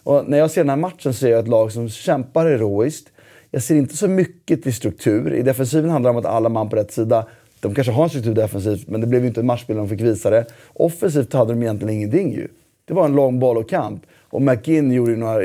[0.02, 3.08] Och när jag ser den här matchen så ser jag ett lag som kämpar heroiskt.
[3.50, 5.34] Jag ser inte så mycket till struktur.
[5.34, 7.26] I defensiven handlar det om att alla man på rätt sida,
[7.60, 10.00] de kanske har en struktur defensivt, men det blev ju inte en matchbild de fick
[10.00, 10.46] visa det.
[10.72, 12.48] Offensivt hade de egentligen ingenting ju.
[12.84, 14.02] Det var en lång boll och kamp.
[14.34, 15.44] Och McGinn gjorde ju några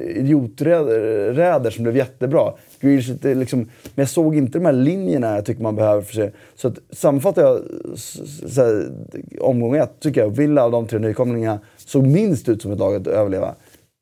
[0.00, 2.52] idioträder som blev jättebra.
[2.80, 6.32] Grealish, liksom, men jag såg inte de här linjerna jag tycker man behöver för sig.
[6.54, 7.60] Så att, sammanfattar jag
[8.48, 8.90] så här,
[9.40, 12.94] omgång ett, tycker jag Villa av de tre nykomlingarna såg minst ut som ett lag
[12.94, 13.54] att överleva.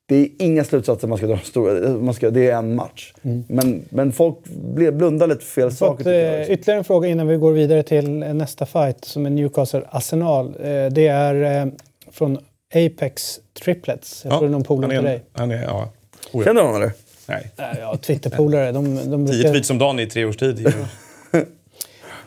[0.07, 1.37] Det är inga slutsatser man ska dra.
[1.37, 3.13] Stora, man ska, det är en match.
[3.47, 4.37] Men, men folk
[4.73, 6.53] blundar lite för fel saker Fått, eh, liksom.
[6.53, 10.47] ytterligare en fråga innan vi går vidare till eh, nästa fight som är Newcastle-Arsenal.
[10.47, 11.71] Eh, det är
[12.11, 12.37] från
[12.75, 14.21] Apex Triplets.
[14.23, 15.23] Jag tror det är någon polare han till dig.
[15.33, 15.89] Han är, ja.
[16.31, 16.91] Känner du honom eller?
[17.27, 17.51] Nej.
[17.79, 18.71] Ja, Twitterpolare.
[18.71, 19.51] De, de Tio brukar...
[19.51, 20.73] tweets om dagen i tre års tid.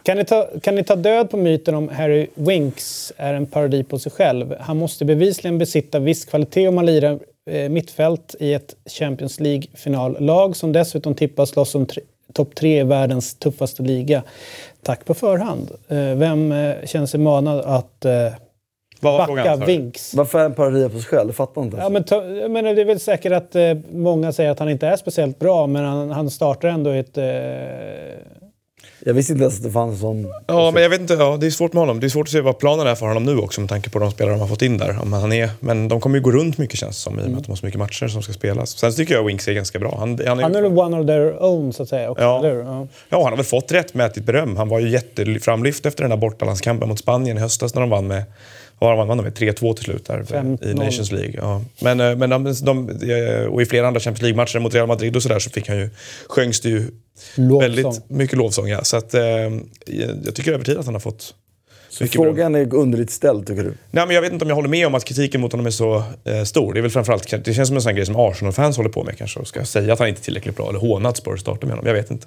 [0.03, 3.85] Kan ni, ta, kan ni ta död på myten om Harry Winks är en parodi
[3.85, 4.55] på sig själv?
[4.61, 7.19] Han måste bevisligen besitta viss kvalitet om man lirar
[7.51, 12.85] eh, mittfält i ett Champions League-finallag som dessutom tippas slåss om tre, topp tre i
[12.85, 14.23] världens tuffaste liga.
[14.83, 15.71] Tack på förhand.
[15.89, 18.33] Eh, vem eh, känner sig manad att eh,
[19.03, 19.59] Vad var backa frågan?
[19.59, 19.73] sa du?
[19.73, 20.15] Winks?
[20.15, 21.29] Varför är han parodi på sig själv?
[21.29, 21.77] Jag fattar inte.
[21.77, 24.71] Ja, men, ta, jag menar, det är väl säkert att eh, många säger att han
[24.71, 27.19] inte är speciellt bra, men han, han startar ändå i ett...
[27.19, 27.25] Eh,
[29.05, 30.27] Jag visste inte ens att det fanns en sån...
[30.47, 31.15] Ja, men jag vet inte.
[31.15, 32.01] Ja, det är svårt med honom.
[32.01, 33.99] Det är svårt att se vad planen är för honom nu också med tanke på
[33.99, 34.99] de spelare de har fått in där.
[35.03, 37.29] Om han är, men de kommer ju gå runt mycket känns det som i och
[37.31, 38.71] med att de har så mycket matcher som ska spelas.
[38.79, 39.97] Sen tycker jag Winks är ganska bra.
[39.99, 42.11] Han, han, är, han är väl one of their own, så att säga.
[42.11, 42.39] Också, Ja.
[42.39, 42.61] eller hur?
[42.63, 42.87] Ja.
[43.09, 44.57] Ja, han har väl fått rättmätigt beröm.
[44.57, 48.07] Han var ju jätteframlyft efter den där bortalandskampen mot Spanien i höstas när de vann
[48.07, 48.23] med
[48.83, 49.33] vann de med?
[49.33, 50.75] 3-2 till slut där i 5-0.
[50.75, 51.35] Nations League.
[51.37, 51.63] Ja.
[51.81, 55.17] Men, eh, men de, de, eh, och i flera andra Champions League-matcher mot Real Madrid
[55.17, 55.91] och sådär så fick han ju,
[56.27, 56.91] sjöngs det ju
[57.35, 57.61] Lovsång.
[57.61, 58.69] väldigt mycket lovsång.
[58.69, 58.85] Ja.
[58.85, 59.23] Så att, eh,
[60.25, 61.35] jag tycker över tid att han har fått
[61.89, 63.75] Så frågan är underligt ställd, tycker du?
[63.91, 65.71] Nej, men jag vet inte om jag håller med om att kritiken mot honom är
[65.71, 66.73] så eh, stor.
[66.75, 69.19] Det är väl framförallt, det känns som en sån grej som Arsenal-fans håller på med
[69.19, 69.41] kanske.
[69.41, 71.77] Och ska säga att han inte är tillräckligt bra eller håna att Spurs startar med
[71.77, 71.87] honom.
[71.87, 72.27] Jag vet inte.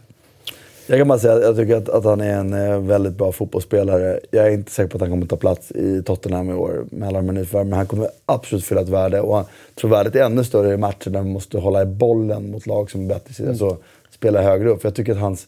[0.88, 3.32] Jag kan bara säga att jag tycker att, att han är en eh, väldigt bra
[3.32, 4.20] fotbollsspelare.
[4.32, 7.08] Jag är inte säker på att han kommer ta plats i Tottenham i år med
[7.08, 9.22] alla de här nyförvärven, men han kommer absolut fylla ett värde.
[9.22, 11.86] Och han, jag tror värdet är ännu större i matcher där man måste hålla i
[11.86, 13.50] bollen mot lag som är bättre, mm.
[13.50, 13.78] alltså
[14.10, 14.82] spela högre upp.
[14.82, 15.48] För jag tycker att hans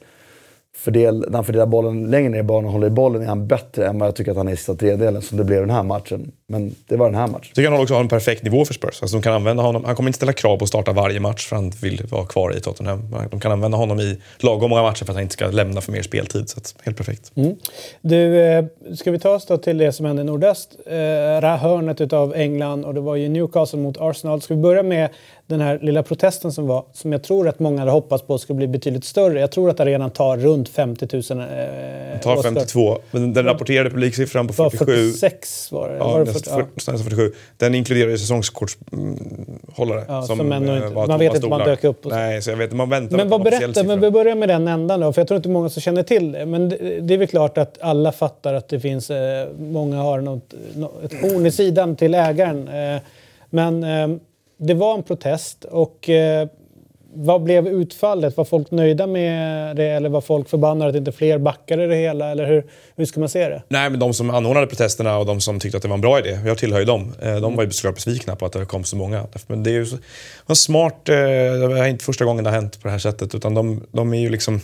[0.78, 3.48] fördel, när han fördelar bollen längre ner i banan och håller i bollen är han
[3.48, 5.70] bättre än vad jag tycker att han är i sista tredjedelen, som det blev den
[5.70, 6.32] här matchen.
[6.48, 7.46] Men det var den här matchen.
[7.48, 9.02] Jag tycker han också har en perfekt nivå för Spurs.
[9.02, 9.86] Alltså de kan använda honom.
[9.86, 12.58] Han kommer inte ställa krav på att starta varje match för han vill vara kvar
[12.58, 13.16] i Tottenham.
[13.32, 15.92] De kan använda honom i lagom många matcher för att han inte ska lämna för
[15.92, 16.50] mer speltid.
[16.50, 17.32] Så att, helt perfekt.
[18.02, 18.66] Du, eh,
[18.96, 20.76] ska vi ta oss då till det som hände i nordöst?
[20.86, 24.42] Eh, det här hörnet utav England och det var ju Newcastle mot Arsenal.
[24.42, 25.10] Ska vi börja med
[25.48, 28.58] den här lilla protesten som var, som jag tror att många hade hoppats på skulle
[28.58, 29.40] bli betydligt större.
[29.40, 31.40] Jag tror att arenan tar runt 50 000.
[31.42, 32.98] Eh, tar 52.
[33.12, 34.86] Men den rapporterade publiksiffran på Det var 47.
[35.12, 35.96] 46 var det.
[35.98, 36.66] Ja, var det näst, 40, ja.
[36.76, 37.34] nästan 47.
[37.58, 40.04] Den inkluderar ju säsongskortshållare.
[40.08, 42.18] Ja, som ändå eh, inte- man vet inte man dök upp och så.
[42.18, 45.00] Nej, så jag vet Man väntar Men vad berättar, men vi börjar med den ändan
[45.00, 46.46] då, för jag tror inte många som känner till det.
[46.46, 50.22] Men det, det är väl klart att alla fattar att det finns, eh, många har
[50.22, 52.68] något, nå- ett horn i sidan till ägaren.
[52.68, 53.02] Eh,
[53.50, 54.08] men eh,
[54.58, 56.48] det var en protest och eh,
[57.14, 58.38] vad blev utfallet?
[58.38, 62.32] Var folk nöjda med det eller var folk förbannade att inte fler backade det hela?
[62.32, 63.64] Eller hur, hur ska man se det?
[63.70, 66.20] Nej, men de som anordnade protesterna och de som tyckte att det var en bra
[66.20, 67.42] idé, jag tillhör ju dem, eh, Mm.
[67.42, 69.24] de var ju såklart besvikna på att det kom så många.
[69.48, 69.98] Men det är ju så,
[70.46, 73.36] var smart, eh, det är inte första gången det har hänt på det här sättet,
[73.36, 74.62] utan de, de är ju liksom...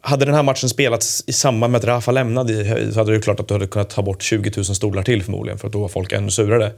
[0.00, 3.22] Hade den här matchen spelats i samband med att Rafa lämnade så hade det ju
[3.22, 5.80] klart att du hade kunnat ta bort 20 000 stolar till förmodligen, för att då
[5.80, 6.72] var folk ännu surare.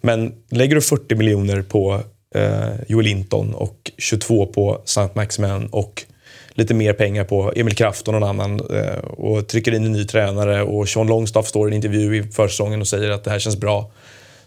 [0.00, 2.00] Men lägger du 40 miljoner på
[2.34, 6.04] eh, Joel Linton och 22 på Saint Maximin och
[6.50, 10.04] lite mer pengar på Emil Kraft och någon annan eh, och trycker in en ny
[10.04, 13.38] tränare och Sean Longstaff står i en intervju i försäsongen och säger att det här
[13.38, 13.90] känns bra.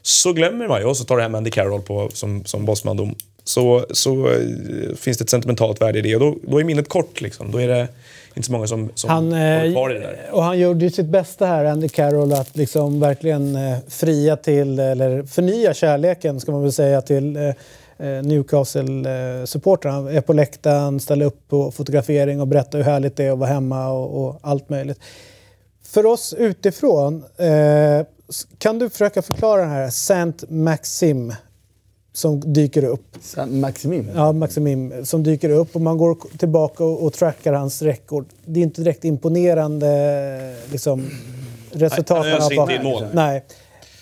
[0.02, 3.16] Så glömmer man ju och så tar det hem Andy Carroll på, som, som bossman.
[3.44, 6.90] Så, så eh, finns det ett sentimentalt värde i det och då, då är minnet
[6.90, 7.22] kort.
[7.22, 7.52] Liksom.
[7.52, 7.88] Då är det
[8.36, 10.30] inte så många som, som Han, eh, kvar i det där.
[10.32, 14.80] och han gjorde ju sitt bästa här, Andy Carroll, att liksom verkligen eh, fria till,
[14.80, 17.54] eller förnya kärleken ska man väl säga till eh,
[17.98, 19.94] Newcastle-supportrarna.
[19.94, 23.38] Han är på läktaren, ställer upp på fotografering och berättar hur härligt det är att
[23.38, 25.00] vara hemma och, och allt möjligt.
[25.84, 28.06] För oss utifrån, eh,
[28.58, 31.34] kan du försöka förklara den här Saint Maxim
[32.14, 33.18] som dyker upp?
[33.48, 34.10] Maximim.
[34.16, 38.26] Ja, Maximim som dyker upp och man går tillbaka och, och trackar hans rekord.
[38.46, 41.10] Det är inte direkt imponerande liksom,
[41.72, 42.22] resultat.
[42.22, 43.04] Nej, han öser inte in mål.
[43.14, 43.46] Nej.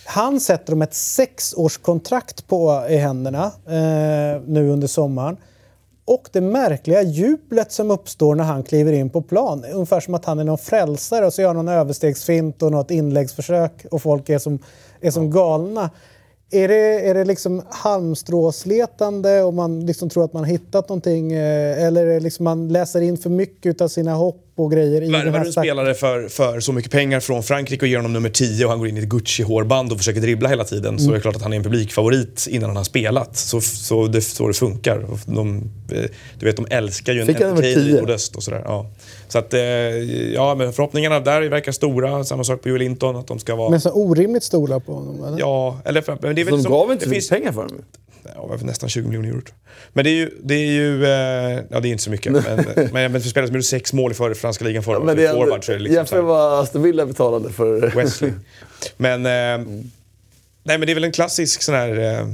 [0.06, 5.38] Han sätter dem ett sexårskontrakt på i händerna eh, nu under sommaren.
[6.06, 9.66] Och det märkliga jublet som uppstår när han kliver in på plan.
[9.74, 13.86] Ungefär som att han är någon frälsare och så gör någon överstegsfint och något inläggsförsök
[13.92, 14.60] och folk är som,
[15.02, 15.90] är som galna.
[16.54, 21.34] Är det, är det liksom halmstråsletande och man liksom tror att man har hittat någonting?
[21.34, 25.12] Eh, eller är det liksom man läser in för mycket av sina hopp och grejer
[25.12, 28.30] Värvar du en spelare för, för så mycket pengar från Frankrike och ger honom nummer
[28.30, 31.14] 10 och han går in i ett Gucci-hårband och försöker dribbla hela tiden så är
[31.14, 33.38] det klart att han är en publikfavorit innan han har spelat.
[33.38, 35.06] Så, så det så det funkar.
[35.26, 35.58] De,
[35.92, 36.04] eh,
[36.40, 38.00] du vet, de älskar ju en Fick nummer entertainer i 10?
[38.02, 38.62] nordöst och sådär.
[38.66, 38.92] Ja.
[39.28, 39.62] Så att, eh,
[40.34, 42.24] ja, men förhoppningarna där verkar stora.
[42.24, 43.70] Samma sak på Joel Linton, att de ska vara...
[43.70, 45.24] Men så orimligt stora på honom?
[45.24, 45.40] Eller?
[45.40, 46.02] Ja, eller...
[46.02, 47.82] för- Men det är väl De som- gav inte så finns- mycket pengar för dem.
[48.36, 49.42] Ja, nästan 20 miljoner euro.
[49.94, 50.30] Men det är ju...
[50.44, 52.32] Det är ju eh, ja, det är inte så mycket.
[52.32, 52.44] men,
[52.94, 55.34] men, men för spelare som gjorde sex mål i förra franska ligan förra året, är
[55.34, 57.96] forward, så är det liksom jämför vad Aston Villa betalade för...
[57.96, 58.32] Wesley.
[58.98, 59.68] Men, eh,
[60.64, 61.90] Nej, men det är väl en klassisk sån här...
[62.00, 62.28] Eh,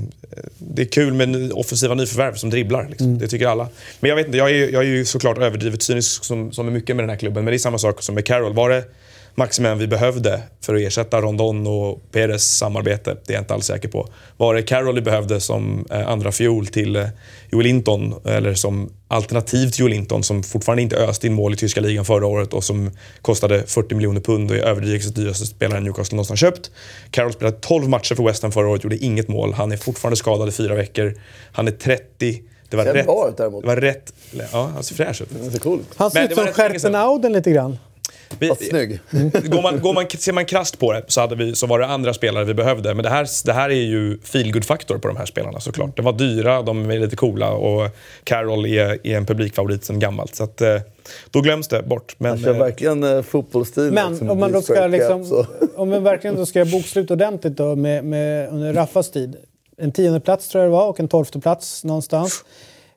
[0.57, 2.88] det är kul med offensiva nyförvärv som dribblar.
[2.89, 3.07] Liksom.
[3.07, 3.19] Mm.
[3.19, 3.69] Det tycker alla.
[3.99, 6.72] Men jag vet inte, jag är, jag är ju såklart överdrivet cynisk som, som är
[6.72, 7.44] mycket med den här klubben.
[7.44, 8.53] Men det är samma sak som med Carroll.
[8.53, 8.84] Var det
[9.39, 13.18] Maximen vi behövde för att ersätta Rondon och Perez samarbete?
[13.26, 14.07] Det är jag inte alls säker på.
[14.38, 17.07] Var det Carroll vi behövde som eh, andra fiol till eh,
[17.51, 18.14] Joel Linton?
[18.26, 22.05] Eller som alternativ till Joel Linton som fortfarande inte öste in mål i tyska ligan
[22.05, 22.91] förra året och som
[23.22, 26.72] kostade 40 miljoner pund och är överdrivet dyraste spelaren Newcastle någonsin köpt.
[27.11, 29.53] Carroll spelade 12 matcher för West Ham förra året, gjorde inget mål.
[29.53, 31.14] Han är fortfarande skadad i fyra veckor.
[31.51, 32.41] Han är 30.
[32.69, 33.38] Det var Ser rätt.
[33.38, 33.61] däremot.
[33.64, 34.14] Det var rätt.
[34.51, 35.61] Ja, han ser fräsch ut.
[35.61, 35.80] Cool.
[35.95, 36.53] Han ser ut som sedan.
[36.53, 37.77] Scherpenauden lite grann.
[38.39, 38.99] Vi, Fast snygg.
[39.43, 41.85] går man, går man, ser man krasst på det så, hade vi, så var det
[41.85, 42.93] andra spelare vi behövde.
[42.93, 45.95] Men det här, det här är ju feelgood faktor på de här spelarna såklart.
[45.97, 47.89] De var dyra, de är lite coola och
[48.23, 50.35] Carroll är, är en publikfavorit sedan gammalt.
[50.35, 50.81] Så att, eh,
[51.31, 52.15] då glöms det bort.
[52.17, 53.91] Men, Han kör eh, verkligen eh, fotbollsstil.
[53.91, 55.45] Men om man då ska liksom,
[55.75, 59.35] om man verkligen då ska bokslut ordentligt då med, med, under Raffas tid.
[59.77, 62.43] En tionde plats tror jag det var och en tolfte plats någonstans.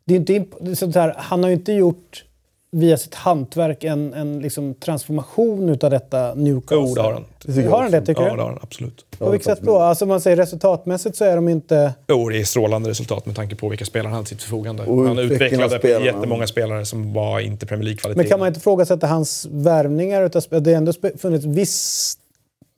[0.05, 2.25] Det är inte, det är sånt här, han har ju inte gjort
[2.73, 6.77] via sitt hantverk en, en liksom transformation utav detta Newcastle.
[6.89, 7.25] Jo, det har han.
[7.71, 8.37] Har han det tycker Ja, du?
[8.37, 9.05] det har han absolut.
[9.19, 9.79] På vilket sätt då?
[9.79, 11.95] Alltså man säger resultatmässigt så är de inte...
[12.09, 14.83] Jo, det är strålande resultat med tanke på vilka spelare han hade till sitt förfogande.
[14.83, 16.05] Och han av utvecklade spelarna.
[16.05, 18.19] jättemånga spelare som var inte Premier League-kvalitet.
[18.19, 20.23] Men kan man inte ifrågasätta hans värvningar?
[20.23, 22.15] Utav, det har ändå funnits viss,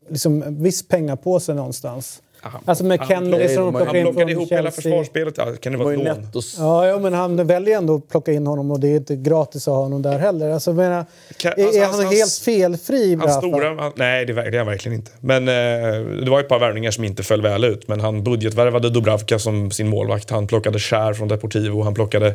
[0.08, 2.21] liksom, viss pengapåse någonstans.
[2.44, 4.62] Han- Alltså med han Kenley plockade- som de Han plockar in plockade från ihop hela
[4.62, 4.82] Chelsea.
[4.82, 5.34] försvarsspelet.
[5.36, 6.42] Ja, kan det Det var vara ett lån?
[6.58, 9.68] Ja, ja, men han väljer ändå att plocka in honom och det är inte gratis
[9.68, 10.50] att ha honom där heller.
[10.50, 11.04] Alltså, jag menar,
[11.36, 13.14] Kan- är, alltså, är han hans- helt felfri?
[13.14, 15.10] Hans stora, han, nej, det, är- det är han verkligen inte.
[15.20, 17.88] Men eh, det var ett par värvningar som inte föll väl ut.
[17.88, 20.30] Men han budgetvärvade Dubravka som sin målvakt.
[20.30, 21.82] Han plockade Schär från Deportivo.
[21.82, 22.34] Han plockade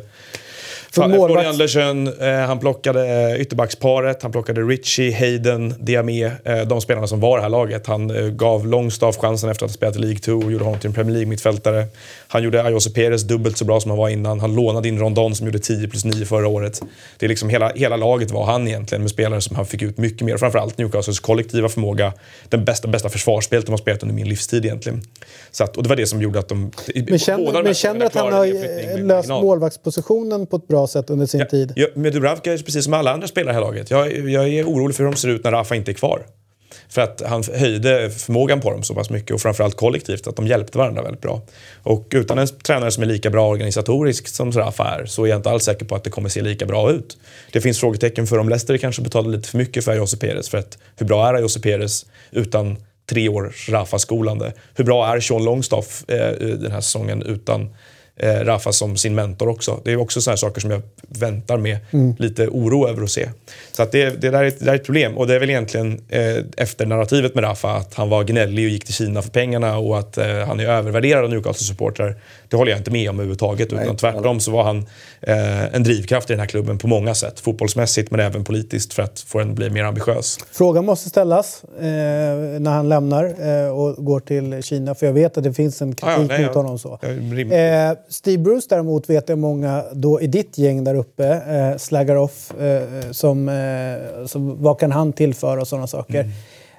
[0.92, 6.60] Från målvakt- Florian Andersson, eh, han plockade eh, ytterbacksparet, han plockade Richie, Hayden, Diamé, eh,
[6.66, 7.86] de spelarna som var i det här laget.
[7.86, 10.80] Han eh, gav Longstaff chansen efter att ha spelat i League 2 och gjorde honom
[10.80, 11.84] till en Premier League-mittfältare.
[12.28, 14.40] Han gjorde Ayose Perez dubbelt så bra som han var innan.
[14.40, 16.80] Han lånade in Rondon som gjorde 10 plus 9 förra året.
[17.18, 19.98] Det är liksom hela, hela laget var han egentligen med spelare som han fick ut
[19.98, 20.36] mycket mer.
[20.36, 22.12] Framförallt Newcastles kollektiva förmåga.
[22.48, 25.02] Den bästa, bästa försvarsspelet de har spelat under min livstid egentligen.
[25.50, 26.60] Så att, och det var det som gjorde att de...
[26.60, 26.70] Men
[27.04, 31.10] båda känner, här men känner att han har eh, löst målvaktspositionen på ett bra sätt
[31.10, 31.72] under sin tid?
[31.76, 33.90] Ja, med Dubravka är precis som alla andra spelare i det här laget.
[33.90, 36.22] Jag, jag är orolig för hur de ser ut när Rafa inte är kvar.
[36.88, 40.46] För att han höjde förmågan på dem så pass mycket och framförallt kollektivt, att de
[40.46, 41.42] hjälpte varandra väldigt bra.
[41.82, 45.38] Och utan en tränare som är lika bra organisatoriskt som Rafa är så är jag
[45.38, 47.18] inte alls säker på att det kommer se lika bra ut.
[47.52, 50.48] Det finns frågetecken för om Leicester kanske betalade lite för mycket för Jose Perez.
[50.48, 52.76] För att hur bra är Jose Perez utan
[53.10, 54.52] tre års Rafa-skolande?
[54.74, 57.74] Hur bra är Sean Longstaff eh, den här säsongen utan
[58.18, 59.80] eh, Rafa som sin mentor också.
[59.84, 61.78] Det är också sådana saker som jag väntar med
[62.18, 63.28] lite oro över att se.
[63.72, 65.38] Så att det, det, där är, ett- det där är ett problem och det är
[65.40, 69.22] väl egentligen eh, efter narrativet med Rafa att han var gnällig och gick till Kina
[69.22, 72.14] för pengarna och att eh, han är övervärderad av Newcastle-supportrar.
[72.48, 74.86] Det håller jag inte med om överhuvudtaget utan tvärtom så var han
[75.20, 77.40] eh, en drivkraft i den här klubben på många sätt.
[77.40, 80.38] Fotbollsmässigt men även politiskt för att få den att bli mer ambitiös.
[80.52, 81.84] Frågan måste ställas eh,
[82.60, 83.24] när han lämnar
[83.64, 84.94] eh, och går till Kina.
[84.94, 86.78] För jag vet att det finns en kritik Ja, ja, nej, mot honom.
[86.78, 86.98] så.
[87.02, 87.52] Ja, rim-
[87.90, 92.16] Eh, Steve Bruce däremot vet jag många då i ditt gäng där uppe eh, slaggar
[92.16, 92.60] off.
[92.60, 96.20] Eh, som, eh, som, vad kan han tillföra och sådana saker.
[96.20, 96.32] Mm.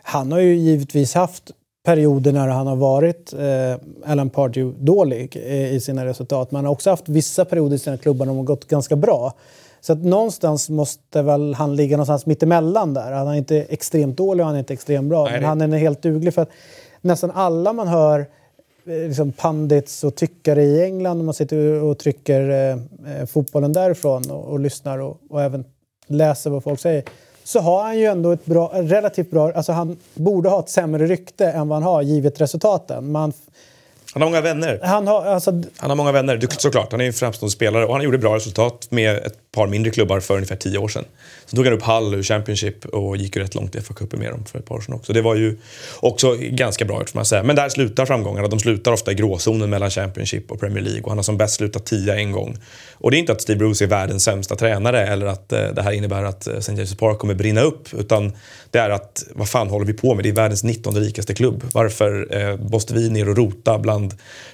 [0.04, 1.52] Han har ju givetvis haft
[1.86, 6.52] perioder när han har varit eh, Alan Pardew dålig eh, i sina resultat.
[6.52, 8.96] Men han har också haft vissa perioder i sina klubbar när de har gått ganska
[8.96, 9.34] bra.
[9.82, 13.12] Så att någonstans måste väl han ligga någonstans mittemellan där.
[13.12, 15.24] Han är inte extremt dålig och han är inte extremt bra.
[15.24, 16.50] Nej, men han är helt duglig för att
[17.02, 18.26] nästan alla man hör eh,
[18.90, 22.78] Eh, liksom pandits och tyckare i England, om man sitter och trycker eh,
[23.14, 25.66] eh, fotbollen därifrån och, och lyssnar och, och även
[26.08, 27.04] läser vad folk säger,
[27.44, 29.52] så har han ju ändå ett bra, relativt bra...
[29.52, 33.12] Alltså han borde ha ett sämre rykte än vad han har givet resultaten.
[33.12, 33.34] Man,
[34.14, 34.80] han har många vänner.
[34.84, 36.92] han har, alltså, Han har många vänner, du- såklart.
[36.92, 40.20] Han är en framstående spelare och han gjorde bra resultat med ett par mindre klubbar
[40.20, 41.06] för ungefär tio år sedan.
[41.46, 44.32] Sen tog han upp Hull ur Championship och gick ju rätt långt i FA-cupen med
[44.32, 45.14] dem för ett par år sedan också.
[45.14, 45.58] Det var ju
[46.00, 47.44] också ganska bra får man säga.
[47.44, 48.48] Men där slutar framgångarna.
[48.48, 51.56] De slutar ofta i gråzonen mellan Championship och Premier League och han har som bäst
[51.56, 52.58] slutat tia en gång.
[52.94, 55.82] Och det är inte att Steve Bruce är världens sämsta tränare eller att eh, det
[55.82, 56.72] här innebär att eh, St.
[56.74, 57.94] James' Park kommer brinna upp.
[57.94, 58.32] Utan
[58.72, 60.26] det är att, vad fan håller vi på med?
[60.26, 61.64] Det är världens 19 rikaste klubb.
[61.74, 63.99] Varför eh, måste vi ner och rota bland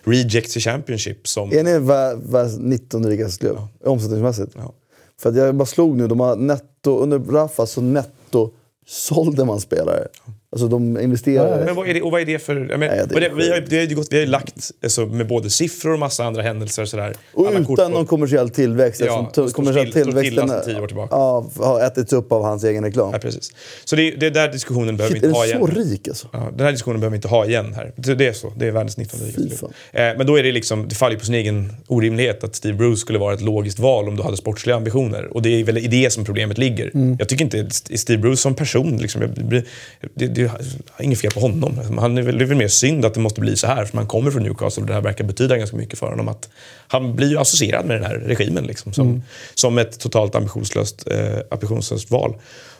[0.03, 1.51] rejects i Championship som...
[1.51, 3.57] Är ni vär- världens 19 rikaste klubb?
[3.83, 4.51] Omsättningsmässigt?
[4.55, 4.73] Ja.
[5.21, 8.51] För att jag bara slog nu, de har netto, under Rafa så netto
[8.87, 10.07] sålde man spelare.
[10.55, 11.65] Alltså de investerar...
[11.65, 12.55] Men vad är det, och vad är det för...
[12.55, 15.05] Men, Nej, det är det, vi, har, vi, ju gått, vi har ju lagt alltså,
[15.05, 17.13] med både siffror och massa andra händelser och sådär.
[17.33, 19.01] Och utan kort på- någon kommersiell tillväxt.
[19.05, 21.15] Ja, står kommersiell still- står tillväxten sedan tio år tillbaka.
[21.15, 23.09] Ja, har ätits upp av hans egen reklam.
[23.13, 23.51] Ja, precis.
[23.85, 25.59] Så det, är- det är där diskussionen behöver vi Shit, är inte ha igen.
[25.59, 26.27] så rik alltså?
[26.33, 27.91] Ja, den här diskussionen behöver vi inte ha igen här.
[27.95, 28.53] Det, det är så.
[28.57, 29.65] Det är världens 19 Fy rikaste.
[29.91, 32.97] Eh, men då är det liksom, det faller på sin egen orimlighet att Steve Bruce
[32.97, 35.27] skulle vara ett logiskt val om du hade sportsliga ambitioner.
[35.33, 36.91] Och det är väl i det som problemet ligger.
[36.93, 37.15] Mm.
[37.19, 37.67] Jag tycker inte
[37.97, 39.63] Steve Bruce som person, liksom, jag blir-
[40.15, 41.97] det, det, är inget fel på honom.
[41.99, 43.97] Han är väl, det är väl mer synd att det måste bli så här, för
[43.97, 46.27] man kommer från Newcastle och det här verkar betyda ganska mycket för honom.
[46.27, 46.49] Att
[46.87, 49.21] han blir ju associerad med den här regimen liksom, som, Mm.
[49.55, 52.35] som ett totalt ambitionslöst, eh, ambitionslöst val.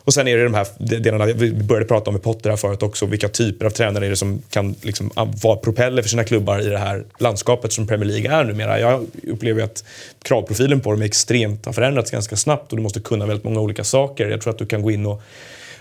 [0.06, 0.66] Och sen är det de här
[0.98, 4.10] delarna, vi började prata om med Potter här förut också, vilka typer av tränare är
[4.10, 5.10] det som kan liksom
[5.42, 8.80] vara propeller för sina klubbar i det här landskapet som Premier League är numera.
[8.80, 9.84] Jag upplever att
[10.22, 13.60] kravprofilen på dem är extremt, har förändrats ganska snabbt och du måste kunna väldigt många
[13.60, 14.28] olika saker.
[14.28, 15.22] Jag tror att du kan gå in och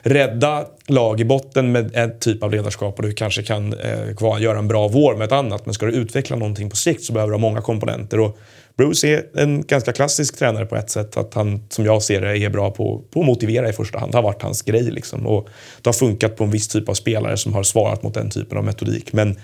[0.06, 4.40] rädda lag i botten med en typ av ledarskap och du kanske kan eh, kvar,
[4.40, 5.66] göra en bra vår med ett annat.
[5.66, 8.20] Men ska du utveckla någonting på sikt så behöver du ha många komponenter.
[8.20, 8.38] Och
[8.78, 11.18] Bruce är en ganska klassisk tränare på ett sätt.
[11.18, 14.12] Att han, som jag ser det, är bra på, på att motivera i första hand.
[14.12, 14.84] Det har varit hans grej.
[14.84, 15.28] Liksom.
[15.28, 15.50] Och
[15.82, 18.58] det har funkat på en viss typ av spelare som har svarat mot den typen
[18.58, 19.14] av metodik.
[19.14, 19.40] Men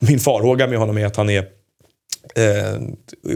[0.00, 1.44] min farhåga med honom är att han är
[2.34, 2.80] eh,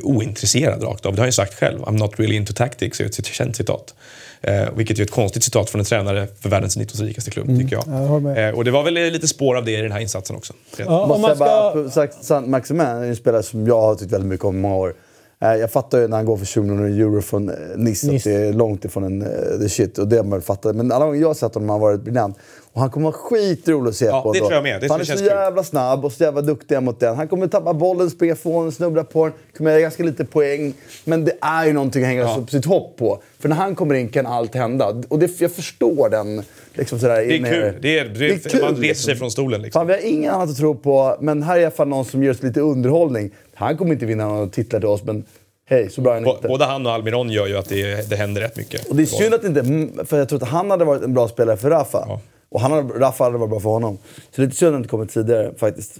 [0.02, 1.14] ointresserad rakt av.
[1.14, 1.80] Det har ju sagt själv.
[1.80, 3.94] I'm not really into tactics är ett känt citat.
[4.40, 7.76] Eh, vilket är ett konstigt citat från en tränare för världens 19 rikaste klubb, tycker
[7.76, 7.84] jag.
[7.86, 8.48] Ja, jag.
[8.48, 10.52] Eh, och det var väl lite spår av det i den här insatsen också.
[10.76, 12.40] Ja, om Måste man jag bara, ska...
[12.40, 14.94] Maximin är en spelare som jag har tyckt väldigt mycket om i många år.
[15.42, 18.12] Eh, Jag fattar ju när han går för 20 miljoner euro från eh, Nice, att
[18.12, 18.30] Nice.
[18.30, 19.98] det är långt ifrån en eh, the shit.
[19.98, 20.76] Och det har man väl fattat.
[20.76, 22.36] Men alla gånger jag har sett honom har han varit briljant.
[22.72, 24.32] Och han kommer vara skitrolig att se Ja, på.
[24.32, 24.44] det då.
[24.46, 24.80] tror jag med.
[24.80, 25.26] Det han är så kul.
[25.26, 27.16] jävla snabb och så jävla duktig mot den.
[27.16, 29.34] Han kommer tappa bollen, springa ifrån den, snubbla på den.
[29.56, 30.74] Kommer göra ganska lite poäng.
[31.04, 32.46] Men det är ju någonting att hänga Ja.
[32.50, 33.22] sitt hopp på.
[33.38, 35.02] För när han kommer in kan allt hända.
[35.08, 36.42] Och det, jag förstår den.
[36.74, 37.74] Liksom sådär, Det är inne- kul.
[37.82, 39.04] Det är, det är, kul, man reser liksom.
[39.04, 39.62] sig från stolen.
[39.62, 39.80] Liksom.
[39.80, 42.04] Fan, vi har inget annat att tro på, men här är i alla fall någon
[42.04, 43.30] som ger oss lite underhållning.
[43.61, 45.24] Han kommer inte vinna några titlar till oss, men
[45.69, 46.49] hej, så bra är han inte.
[46.49, 48.87] Både han och Almiron gör ju att det, det händer rätt mycket.
[48.87, 51.28] Och det är synd att inte, för jag tror att han hade varit en bra
[51.28, 52.05] spelare för Rafa.
[52.09, 52.20] Ja.
[52.49, 53.99] Och han hade, Rafa hade varit bra för honom.
[54.15, 55.99] Så det är lite synd att han inte kommit tidigare faktiskt.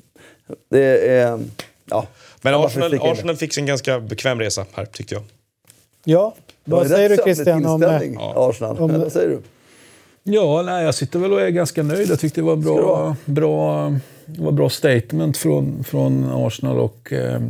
[0.71, 1.41] Det är...
[1.91, 2.07] Ja.
[2.43, 2.99] Men Arsenal, det.
[3.03, 5.23] Arsenal fick sin ganska bekväm resa här, tyckte jag.
[6.05, 6.35] Ja,
[6.65, 7.83] Det vad en säger du Christian om...
[7.83, 8.79] eh, tillställning, Arsenal.
[8.79, 9.39] om- Vad säger du?
[10.23, 12.11] Ja, nej, jag sitter väl och är ganska nöjd.
[12.11, 13.95] Jag tyckte det var det bra, bra,
[14.37, 17.41] det var bra statement från, från Arsenal och eh,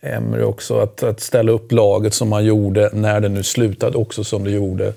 [0.00, 0.78] Emery också.
[0.78, 4.50] Att, att ställa upp laget som man gjorde när det nu slutade också som det
[4.50, 4.94] gjorde.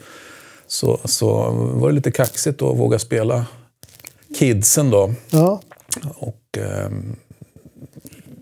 [0.68, 3.46] Så, så var det lite kaxigt då att våga spela
[4.40, 5.14] kidsen då.
[5.30, 5.62] Ja.
[6.16, 7.16] Och, ehm,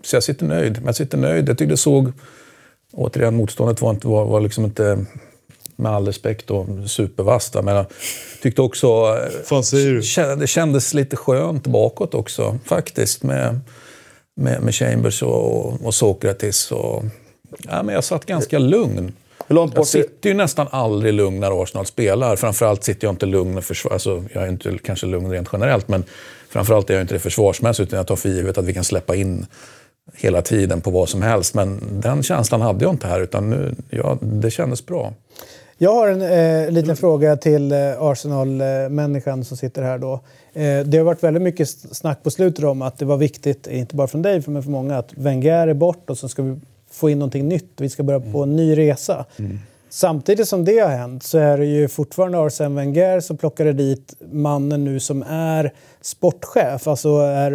[0.02, 0.82] så jag sitter nöjd.
[0.86, 1.48] Jag sitter nöjd.
[1.48, 2.12] Jag tyckte det såg...
[2.92, 5.06] Återigen, motståndet var, inte, var, var liksom inte,
[5.78, 7.54] med all respekt, då, supervast.
[7.54, 7.86] Men jag
[8.42, 8.86] tyckte också...
[8.86, 10.36] eh, Fan säger du?
[10.36, 13.22] Det kändes lite skönt bakåt också, faktiskt.
[13.22, 13.60] Med,
[14.36, 16.70] med, med Chambers och, och Sokratis.
[16.72, 17.04] Och,
[17.58, 19.12] ja, men jag satt ganska lugn.
[19.48, 20.02] Hur långt Jag bort är...
[20.02, 22.36] sitter ju nästan aldrig lugn när Arsenal spelar.
[22.36, 23.92] Framförallt sitter jag inte lugn med försvar.
[23.92, 26.04] Alltså, jag är inte kanske lugn rent generellt, men
[26.50, 27.88] framförallt är jag inte det försvarsmässigt.
[27.88, 29.46] Utan jag tar för givet att vi kan släppa in
[30.14, 31.54] hela tiden på vad som helst.
[31.54, 35.12] Men den känslan hade jag inte här, utan nu, ja, det kändes bra.
[35.80, 40.12] Jag har en eh, liten fråga till eh, Arsenal-människan som sitter här då.
[40.52, 43.96] Eh, det har varit väldigt mycket snack på slutet om att det var viktigt, inte
[43.96, 46.60] bara från dig men för många, att Wenger är bort och så ska vi
[46.90, 47.72] få in någonting nytt.
[47.76, 49.24] Vi ska börja på en ny resa.
[49.90, 54.14] Samtidigt som det har hänt så är det ju fortfarande Arsene Wenger som plockade dit
[54.32, 57.52] mannen nu som är sportchef, alltså är,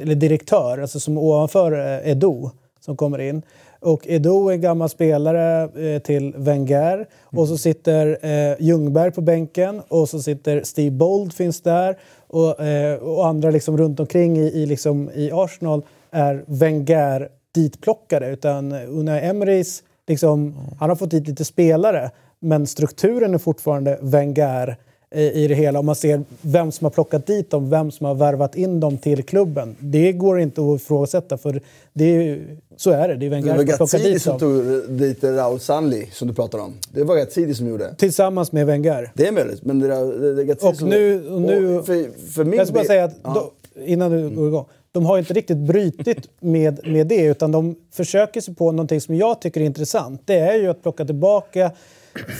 [0.00, 2.50] eller direktör, alltså som ovanför eh, Edo
[2.84, 3.42] som kommer in.
[3.84, 7.06] Och Edo är en gammal spelare eh, till Wenger.
[7.24, 11.98] Och så sitter eh, Ljungberg på bänken och så sitter Steve Bold finns där.
[12.26, 18.30] Och, eh, och andra liksom runt omkring i, i, liksom, i Arsenal är Wenger ditplockade.
[18.30, 22.10] Utan Unai Emerys, liksom, han har fått dit lite spelare.
[22.40, 24.76] Men strukturen är fortfarande Wenger
[25.20, 25.78] i, det hela.
[25.78, 28.98] Om man ser vem som har plockat dit dem, vem som har värvat in dem
[28.98, 29.76] till klubben.
[29.78, 31.60] Det går inte att ifrågasätta för
[31.92, 32.42] det är,
[32.76, 33.14] så är det.
[33.16, 34.40] Det är Wenger var som plockat dit som dem.
[34.40, 36.72] tog dit Raul Sanli, som du pratar om.
[36.92, 37.94] Det var Gazidi som gjorde det.
[37.96, 39.12] Tillsammans med Wenger.
[39.14, 40.88] Det är möjligt, men det, är Gazidi Och som...
[40.88, 43.50] nu- och nu- för, för min Jag ska bara säga att Ja.
[43.74, 44.64] de, innan du går igång.
[44.92, 49.14] De har inte riktigt brytit med, med det utan de försöker sig på någonting som
[49.14, 50.22] jag tycker är intressant.
[50.24, 51.70] Det är ju att plocka tillbaka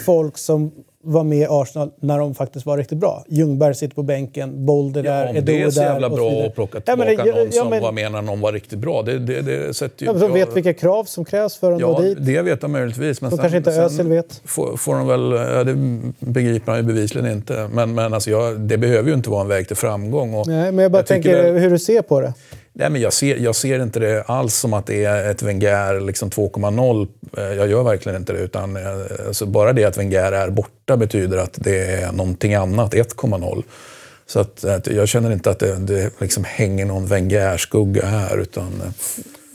[0.04, 0.70] folk som
[1.04, 3.24] var med i Arsenal när de faktiskt var riktigt bra.
[3.28, 6.54] Ljungberg sitter på bänken, Bolder där, Ja, Edo det är så där jävla bra att
[6.54, 9.02] plocka Ja, tillbaka det- någon ja, som men- var med när någon var riktigt bra.
[9.02, 10.12] Det, det, det sätter ju...
[10.12, 12.18] Ja, de vet jag- vilka krav som krävs för att nå Ja, dit.
[12.20, 13.20] det vet de möjligtvis.
[13.20, 14.40] Men De kanske inte Özil vet.
[14.44, 15.74] Får, får de väl, ja, det
[16.18, 17.68] begriper han ju bevisligen inte.
[17.72, 20.34] Men, men alltså jag, det behöver ju inte vara en väg till framgång.
[20.34, 22.34] Och Nej, men jag bara jag tänker det- hur du ser på det.
[22.76, 26.00] Nej, men jag, ser, jag ser inte det alls som att det är ett Wenger
[26.00, 27.08] liksom 2,0.
[27.36, 28.38] Eh, jag gör verkligen inte det.
[28.38, 28.82] Utan, eh,
[29.26, 33.62] alltså bara det att Wenger är borta betyder att det är någonting annat, 1,0.
[34.26, 38.38] Så att, att jag känner inte att det, det liksom hänger någon Wenger-skugga här.
[38.38, 38.82] Utan,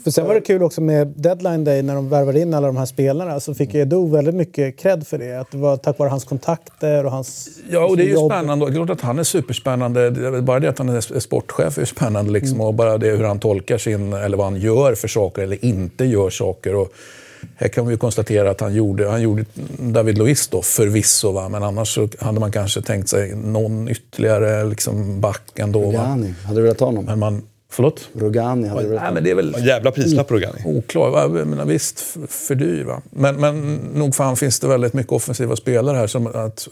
[0.03, 2.77] för sen var det kul också med deadline day när de värvade in alla de
[2.77, 5.39] här spelarna så fick Edo väldigt mycket cred för det.
[5.39, 8.31] Att det var tack vare hans kontakter och hans Ja, och det är ju jobb.
[8.31, 8.65] spännande.
[8.65, 10.11] Det är klart att han är superspännande.
[10.41, 12.31] Bara det att han är sportchef är ju spännande.
[12.31, 12.55] Liksom.
[12.55, 12.67] Mm.
[12.67, 16.05] Och bara det hur han tolkar sin, eller vad han gör för saker eller inte
[16.05, 16.75] gör saker.
[16.75, 16.93] Och
[17.55, 19.45] här kan vi ju konstatera att han gjorde, han gjorde
[19.79, 21.31] David Luiz då, förvisso.
[21.31, 21.49] Va?
[21.49, 25.91] Men annars så hade man kanske tänkt sig någon ytterligare liksom back ändå.
[25.91, 26.17] Va?
[26.43, 27.05] Hade du velat ha honom?
[27.05, 27.41] Men man...
[27.71, 28.09] Förlåt?
[28.13, 30.61] Rogani hade ha Nej, men det är väl En jävla prislapp på Rogani.
[30.65, 31.09] oklar.
[31.09, 31.21] Va?
[31.21, 32.83] Jag menar, visst, för dyr.
[32.83, 33.01] Va?
[33.09, 36.07] Men, men nog fan finns det väldigt mycket offensiva spelare här.
[36.07, 36.67] Som att,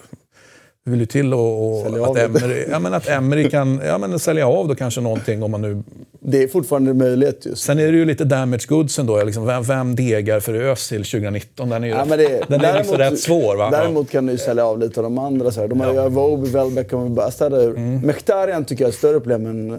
[0.87, 2.17] det vill ju till och, och att.
[2.17, 5.61] Emery, ja, men att Emery kan ja, men sälja av då kanske någonting om man
[5.61, 5.83] nu...
[6.19, 7.63] Det är fortfarande en möjlighet just.
[7.63, 9.23] Sen är det ju lite damage goods ändå.
[9.23, 11.69] Liksom, vem, vem degar för Özil 2019?
[11.69, 13.55] Den är ju Ja, men det, den är liksom rätt svår.
[13.55, 13.69] Va?
[13.71, 15.51] Däremot kan du ju sälja av lite av de andra.
[15.51, 15.67] Så här.
[15.67, 17.69] De har ju Voby, Welbeck och bara städa ur.
[17.77, 18.07] Mm.
[18.07, 19.71] Mkhitaryan tycker jag är ett större problem än...
[19.71, 19.77] eh,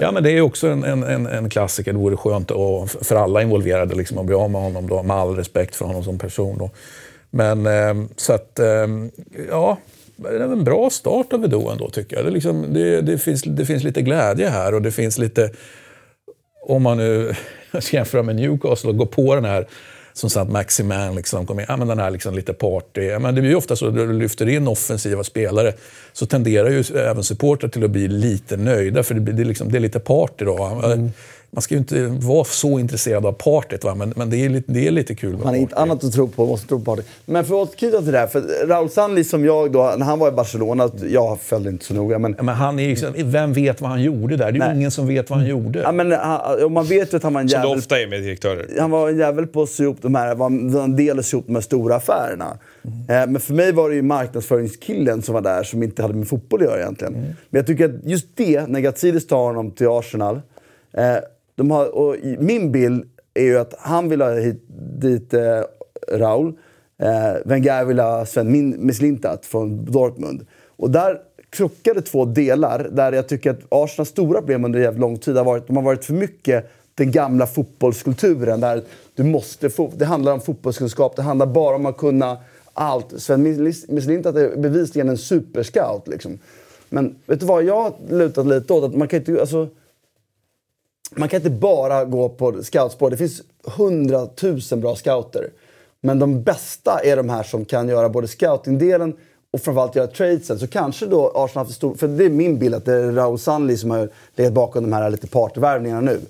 [0.00, 1.92] Ja, men det är ju också en, en, en, en klassiker.
[1.92, 4.88] Det vore skönt och för alla involverade liksom, att bli av med honom.
[4.88, 6.58] Då, med all respekt för honom som person.
[6.58, 6.70] Då.
[7.30, 8.66] Men eh, så att, eh,
[9.50, 9.76] ja,
[10.22, 12.24] det är en bra start av Edo ändå tycker jag.
[12.24, 15.50] Det, liksom, det, det, finns, det finns lite glädje här och det finns lite,
[16.66, 17.34] om man nu
[17.78, 19.66] ska jämföra med Newcastle och gå på den här
[20.12, 23.00] som satt Maximan liksom kom in, ja, men den här liksom lite party.
[23.00, 25.72] Ja, men det blir ju ofta så att du lyfter in offensiva spelare
[26.12, 29.44] så tenderar ju även supportrar till att bli lite nöjda för det, blir, det, är,
[29.44, 30.82] liksom, det är lite party då.
[30.84, 31.10] Mm.
[31.52, 33.94] Man ska ju inte vara så intresserad av partyt va?
[33.94, 35.30] men, men det, är lite, det är lite kul.
[35.30, 35.82] med Han har inte party.
[35.90, 36.98] annat att tro på, måste tro på.
[37.24, 40.18] Men för att återknyta till det här, för Raul Sandli som jag då, när han
[40.18, 43.52] var i Barcelona, jag följde inte så noga, men men han är ju liksom, vem
[43.52, 44.52] vet vad han gjorde där?
[44.52, 45.78] Det är ju ingen som vet vad han gjorde.
[45.80, 47.78] Ja, men han, och man vet ju att han var en Som det jävel.
[47.78, 48.66] ofta är med direktörer.
[48.80, 50.46] Han var en jävel på att sy ihop de här, var
[50.84, 52.58] en del att sy ihop de här stora affärerna.
[52.84, 56.28] Eh, men för mig var det ju marknadsföringskillen som var där som inte hade med
[56.28, 57.12] fotboll att göra egentligen.
[57.12, 60.40] Men jag tycker att just det, när Gazidis tar honom till Arsenal.
[60.92, 61.16] Eh,
[61.60, 63.04] de har, och min bild
[63.34, 64.62] är ju att han vill ha hit,
[65.00, 65.40] dit eh,
[66.12, 66.52] Raul.
[66.98, 70.46] Eh, Wenger vill ha Sven Min- Mislintat från Dortmund.
[70.76, 71.18] Och där
[71.50, 75.44] krockade två delar där jag tycker att Arsenals stora problem under jävligt lång tid har
[75.44, 78.60] varit de har varit för mycket den gamla fotbollskulturen.
[78.60, 78.82] Där
[79.14, 82.36] du måste få, det handlar om fotbollskunskap, det handlar bara om att kunna
[82.72, 83.20] allt.
[83.20, 83.42] Sven
[83.88, 86.08] Mislintat är bevisligen en superscout.
[86.08, 86.38] Liksom.
[86.88, 89.40] Men vet du vad, jag har lutat lite åt att man kan inte...
[89.40, 89.68] Alltså,
[91.16, 93.10] man kan inte bara gå på scoutspår.
[93.10, 95.50] Det finns hundratusen bra scouter.
[96.00, 99.16] Men de bästa är de här som kan göra både scoutingdelen
[99.52, 100.58] och framförallt göra tradesen.
[100.58, 101.94] Så kanske då Arsenal haft stor...
[101.94, 104.92] För det är min bild att det är Raul Sanli som har legat bakom de
[104.92, 106.20] här lite partyvärvningarna nu.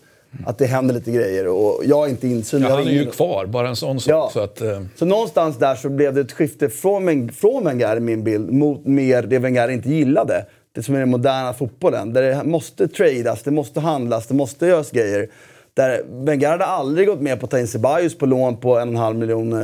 [0.47, 2.63] Att det händer lite grejer och jag har inte insyn.
[2.63, 4.11] Ja, han är ju kvar, bara en sån sak.
[4.11, 4.31] Ja.
[4.33, 8.01] Så att, eh, Så någonstans där så blev det ett skifte från, från Wenger, i
[8.01, 10.47] min bild, mot mer det Wenger inte gillade.
[10.73, 12.13] Det som är den moderna fotbollen.
[12.13, 15.29] Där det måste tradas, det måste handlas, det måste göras grejer.
[15.75, 18.89] Där Wenger hade aldrig gått med på att ta in Ceballos på lån på en
[18.89, 19.59] och en halv miljon eh,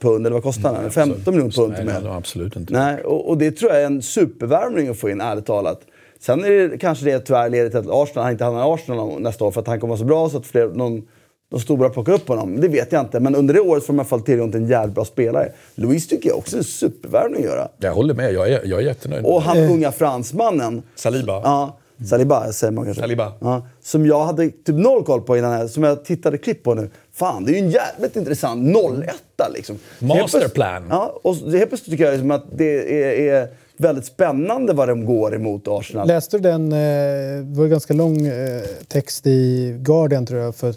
[0.00, 0.90] pund, eller vad kostar han?
[0.90, 2.02] 15 miljoner pund till med.
[2.02, 2.72] nej, absolut inte.
[2.72, 5.80] Nej, och, och det tror jag är en supervärvning att få in, ärligt talat.
[6.20, 9.20] Sen är det kanske det tyvärr leder till att Arsenal, han inte hamnar i Arsenal
[9.20, 11.02] nästa år för att han kommer vara så bra så att fler, någon,
[11.50, 12.60] de stora plockar upp honom.
[12.60, 14.60] Det vet jag inte, men under det året får man i alla fall tillgång till
[14.60, 15.52] en jävligt bra spelare.
[15.74, 17.68] Louise tycker jag också är en supervärvning att göra.
[17.78, 19.24] Jag håller med, jag är, jag är jättenöjd.
[19.24, 20.82] Och han unga fransmannen.
[20.94, 21.40] Saliba.
[21.44, 21.78] Ja,
[22.08, 23.02] Saliba säger man kanske.
[23.02, 23.32] Saliba.
[23.40, 26.74] Ja, som jag hade typ noll koll på innan, här, som jag tittade klipp på
[26.74, 26.90] nu.
[27.12, 29.14] Fan, det är ju en jävligt intressant 01
[29.54, 29.78] liksom.
[29.98, 30.86] Masterplan.
[30.90, 33.48] Ja, och helt plötsligt tycker jag liksom att det är, är
[33.80, 36.06] väldigt spännande vad de går emot Arsenal.
[36.06, 40.54] Läste du den, eh, det var en ganska lång eh, text i Guardian tror jag
[40.54, 40.74] för en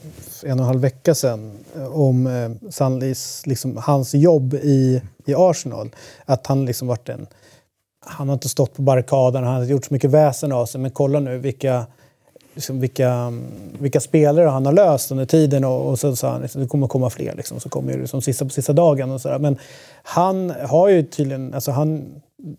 [0.51, 5.89] och en halv vecka sedan eh, om eh, Sandlis, liksom, hans jobb i, i Arsenal.
[6.25, 7.27] Att han liksom varit en...
[8.05, 10.91] Han har inte stått på barrikaderna, han har gjort så mycket väsen av sig men
[10.91, 11.85] kolla nu vilka,
[12.53, 13.43] liksom, vilka, mm,
[13.79, 16.87] vilka spelare han har löst under tiden och, och så sa han liksom, det kommer
[16.87, 19.39] komma fler liksom, så kommer det som sista på sista dagen och så där.
[19.39, 19.57] Men
[20.03, 22.05] han har ju tydligen, alltså han,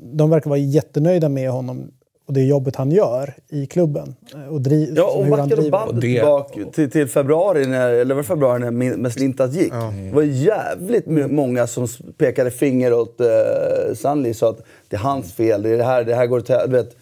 [0.00, 1.90] de verkar vara jättenöjda med honom
[2.26, 4.14] och det jobbet han gör i klubben.
[4.34, 5.70] eh, Och, driv, Ja, och backade driver.
[5.70, 9.72] bandet det- tillbaka till, till februari, när, eller var februari när Meslintat gick.
[9.72, 11.88] Det var jävligt många som
[12.18, 15.84] pekade finger åt uh, Sunley och sa att det är hans fel, det, är det,
[15.84, 16.56] här, det här går till...
[16.66, 16.96] Du vet,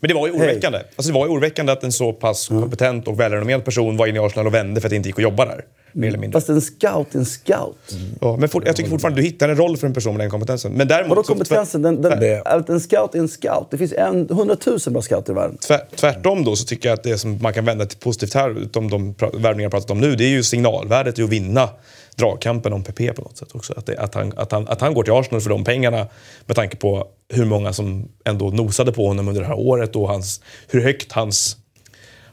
[0.00, 0.78] Men det var ju oroväckande.
[0.96, 4.18] Alltså det var ju oroväckande att en så pass kompetent och välrenommerad person var inne
[4.18, 5.64] i Arsenal och vände för att det inte gick att jobba där.
[5.92, 6.40] Mer eller mindre.
[6.40, 7.96] fast en scout är en scout.
[8.20, 10.30] Ja, men for, jag tycker fortfarande du hittar en roll för en person med den
[10.30, 10.72] kompetensen.
[10.72, 11.08] Men däremot...
[11.08, 11.82] Vadå kompetensen?
[11.82, 13.66] Den, den, att en scout är en scout.
[13.70, 15.56] Det finns en, hundratusen bra scouter i världen.
[15.56, 18.58] Tvär, tvärtom då så tycker jag att det som man kan vända till positivt här,
[18.58, 21.68] utom de värvningar jag pratat om nu, det är ju signalvärdet i att vinna
[22.16, 23.74] dragkampen om PP på något sätt också.
[23.76, 26.06] Att, det, att, han, att, han, att han går till Arsenal för de pengarna
[26.46, 30.08] med tanke på hur många som ändå nosade på honom under det här året och
[30.08, 31.56] hans, hur högt hans,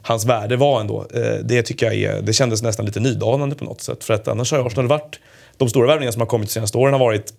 [0.08, 1.06] hans värde var ändå.
[1.14, 4.04] Eh, Det tycker jag är, det kändes nästan lite nydanande på något sätt.
[4.04, 5.20] För att annars har Arsenal varit,
[5.56, 7.32] de stora värvningar som har kommit de senaste åren har varit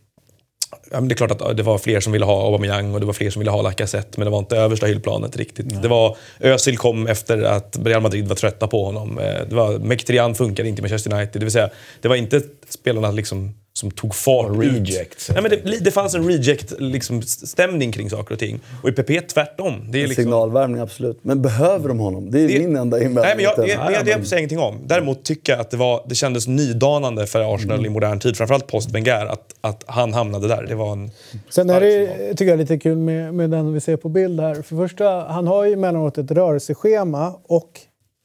[0.91, 3.13] Ja, det är klart att det var fler som ville ha Aubameyang och det var
[3.13, 5.81] fler som ville ha Lacazette men det var inte översta hyllplanet riktigt.
[5.81, 9.19] Det var, Özil kom efter att Real Madrid var trötta på honom.
[9.19, 11.41] Eh, Det var, Mkhitaryan funkade inte i Manchester United.
[11.41, 11.69] Det vill säga,
[12.01, 15.35] det var inte spelarna liksom som tog fart Rejects, ut.
[15.35, 18.59] Nej, men det, det fanns en reject-stämning liksom, kring saker och ting.
[18.83, 19.91] Och i PP tvärtom.
[19.91, 21.19] Det är liksom, Signalvärvning, absolut.
[21.21, 22.31] Men behöver de honom?
[22.31, 23.21] Det är det- min enda invändning.
[23.21, 23.61] Nej, men jag, det,
[24.05, 24.77] det, det säger jag ingenting om.
[24.85, 28.37] Däremot tycker jag att det, var, det kändes nydanande för Arsenal i modern tid.
[28.37, 30.63] Framförallt post Wenger, att, att han hamnade där.
[30.63, 31.11] Det var en...
[31.49, 32.35] Sen är det, signal.
[32.35, 34.55] tycker jag, lite kul med, med den vi ser på bild här.
[34.55, 37.79] För första, han har ju emellanåt ett rörelseschema och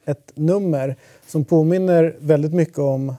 [0.07, 3.15] ett nummer som påminner väldigt mycket om...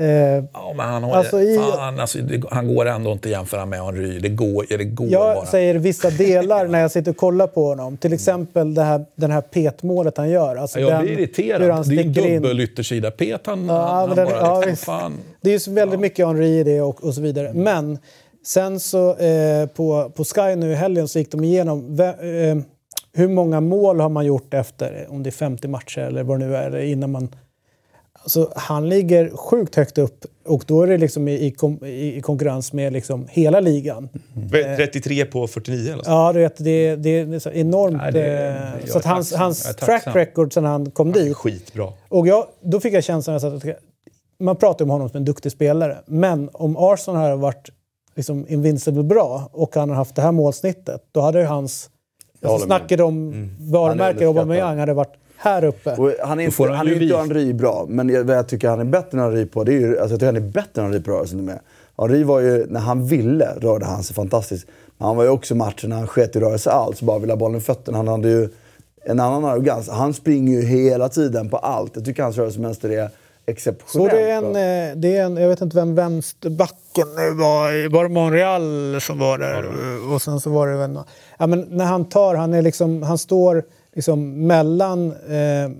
[0.00, 3.32] Eh, Ja, men han, har, Alltså i- fan, alltså, det, han går ändå inte att
[3.32, 4.18] jämföra med Henry.
[4.18, 5.46] Det går, det går jag bara.
[5.46, 7.96] säger vissa delar när jag sitter och kollar på honom.
[7.96, 10.56] Till exempel det här, den här petmålet han gör.
[10.56, 11.88] Alltså jag den- blir irriterad.
[11.88, 12.42] Det är in.
[12.42, 13.10] dubbel yttersida.
[13.10, 15.10] Pet han, Ja, han, men han den- bara ja.
[15.40, 17.52] Det är ju väldigt mycket Henry i det och, och så vidare.
[17.54, 17.98] Men
[18.46, 22.56] sen så eh, på, på Sky nu i helgen så gick de igenom ve- eh,
[23.12, 26.46] hur många mål har man gjort efter, om det är 50 matcher eller vad det
[26.46, 27.28] nu är, innan man...
[28.22, 32.72] Alltså, han ligger sjukt högt upp och då är det liksom i, i, i, konkurrens
[32.72, 34.08] med liksom hela ligan.
[34.76, 36.10] 33 på 49 eller så.
[36.10, 37.96] Ja, du vet, det, det, det är så enormt.
[37.96, 38.48] Nej, det-
[38.82, 41.92] eh, så att hans, hans track record sen han kom dit Skitbra.
[42.08, 43.64] och jag, då fick jag känslan att
[44.40, 45.98] man pratar om honom som en duktig spelare.
[46.06, 47.70] Men om Arsenal hade varit
[48.16, 51.90] liksom invincible bra och han hade haft det här målsnittet, då hade ju hans...
[52.42, 55.90] Alltså snacket om varumärke Han är Aubameyang hade varit här uppe.
[55.96, 58.68] Och han är inte, han han är inte Henry bra, men jag, vad jag tycker
[58.68, 60.80] han är bättre än Henry på, det är ju, alltså jag tycker han är bättre
[60.82, 61.58] än Henry på rörelsen med.
[61.98, 64.66] Henry var ju, när han ville rörde han sig fantastiskt.
[64.98, 67.36] Men han var ju också matchen när han sket i rörelse alls, bara ville ha
[67.38, 67.96] bollen i fötterna.
[67.98, 68.48] Han hade ju
[69.04, 69.88] en annan arrogans.
[69.88, 71.90] Han springer ju hela tiden på allt.
[71.94, 73.12] Jag tycker hans rörelsemönster är Så
[73.46, 74.60] exceptionellt det är, en, bra.
[74.62, 79.18] eh, det är en, jag vet inte vem vänsterbacken nu var, var det Monreal som
[79.18, 79.64] var där?
[80.14, 81.04] Och sen så var det väl, nå-
[81.38, 83.64] ja men när han tar, han är liksom, han står
[83.94, 85.70] liksom mellan eh,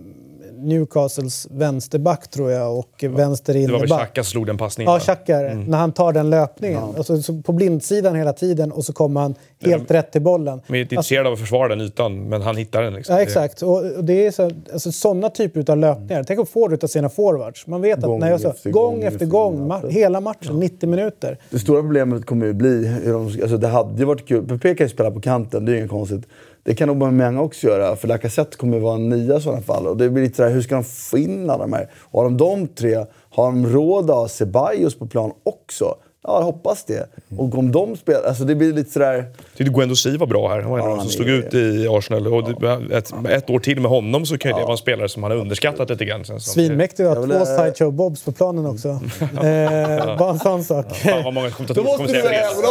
[0.62, 3.98] Newcastles vänsterback tror jag och vänster Det var väl innerback.
[4.08, 4.92] Xhaka som slog den passningen.
[4.92, 4.98] Ja?
[5.00, 5.54] Xhaka det.
[5.54, 6.82] När han tar den löpningen.
[6.96, 9.34] Alltså, så på blindsidan hela tiden och så kommer han
[9.64, 10.60] helt rätt till bollen.
[10.68, 12.94] De är inte intresserade av att försvara den ytan, men han hittar den.
[12.94, 13.14] Liksom.
[13.14, 13.62] Ja, exakt.
[13.62, 16.22] Och och det är så, alltså, sådana typer av löpningar.
[16.24, 17.66] Tänk att få det av sina forwards.
[17.66, 19.68] Man vet att Gång när jag så, efter gång, gång efter gång, gång.
[19.72, 21.38] ma- hela matchen, 90 minuter.
[21.50, 24.48] Det stora problemet kommer ju bli de, alltså det hade ju varit kul.
[24.48, 26.22] Pepe kan ju spela på kanten, det är ju inget konstigt.
[26.62, 29.86] Det kan Aubameyang också göra, för Lacazette kommer vara en nia i sådana fall.
[29.86, 31.90] Och det blir lite sådär, hur ska de få in alla de här?
[32.00, 35.94] Och har de de tre, har de råd att ha Ceballos på plan också?
[36.22, 37.08] Ja, jag hoppas det.
[37.38, 39.24] Och om de spelar, alltså det blir lite sådär...
[39.56, 40.60] Tyckte Guendo Si var bra här.
[40.60, 42.26] Han var en av Ja, de som stod ut i Arsenal.
[42.26, 45.08] Och det- ett, ett år till med honom så kan ju det vara en spelare
[45.08, 46.24] som han har underskattat lite grann.
[46.40, 48.88] Svinmäktigt att ha Jag två sideshow bobs på planen också.
[49.20, 50.96] eh, bara en sån sak.
[50.96, 52.64] Fan vad många kommentatorer kommer säga fel.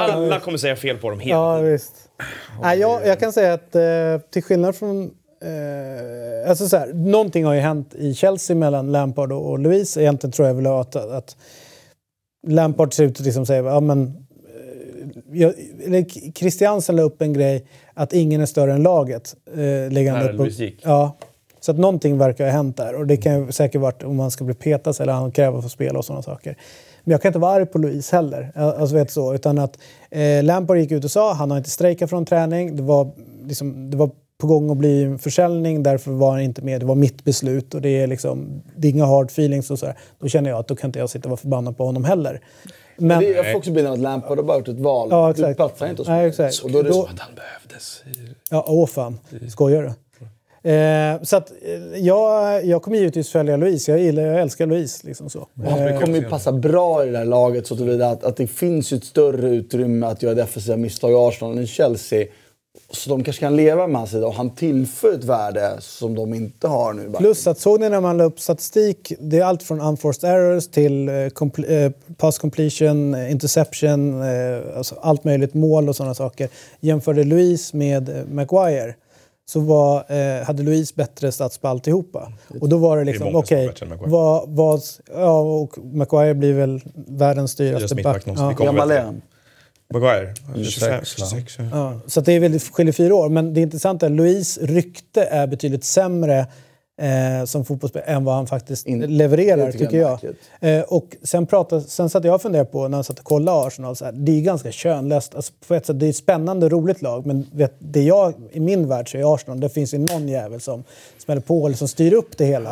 [0.00, 1.30] Alla kommer säga fel på dem helt.
[1.30, 1.92] Ja, visst.
[2.62, 5.10] Nej, jag, jag kan säga att eh, till skillnad från...
[5.42, 9.96] Eh, alltså så här, någonting har ju hänt i Chelsea mellan Lampard och, och Luis.
[9.96, 11.36] Egentligen tror jag väl att, att
[12.46, 14.26] Lampard ser ut att liksom säga ja, men,
[15.32, 15.52] eh,
[15.88, 19.36] jag, Christiansen la upp en grej att ingen är större än laget.
[19.52, 20.52] Eh, lägger upp.
[20.82, 21.16] Ja.
[21.60, 22.94] Så att någonting verkar ha hänt där.
[22.94, 25.64] Och det kan ju säkert varit om man ska bli petad eller han kräver att
[25.64, 26.56] få spela och sådana saker.
[27.06, 28.52] Men jag kan inte vara arg på Louise heller.
[28.54, 29.34] Alltså vet så.
[29.34, 29.78] Utan att
[30.10, 32.76] eh, Lampard gick ut och sa han har inte strejkat från träning.
[32.76, 33.10] Det var,
[33.44, 35.82] liksom, det var på gång att bli en försäljning.
[35.82, 36.80] Därför var han inte med.
[36.80, 37.74] Det var mitt beslut.
[37.74, 39.92] Och det är, liksom, det är inga hard feelings och så.
[40.18, 42.40] Då känner jag att då kan inte jag sitta och vara förbannad på honom heller.
[42.98, 45.08] Men, det, jag får också bilden att Lampard har bara gjort ett val.
[45.10, 45.56] Ja, Du exakt.
[45.56, 46.28] platsar inte hos Nej, mig.
[46.28, 46.64] exakt.
[46.64, 48.02] Och då är det Då- så, Att han behövdes.
[48.50, 49.18] Ja, åh fan.
[49.48, 49.92] Skojar du?
[50.66, 53.90] Eh, så att, eh, jag, jag kommer givetvis följa Louise.
[53.90, 55.06] Jag, gillar, jag älskar Louise.
[55.06, 55.46] Liksom så.
[55.54, 58.92] Det kommer ju passa bra i det här laget så tillvida att, att det finns
[58.92, 62.26] ett större utrymme att göra defensiva misstag i Arsenal än i Chelsea.
[62.90, 66.34] Så de kanske kan leva med hans sida och han tillför ett värde som de
[66.34, 67.12] inte har nu.
[67.18, 70.68] Plus att såg ni när man la upp statistik, det är allt från unforced errors
[70.68, 76.14] till eh, compl- eh, pass completion, eh, interception, eh, alltså allt möjligt, mål och sådana
[76.14, 76.48] saker.
[76.80, 78.94] Jämförde Louise med eh, Maguire
[79.48, 82.32] så var, eh, hade Louise bättre stats på alltihopa.
[82.60, 84.10] Och då var det liksom, har okej, Maguire.
[84.10, 84.82] vad, vad,
[85.14, 88.22] ja, och Maguire blir väl världens dyraste back.
[88.26, 88.50] Ja.
[88.50, 89.22] Gammal är han.
[89.92, 90.34] Maguire?
[90.54, 91.64] 26, 26, 26 ja.
[91.72, 93.28] Ja, så det är väl skiljer fyra år.
[93.28, 96.46] Men det intressanta är att Louise rykte är betydligt sämre
[97.02, 100.18] eh, som fotbollsspelare än vad han faktiskt In- levererar, tycker jag.
[100.60, 103.66] Eh, och sen, pratade, sen satt jag och funderade på, när jag satt och kollade
[103.66, 105.34] Arsenal, så här, det är ganska könlöst.
[105.34, 108.34] Alltså, på ett sätt, det är ett spännande och roligt lag, men vet, det jag,
[108.52, 110.84] i min värld så är Arsenal, det finns ju någon jävel som
[111.18, 112.70] smäller på eller som styr upp det hela.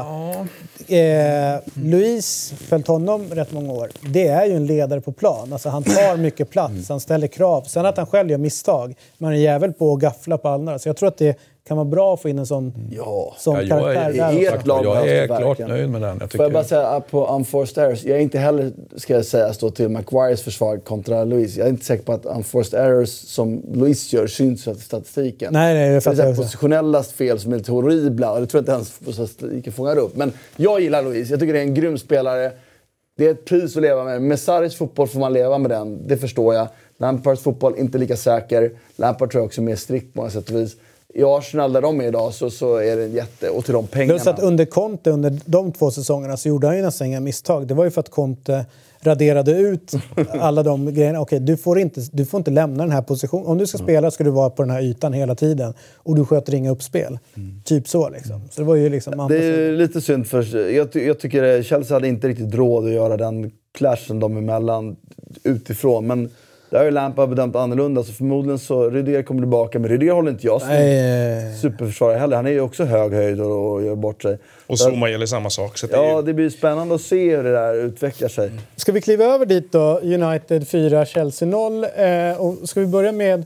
[0.89, 5.53] Eh, Louise, följt honom rätt många år, det är ju en ledare på plan.
[5.53, 7.63] Alltså, han tar mycket plats, han ställer krav.
[7.63, 10.79] Sen att han själv gör misstag, man är jävel på att gaffla på andra.
[10.79, 11.39] Så jag tror att det
[11.69, 13.35] kan vara bra att få in en sån, Ja.
[13.39, 14.33] sån Ja, jag karaktär är, där.
[14.33, 16.17] helt jag, jag är det klart nöjd med den.
[16.21, 18.05] Jag Får jag bara säga på Unforced Errors.
[18.05, 21.59] Jag är inte heller, ska jag säga, stå till Maguires försvar kontra Louise.
[21.59, 25.53] Jag är inte säker på att Unforced Errors som Louise gör syns i statistiken.
[25.53, 26.43] Nej, nej, det det fattar är jag också.
[26.43, 30.17] positionella fel som är lite horribla och det tror jag inte ens statistiken fångar upp.
[30.17, 31.33] Men jag gillar Louise.
[31.33, 32.53] Jag tycker det är en grym spelare.
[33.17, 34.23] Det är ett pris att leva med.
[34.23, 36.69] Med Sarris fotboll får man leva med den, det förstår jag.
[36.99, 38.71] Lampards fotboll, inte lika säker.
[38.97, 40.77] Lampard tror jag också är mer strikt på många sätt och vis.
[41.15, 43.49] I Arsenal, där de är idag, så, så är det en jätte...
[43.51, 44.13] Och till de pengarna.
[44.19, 47.67] Plus att under Conte, under de två säsongerna, så gjorde han ju nästan inga misstag.
[47.67, 48.67] Det var ju för att Conte
[49.01, 49.93] raderade ut
[50.41, 51.21] alla de grejerna.
[51.21, 53.47] Okej, du, får inte, du får inte lämna den här positionen.
[53.47, 55.75] Om du ska spela ska du vara på den här ytan hela tiden.
[55.97, 57.19] Och du sköter inga uppspel.
[57.65, 58.41] Typ så liksom.
[58.51, 59.27] Så det var ju liksom...
[59.29, 62.85] Det är lite synd för jag, ty- jag tycker det- Chelsea hade inte riktigt råd
[62.85, 64.97] att göra den clashen dem emellan
[65.43, 66.07] utifrån.
[66.07, 66.31] Men
[66.75, 69.79] där har ju Lampard bedömt annorlunda så förmodligen så Rydiger kommer tillbaka.
[69.79, 72.37] Men Rydiger håller inte jag som Nej, superförsvarare heller.
[72.37, 74.39] Han är ju också hög höjd och, och gör bort sig.
[74.67, 75.79] Och Zuma gäller samma sak.
[75.79, 78.51] Så det Ja, ju, det blir spännande att se hur det där utvecklar sig.
[78.77, 80.01] Ska vi kliva över dit då?
[80.03, 81.85] United 4, Chelsea 0.
[81.97, 83.45] Eh, och ska vi börja med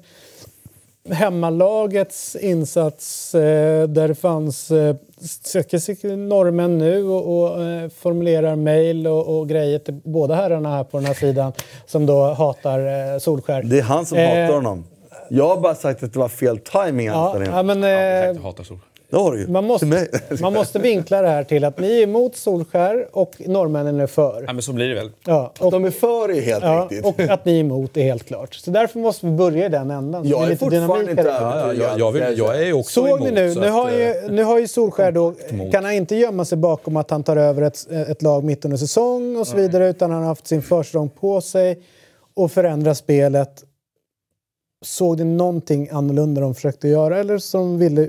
[1.10, 4.96] hemmalagets insats eh, där det fanns eh,
[5.42, 10.76] ska se norrmän nu och, och eh, formulerar mejl och, och grejer till båda herrarna
[10.76, 11.52] här på den här sidan
[11.86, 13.62] som då hatar eh, Solskär.
[13.62, 14.84] Det är han som Eh, hatar honom.
[15.30, 18.42] Jag har bara sagt att det var fel timing i Ja, ja, men, jag eh,
[18.42, 18.78] hatar Sol.
[19.10, 19.48] Det har du ju.
[19.48, 20.08] man, måste,
[20.40, 24.44] man måste vinkla det här till att ni är emot Solskär och norrmännen är för.
[24.46, 25.10] Ja, men så blir det väl.
[25.26, 27.06] Ja, och, De är för är helt ja, riktigt.
[27.06, 28.54] och att ni är emot är helt klart.
[28.54, 30.22] Så därför måste vi börja i den ändan.
[30.22, 31.42] Det jag är lite fortfarande inte här.
[31.42, 33.20] ja, ja, jag, vill, jag är också Såg emot.
[33.20, 33.54] ni nu?
[33.54, 35.72] så Nu att, har, eh, ju, nu har ju Solskär då, emot.
[35.72, 38.78] kan han inte gömma sig bakom att han tar över ett, ett lag mitt under
[38.78, 41.78] säsong och så vidare utan han har haft sin försäsong på sig
[42.34, 43.64] och förändra spelet.
[44.84, 48.08] Såg ni någonting annorlunda de försökte göra eller som ville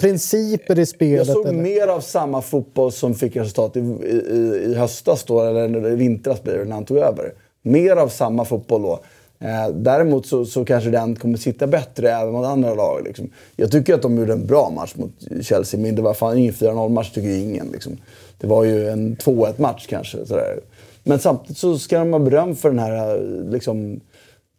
[0.00, 1.26] principer i spelet?
[1.26, 1.62] Jag såg eller?
[1.62, 6.42] mer av samma fotboll som fick resultat i, i, i höstas då, eller i vintras
[6.42, 7.32] blir det, när han tog över.
[7.62, 9.00] Mer av samma fotboll då.
[9.38, 13.04] Eh, däremot så, så kanske den kommer sitta bättre även mot andra lag.
[13.04, 13.30] Liksom.
[13.56, 16.52] Jag tycker att de gjorde en bra match mot Chelsea, men det var fan ingen
[16.52, 17.68] 4-0-match tycker ingen.
[17.72, 17.96] Liksom.
[18.38, 20.26] Det var ju en 2-1-match kanske.
[20.26, 20.60] Sådär.
[21.04, 24.00] Men samtidigt så ska de ha beröm för den här eh, liksom,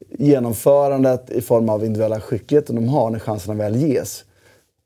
[0.10, 4.24] genomförandet i form av individuella skickligheten de har när chanserna väl ges.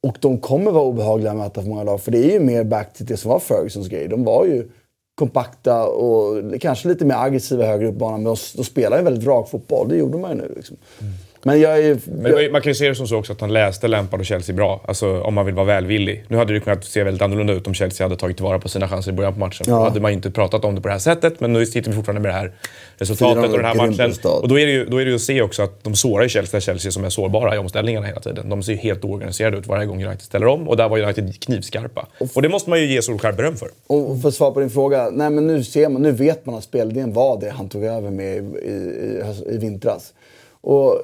[0.06, 2.02] Och de kommer vara obehagliga att möta för många lag.
[2.02, 4.08] För det är ju mer back till det som var Fergusons grej.
[4.08, 4.70] De var ju
[5.16, 8.24] kompakta och kanske lite mer aggressiva högre upp banan.
[8.24, 9.90] Men de, de spelar ju väldigt rak fotboll.
[9.90, 10.54] Det gjorde man ju nu.
[10.56, 10.78] Liksom.
[11.02, 11.14] Mm.
[11.48, 11.98] Men jag är.
[12.06, 14.26] Men ju- man kan ju se det som så också att han läste Lampard och
[14.26, 14.82] Chelsea bra.
[14.88, 16.24] Alltså om man vill vara välvillig.
[16.28, 18.88] Nu hade det kunnat se väldigt annorlunda ut om Chelsea hade tagit tillvara på sina
[18.88, 19.66] chanser i början på matchen.
[19.68, 19.76] Ja.
[19.76, 21.40] Då hade man ju inte pratat om det på det här sättet.
[21.40, 22.52] Men nu sitter vi fortfarande med det här
[22.98, 24.14] resultatet och den här matchen.
[24.42, 26.28] Och då är, det ju, då är det ju att se också att de sårar
[26.28, 28.50] Chelsea, Chelsea som är sårbara i omställningarna hela tiden.
[28.50, 30.68] De ser ju helt oorganiserade ut varje gång United ställer om.
[30.70, 32.08] Och där var United knivskarpa.
[32.36, 33.70] Och det måste man ju ge Solskjaer beröm för.
[33.88, 35.10] Och för att svara på din fråga.
[35.12, 38.10] Nej, men nu, ser man, nu vet man att spelidén var det han tog över
[38.12, 40.14] med i, i, i, i vintras.
[40.62, 41.02] Och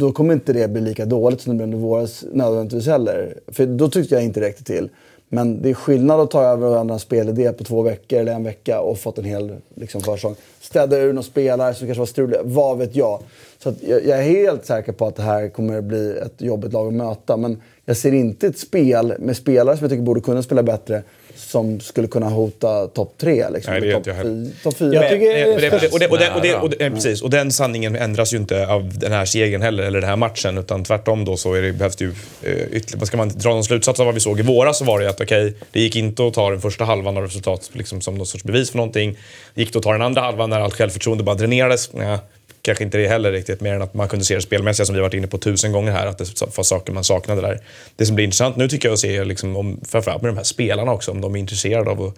[0.00, 3.38] då kommer inte det bli lika dåligt som det blev under våras nödvändigtvis heller.
[3.48, 4.90] För då tyckte jag inte det räckte till.
[5.32, 8.80] Men det är skillnad att ta över en spelidé på två veckor eller en vecka
[8.80, 10.34] och fått en hel liksom, försång.
[10.60, 12.38] Städa ur några spelare som kanske var strulig.
[12.44, 13.20] Vad vet jag?
[13.58, 16.72] Så att jag, jag är helt säker på att det här kommer bli ett jobbigt
[16.72, 17.36] lag att möta.
[17.36, 21.02] Men jag ser inte ett spel med spelare som jag tycker borde kunna spela bättre
[21.50, 23.50] som skulle kunna hota topp tre.
[23.50, 24.50] Liksom, Nej, det inte jag heller.
[24.62, 24.94] topp fyra.
[24.94, 29.82] Jag tycker- Nej, Precis, och den sanningen ändras ju inte av den här segern heller,
[29.82, 30.58] eller den här matchen.
[30.58, 32.10] Utan tvärtom då så är det, behövs det ju
[32.42, 33.06] eh, ytterligare...
[33.06, 35.10] Ska man dra någon slutsats av vad vi såg i våras så var det ju
[35.10, 38.26] att okej, det gick inte att ta den första halvan av resultat liksom, som någon
[38.26, 39.18] sorts bevis för någonting.
[39.54, 41.90] Det gick det att ta den andra halvan när allt självförtroende bara dränerades.
[41.96, 42.18] Ja,
[42.62, 45.00] kanske inte det heller riktigt, mer än att man kunde se det spelmässiga som vi
[45.00, 47.60] varit inne på tusen gånger här, att det var saker man saknade där.
[47.96, 50.44] Det som blir intressant nu tycker jag att se, liksom, om, framförallt med de här
[50.44, 52.14] spelarna också, om de är intresserade av att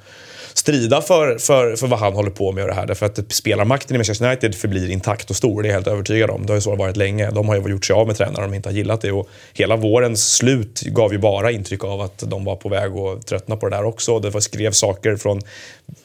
[0.54, 2.86] strida för, för, för vad han håller på med och det här.
[2.86, 6.30] Därför att spelarmakten i Manchester United förblir intakt och stor, det är jag helt övertygad
[6.30, 6.46] om.
[6.46, 7.30] Det har ju så varit länge.
[7.30, 9.12] De har ju gjort sig av med tränare om de inte har gillat det.
[9.12, 13.26] Och hela vårens slut gav ju bara intryck av att de var på väg att
[13.26, 14.18] tröttna på det där också.
[14.18, 15.40] Det var, saker från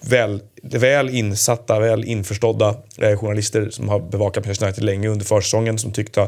[0.01, 0.41] väl,
[0.72, 5.91] väl insatta, väl införstådda eh, journalister som har bevakat Manchester United länge under försäsongen som
[5.91, 6.27] tyckte,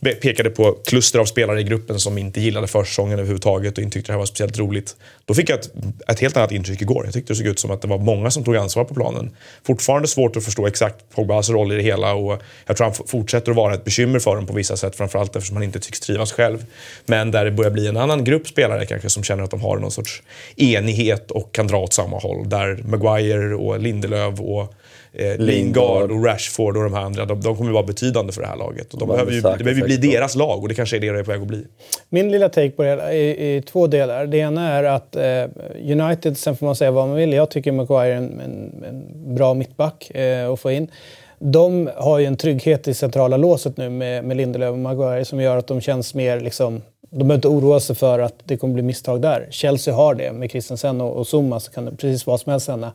[0.00, 4.12] pekade på kluster av spelare i gruppen som inte gillade försäsongen överhuvudtaget och inte tyckte
[4.12, 4.96] det här var speciellt roligt.
[5.24, 5.70] Då fick jag ett,
[6.08, 7.04] ett helt annat intryck igår.
[7.04, 9.30] Jag tyckte det såg ut som att det var många som tog ansvar på planen.
[9.66, 13.50] Fortfarande svårt att förstå exakt Pogbas roll i det hela och jag tror han fortsätter
[13.50, 16.32] att vara ett bekymmer för dem på vissa sätt, framförallt eftersom han inte tycks trivas
[16.32, 16.64] själv.
[17.06, 19.78] Men där det börjar bli en annan grupp spelare kanske som känner att de har
[19.78, 20.22] någon sorts
[20.56, 22.48] enighet och kan dra åt samma håll.
[22.48, 24.74] Där Maguire och Lindelöf och
[25.12, 28.48] eh, Lingard och Rashford och de här andra, de, de kommer vara betydande för det
[28.48, 28.94] här laget.
[28.94, 31.18] Och de behöver ju, det behöver bli deras lag och det kanske är det det
[31.18, 31.64] är på väg att bli.
[32.08, 34.26] Min lilla take på det är i, två delar.
[34.26, 35.44] Det ena är att eh,
[35.92, 39.34] United, sen får man säga vad man vill, jag tycker Maguire är en, en, en
[39.34, 40.90] bra mittback eh, att få in.
[41.38, 45.40] De har ju en trygghet i centrala låset nu med, med Lindelöf och Maguire som
[45.40, 48.74] gör att de känns mer liksom de behöver inte oroa sig för att det kommer
[48.74, 49.48] bli misstag där.
[49.50, 52.68] Chelsea har det med Christensen och, och Zuma så kan det precis vad som helst
[52.68, 52.92] hända.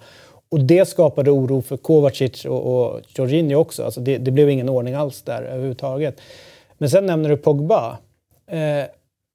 [0.53, 3.83] Och det skapade oro för Kovacic och, och Jorginho också.
[3.83, 6.21] Alltså det, det, blev ingen ordning alls där överhuvudtaget.
[6.77, 7.97] Men sen nämner du Pogba.
[8.47, 8.85] Eh,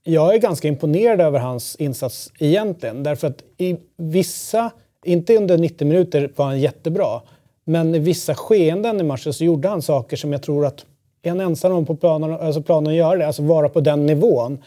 [0.05, 3.03] jag är ganska imponerad över hans insats egentligen.
[3.03, 4.71] Därför att i vissa,
[5.05, 7.21] inte under 90 minuter var han jättebra.
[7.65, 10.85] Men i vissa skeenden i matchen så gjorde han saker som jag tror att
[11.23, 14.07] är han ensam om på planen, alltså planen att göra det, alltså vara på den
[14.07, 14.59] nivån.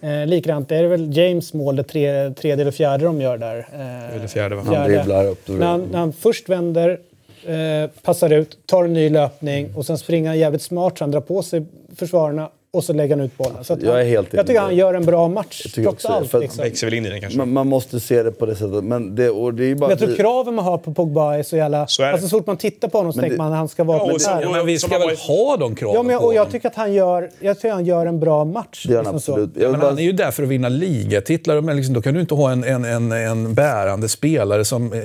[0.00, 3.58] Eh, likadant är det väl James mål, det tre, tredje eller fjärde de gör där.
[3.58, 4.62] Eh, det fjärde va?
[4.66, 5.48] Han dribblar upp.
[5.48, 7.00] När han, när han först vänder,
[7.46, 11.10] eh, passar ut, tar en ny löpning och sen springer han jävligt smart så han
[11.10, 11.66] drar på sig
[11.96, 13.64] försvararna och så lägger han ut bollen.
[13.64, 16.32] Så jag, är helt jag tycker han gör en bra match, trots allt.
[16.32, 16.58] Liksom.
[16.58, 17.38] Han växer väl in i den kanske.
[17.38, 18.84] Man, man, måste se det på det sättet.
[18.84, 21.42] Men, det, och det är bara men jag tror kraven man har på Pogba är
[21.42, 21.86] så jävla...
[21.86, 24.12] Så, alltså, så fort man tittar på honom så tänker man att han ska vara
[24.12, 26.68] ja, så, Men vi ska väl ha de kraven ja, men jag, och jag tycker
[26.68, 28.84] att han gör, jag tycker han gör en bra match.
[28.86, 29.72] Det gör han liksom absolut.
[29.72, 31.60] Men han är ju där för att vinna ligatitlar.
[31.60, 35.00] Men liksom, då kan du inte ha en, en, en, en bärande spelare som eh,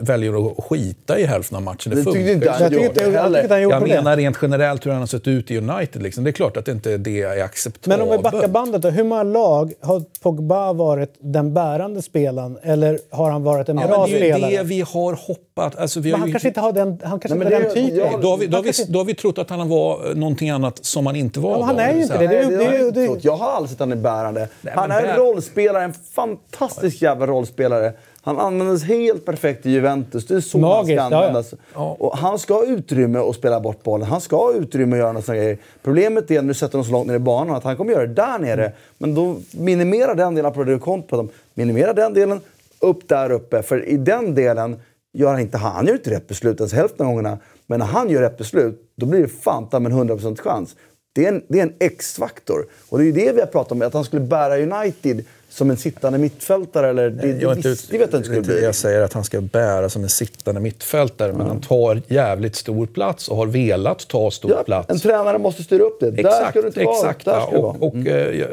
[0.00, 1.90] väljer att skita i hälften av matchen.
[1.90, 5.28] Det, det funkar inte han jag, jag, jag menar rent generellt hur han har sett
[5.28, 6.02] ut i United.
[6.02, 6.24] Liksom.
[6.24, 8.90] Det är klart att inte det är acceptabelt men om vi backar bandet då.
[8.90, 12.58] Hur många lag har Pogba varit den bärande spelaren?
[12.62, 14.40] Eller har han varit en ja, bra spelare?
[14.40, 15.76] Det är det vi har hoppat.
[15.76, 16.32] Alltså, vi men han ju...
[16.32, 17.96] kanske inte har den, han kanske Nej, inte den typen.
[17.96, 20.50] Ja, då, har vi, då, har vi, då har vi trott att han var någonting
[20.50, 21.58] annat som han inte var.
[21.58, 22.26] Ja, han är ju inte det.
[22.26, 24.48] det, det, det, det jag har aldrig sett att han är bärande.
[24.60, 27.92] Nej, han är en rollspelare, en fantastisk jävla rollspelare.
[28.24, 30.26] Han användes helt perfekt i Juventus.
[30.26, 31.54] Det är så Magiskt, han ska användas.
[31.74, 31.96] Ja.
[31.98, 34.06] Och han ska ha utrymme att spela bort bollen.
[34.06, 35.58] Han ska ha utrymme att göra några grejer.
[35.82, 38.06] Problemet är när du sätter honom så långt ner i banan att han kommer göra
[38.06, 38.64] det där nere.
[38.64, 38.76] Mm.
[38.98, 42.40] Men då minimera den delen på det du på Minimera den delen,
[42.80, 43.62] upp där uppe.
[43.62, 44.80] För i den delen
[45.12, 45.58] gör han inte...
[45.58, 47.38] Han gör inte rätt beslut ens hälften av gångerna.
[47.66, 50.76] Men när han gör rätt beslut, då blir det fan med en 100% chans.
[51.14, 52.66] Det är en, det är en X-faktor.
[52.88, 55.70] Och det är ju det vi har pratat om, att han skulle bära United som
[55.70, 56.90] en sittande mittfältare?
[56.90, 58.64] Eller, det, jag, det, visst, det vet jag inte skulle bli.
[58.64, 61.38] Jag säger att han ska bära som en sittande mittfältare, mm.
[61.38, 64.90] men han tar jävligt stor plats och har velat ta stor ja, plats.
[64.90, 66.08] En tränare måste styra upp det.
[66.08, 67.50] Exakt, Där ska du inte exakt, vara.
[67.50, 68.06] Där och, och mm.
[68.06, 68.48] Eh, jag,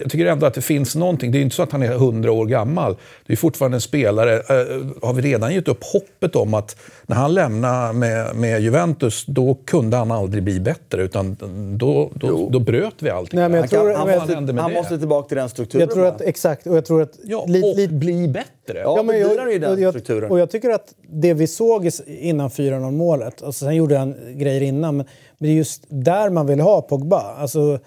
[0.00, 1.32] jag, tycker ändå att det finns någonting.
[1.32, 2.96] Det är inte så att han är hundra år gammal.
[3.26, 4.36] Det är fortfarande en spelare.
[4.36, 6.76] Uh, har vi redan gett upp hoppet om att
[7.06, 11.02] när han lämnade med, med Juventus, då kunde han aldrig bli bättre.
[11.02, 11.36] Utan
[11.78, 13.40] då, då, då bröt vi allting.
[13.40, 15.80] Nej, men jag tror, han, kan, han, han måste tillbaka till den strukturen.
[15.80, 17.18] Jag tror att, exakt, och jag tror att...
[17.24, 18.78] Ja, li, och li, bli bättre.
[18.78, 20.30] Ja, ja men jag, i den jag, strukturen.
[20.30, 24.60] Och jag tycker att det vi såg innan 4-0 målet, alltså sen gjorde han grejer
[24.60, 25.06] innan, men,
[25.38, 27.20] men det är just där man vill ha Pogba.
[27.20, 27.78] Alltså,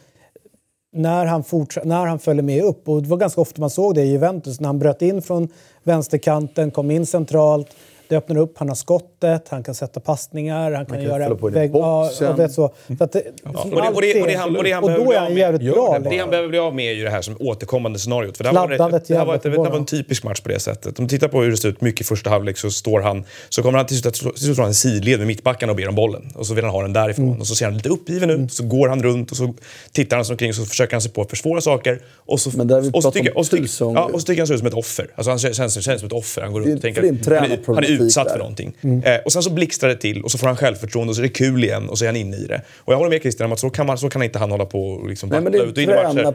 [0.93, 1.43] när han,
[1.83, 2.89] när han följde med upp.
[2.89, 5.49] Och det var ganska ofta man såg det i Juventus, när han bröt in från
[5.83, 7.67] vänsterkanten, kom in centralt,
[8.09, 8.75] det öppnar upp, han har
[9.17, 11.33] skottet, han kan sätta passningar, han kan, kan göra...
[11.33, 12.73] Vägg, ja, och vet så.
[12.97, 13.49] så att det, ja.
[13.63, 15.73] och, det, och, det, och, det han, och, det han och då är han jävligt
[15.73, 15.99] bra.
[15.99, 18.37] Det, det han behöver bli av med är ju det här som återkommande scenariot.
[18.37, 18.77] För det, här var, det,
[19.15, 20.99] här var, ett, det var en typisk match på det sättet.
[20.99, 23.23] Om du tittar på hur det ser ut mycket i första halvlek så står han...
[23.49, 26.31] Så kommer han till slut, till slut en sidled med mittbackarna och ber om bollen.
[26.35, 27.25] Och så vill han ha den därifrån.
[27.25, 27.39] Mm.
[27.39, 28.49] Och så ser han lite uppgiven ut, mm.
[28.49, 29.53] så går han runt och så
[29.91, 32.01] tittar han sig omkring och så försöker han sig på att försvåra saker.
[32.15, 32.49] Och så,
[32.93, 34.73] och så, tycker, och så, tycker, ja, och så tycker han sig ut som ett
[34.73, 35.07] offer.
[35.15, 36.41] Alltså han känns, känns som ett offer.
[36.41, 37.73] Han går runt och tänker...
[37.73, 38.31] Han är utsatt där.
[38.31, 38.73] för någonting.
[39.07, 41.23] Eh, och sen så blixtrar det till och så får han självförtroende och så är
[41.23, 42.61] det kul igen och så är han inne i det.
[42.77, 44.65] Och jag håller med Christian om att så kan, man, så kan inte han hålla
[44.65, 46.25] på och liksom Nej, men det är ut och in i matcher.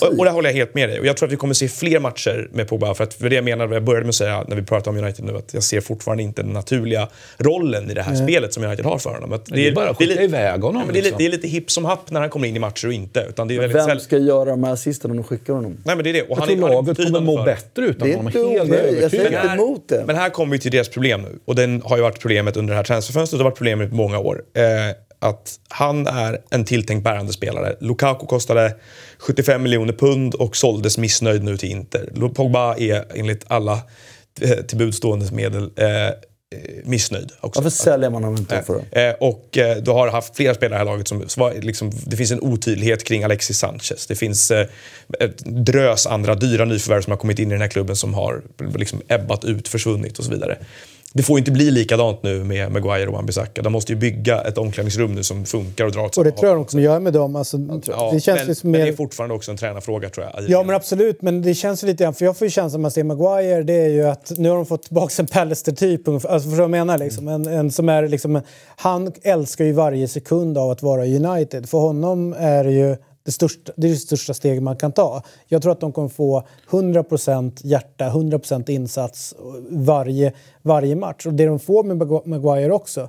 [0.00, 1.00] Och, och det håller jag helt med dig.
[1.00, 2.94] Och jag tror att vi kommer se fler matcher med Pogba.
[2.94, 5.04] För att för det jag menade, jag började med att säga när vi pratade om
[5.04, 8.64] United nu, att jag ser fortfarande inte den naturliga rollen i det här spelet som
[8.64, 9.32] United har för honom.
[9.32, 11.18] Att det är bara att skicka lite- iväg honom, det, är, lite- liksom.
[11.18, 13.26] det är lite hipp som happ när han kommer in i matcher och inte.
[13.28, 15.76] Utan det är väldigt Vem ska göra de här assisten om de skickar honom?
[15.84, 16.22] Nej men det är det.
[16.22, 18.32] Och Jag han tror är, är laget kommer må bättre utan Det är honom.
[18.36, 19.00] inte Helt.
[19.02, 20.04] Jag säger inte emot det.
[20.06, 21.38] Men här kommer vi till deras problem nu.
[21.44, 23.94] Och den har ju varit problemet under det här transferfönstret och har varit problemet i
[23.94, 24.42] många år.
[24.54, 27.76] Eh, att han är en tilltänkt bärande spelare.
[27.80, 28.74] Lukaku kostade
[29.18, 32.28] 75 miljoner pund och såldes missnöjd nu till Inter.
[32.34, 33.80] Pogba är enligt alla
[34.40, 36.12] eh, till budstående medel eh, eh,
[36.84, 37.60] missnöjd också.
[37.60, 39.08] Varför säljer man honom inte för det?
[39.08, 41.24] Eh, och eh, du har haft flera spelare i det här laget som
[41.60, 44.06] liksom, det finns en otydlighet kring Alexis Sanchez.
[44.06, 44.66] Det finns eh,
[45.20, 48.42] ett drös andra dyra nyförvärv som har kommit in i den här klubben som har
[48.76, 50.58] liksom, ebbat ut, försvunnit och så vidare.
[51.12, 53.62] Det får inte bli likadant nu med Maguire och Wan-Bissaka.
[53.62, 56.48] De måste ju bygga ett omklädningsrum nu som funkar och drar åt Och det tror
[56.48, 57.36] jag de kommer göra med dem.
[57.36, 58.92] Alltså, Ja, det känns men, ju som men det mer...
[58.92, 60.50] är fortfarande också en tränarfråga tror jag.
[60.50, 62.82] Ja men absolut, men det känns ju lite grann, för jag får ju känslan när
[62.82, 66.28] man ser Maguire, det är ju att nu har de fått tillbaka en Pallister-typ alltså
[66.28, 67.28] förstår du vad jag menar liksom?
[67.28, 68.40] En, en som är liksom,
[68.76, 71.68] han älskar ju varje sekund av att vara United.
[71.68, 75.22] För honom är det ju det största, det är det största steget man kan ta.
[75.48, 79.34] Jag tror att de kommer få 100% hjärta, 100% insats
[79.70, 80.32] varje,
[80.62, 81.26] varje match.
[81.26, 83.08] Och det de får med Maguire också,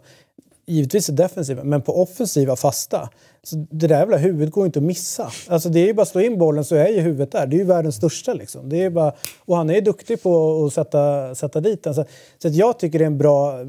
[0.65, 3.09] givetvis i defensiven, men på offensiva fasta.
[3.45, 5.31] Så det där jävla huvudet går inte att missa.
[5.47, 7.47] Alltså det är ju bara att slå in bollen så är ju huvudet där.
[7.47, 8.69] Det är ju världens största liksom.
[8.69, 9.13] Det är bara,
[9.45, 11.95] och han är ju duktig på att sätta, sätta dit den.
[11.95, 12.05] Så,
[12.41, 13.65] så att jag tycker det är en bra uh,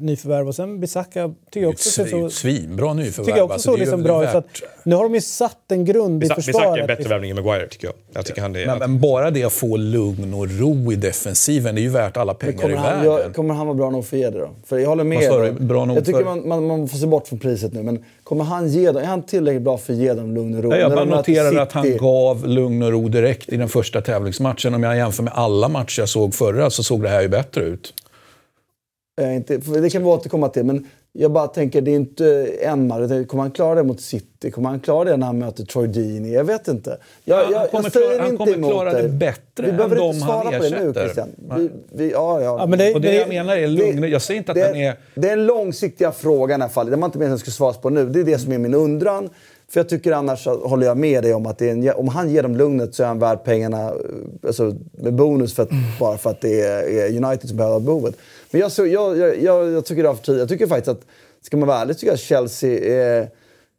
[0.00, 0.48] nyförvärv.
[0.48, 3.26] Och sen Bisaka tycker jag också ser Det är ju alltså, ett så, svinbra nyförvärv.
[3.26, 4.32] tycker jag också Alltså, är liksom bra.
[4.32, 6.80] Så att värt- Nu har de ju satt en grund i Bissaka är försvaret.
[6.80, 7.10] en bättre liksom.
[7.10, 7.94] värvning än Maguire tycker jag.
[8.12, 8.66] Jag tycker han är...
[8.66, 12.16] Men, men bara det att få lugn och ro i defensiven, det är ju värt
[12.16, 13.04] alla pengar i Kommer han, världen.
[13.04, 14.50] gör, kommer han vara bra nog för att det då?
[14.66, 15.18] För jag håller med.
[15.18, 15.52] Vad sa er.
[15.58, 15.64] du?
[15.64, 17.82] Bra nog jag tycker för- man, man, man får se bort från priset nu.
[17.82, 20.62] Men kommer han ge dem, är han tillräckligt bra för att ge dem lugn och
[20.62, 20.70] ro?
[20.70, 24.74] Ja, jag bara noterar att han gav lugn och ro direkt i den första tävlingsmatchen.
[24.74, 27.62] Om jag jämför med alla matcher jag såg förra så såg det här ju bättre
[27.62, 27.94] ut.
[29.20, 32.92] Eh, inte, det kan vi återkomma till, men jag bara tänker, det är inte en
[33.02, 34.50] utan Kommer han klara det mot City?
[34.50, 36.32] Kommer han klara det när han möter Troy Deeney?
[36.32, 36.98] Jag vet inte.
[37.24, 39.96] Jag, han jag, kommer jag klara- han inte kommer klara det bättre Vi än behöver
[39.96, 41.00] de inte han svara på det nu, ersätter.
[41.00, 41.28] Christian.
[41.56, 42.56] Vi, vi, ja, ja.
[42.58, 44.02] Ja, men det, Och det men jag menar är lugn.
[44.10, 44.96] Jag säger inte att det, den är...
[45.14, 46.92] Det är en långsiktiga fråga i det här fallet.
[46.92, 48.06] Det var inte meningen att den skulle svaras på nu.
[48.06, 49.30] Det är det som är min undran.
[49.68, 52.42] För jag tycker annars håller jag med dig om att det en, om han ger
[52.42, 53.94] dem lugnet så är han värd pengarna eh,
[54.46, 55.68] alltså, med bonus för att,
[56.00, 58.14] bara för att det är, är United som behöver behovet.
[58.54, 60.40] Men jag, så, jag, jag, jag, jag tycker det var för tidigt.
[60.40, 61.06] Jag tycker faktiskt att,
[61.42, 63.26] ska man vara ärlig, tycker jag att Chelsea eh,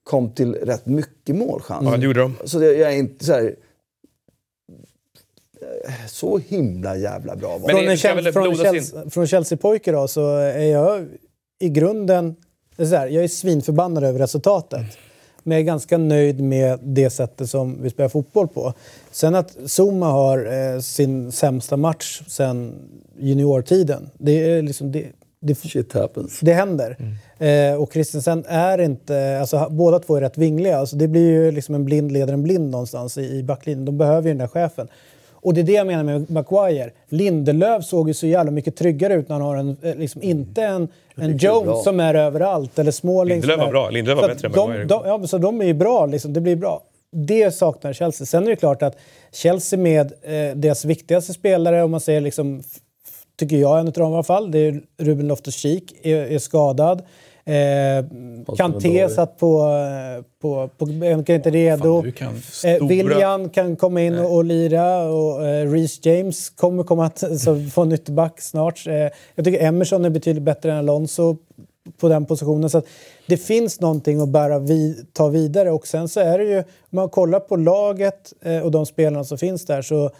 [0.03, 1.91] kom till rätt mycket målchanser.
[1.91, 2.35] Ja, det gjorde de.
[2.45, 3.55] Så det, jag är inte så här,
[6.07, 10.71] så himla jävla bra var Men från, Chelsea, från, Chelsea, från Chelsea-pojke då så är
[10.71, 11.07] jag
[11.59, 12.35] i grunden...
[12.75, 14.85] Det är så här, jag är svinförbannad över resultatet.
[15.47, 18.73] Men jag är ganska nöjd med det sättet som vi spelar fotboll på.
[19.11, 22.73] Sen att Zuma har eh, sin sämsta match sen
[23.19, 24.09] juniortiden.
[24.17, 24.91] Det är liksom...
[24.91, 25.05] Det,
[25.39, 26.39] det, Shit happens.
[26.41, 26.97] det händer.
[27.37, 29.37] Eh, och Christensen är inte...
[29.39, 30.77] Alltså, båda två är rätt vingliga.
[30.77, 33.85] Alltså, det blir ju liksom en blind leder en blind någonstans i, i backlinjen.
[33.85, 34.87] De behöver ju den där chefen.
[35.45, 36.91] Och det är det jag menar med Maguire.
[37.09, 40.63] Lindelöf såg ju så jävla mycket tryggare ut när han har en, eh, liksom inte
[40.63, 40.81] en,
[41.15, 41.65] en jag är.
[41.65, 43.89] Jones som är överallt eller Smalling Lindelöf var bra.
[43.89, 44.83] Lindelöf var bättre än Maguire.
[44.85, 46.33] de, ja, Så de är ju bra, liksom.
[46.33, 46.83] det blir bra.
[47.11, 48.25] Det saknar Chelsea.
[48.25, 48.97] Sen är det klart att
[49.33, 52.63] Chelsea med eh, deras viktigaste spelare, om man säger liksom,
[53.39, 57.03] tycker jag en av dem i alla fall, det är Ruben Loftus-Cheek, är, är skadad.
[57.47, 58.05] Eh,
[58.57, 62.03] Kanté satt på, eh, på, på bänken, inte redo.
[62.03, 67.05] Fan, Eh, William kan komma in och, och lira och eh, Reece James kommer komma
[67.05, 68.87] att så få en ytterback snart.
[68.87, 68.93] Eh,
[69.35, 71.37] jag tycker Emerson är betydligt bättre än Alonso
[71.97, 72.69] på den positionen.
[72.69, 72.87] Så att
[73.27, 76.65] det finns någonting att bära vi, ta vidare och sen så är det ju, om
[76.89, 80.11] man kollar på laget eh, och de spelarna som finns där så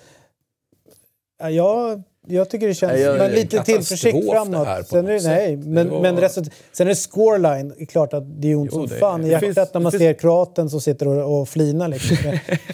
[1.39, 4.68] ja, jag, jag tycker det känns Nej, jag- men lite tillförsikt framåt.
[4.68, 7.73] här Sen är det, nej, men, Det var- men result, sen är det scoreline.
[7.77, 9.97] Det är klart att det är ont som fan i hjärtat finns- när man det
[9.97, 11.88] ser kroaten som sitter och, och flinar.
[11.88, 12.18] Liksom.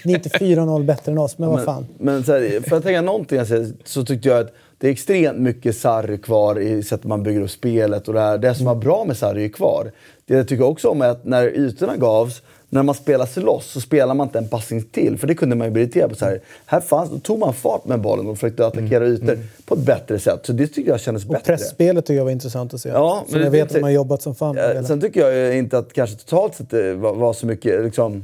[0.03, 1.88] Ni är inte 4-0 bättre än oss, men vad fan.
[1.98, 5.40] Men, men här, för att tänka någonting säger, så tyckte jag att det är extremt
[5.40, 8.08] mycket Sarri kvar i sättet man bygger upp spelet.
[8.08, 8.38] Och det, här.
[8.38, 9.91] det som var bra med Sarri är kvar.
[10.26, 13.66] Det jag tycker också om är att när ytorna gavs, när man spelar sig loss
[13.72, 15.18] så spelar man inte en passning till.
[15.18, 16.16] För det kunde man ju bli irriterad på.
[16.16, 19.76] Så här, här fanns, då tog man fart med bollen och försökte attackera ytor på
[19.76, 20.40] ett bättre sätt.
[20.44, 21.45] Så det tycker jag kändes Och bättre.
[21.58, 22.90] pressspelet tycker jag var intressant att se.
[22.90, 24.64] Ja, men jag det- vet att man jobbat som fan med.
[24.64, 24.84] Eh, hela.
[24.88, 28.24] Sen tycker jag inte att kanske totalt sett det var, var så mycket liksom,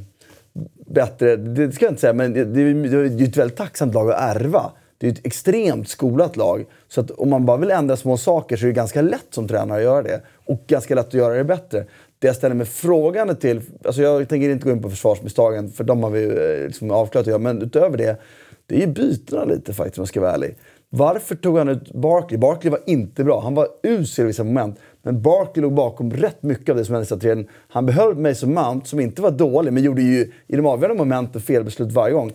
[0.87, 1.35] bättre.
[1.35, 3.93] Det ska jag inte säga, men det, det är ju det är ett väldigt tacksamt
[3.93, 6.65] lag att ärva det är ett extremt skolat lag.
[6.87, 9.47] Så att om man bara vill ändra små saker så är det ganska lätt som
[9.47, 10.21] tränare att göra det.
[10.45, 11.85] Och ganska lätt att göra det bättre.
[12.19, 15.83] Det jag ställer mig frågande till, alltså jag tänker inte gå in på försvarsmisstagen för
[15.83, 18.17] de har vi eh, liksom avklarat att göra, men utöver det,
[18.65, 20.55] det är ju bytena lite faktiskt om jag ska vara ärlig.
[20.89, 22.37] Varför tog han ut Barkley?
[22.39, 23.41] Barkley var inte bra.
[23.41, 24.79] Han var usel i vissa moment.
[25.01, 27.47] Men Barkley låg bakom rätt mycket av det som hände i strategin.
[27.67, 31.41] Han behöll Mason Mount, som inte var dålig, men gjorde ju i de avgörande momenten
[31.41, 32.33] felbeslut varje gång.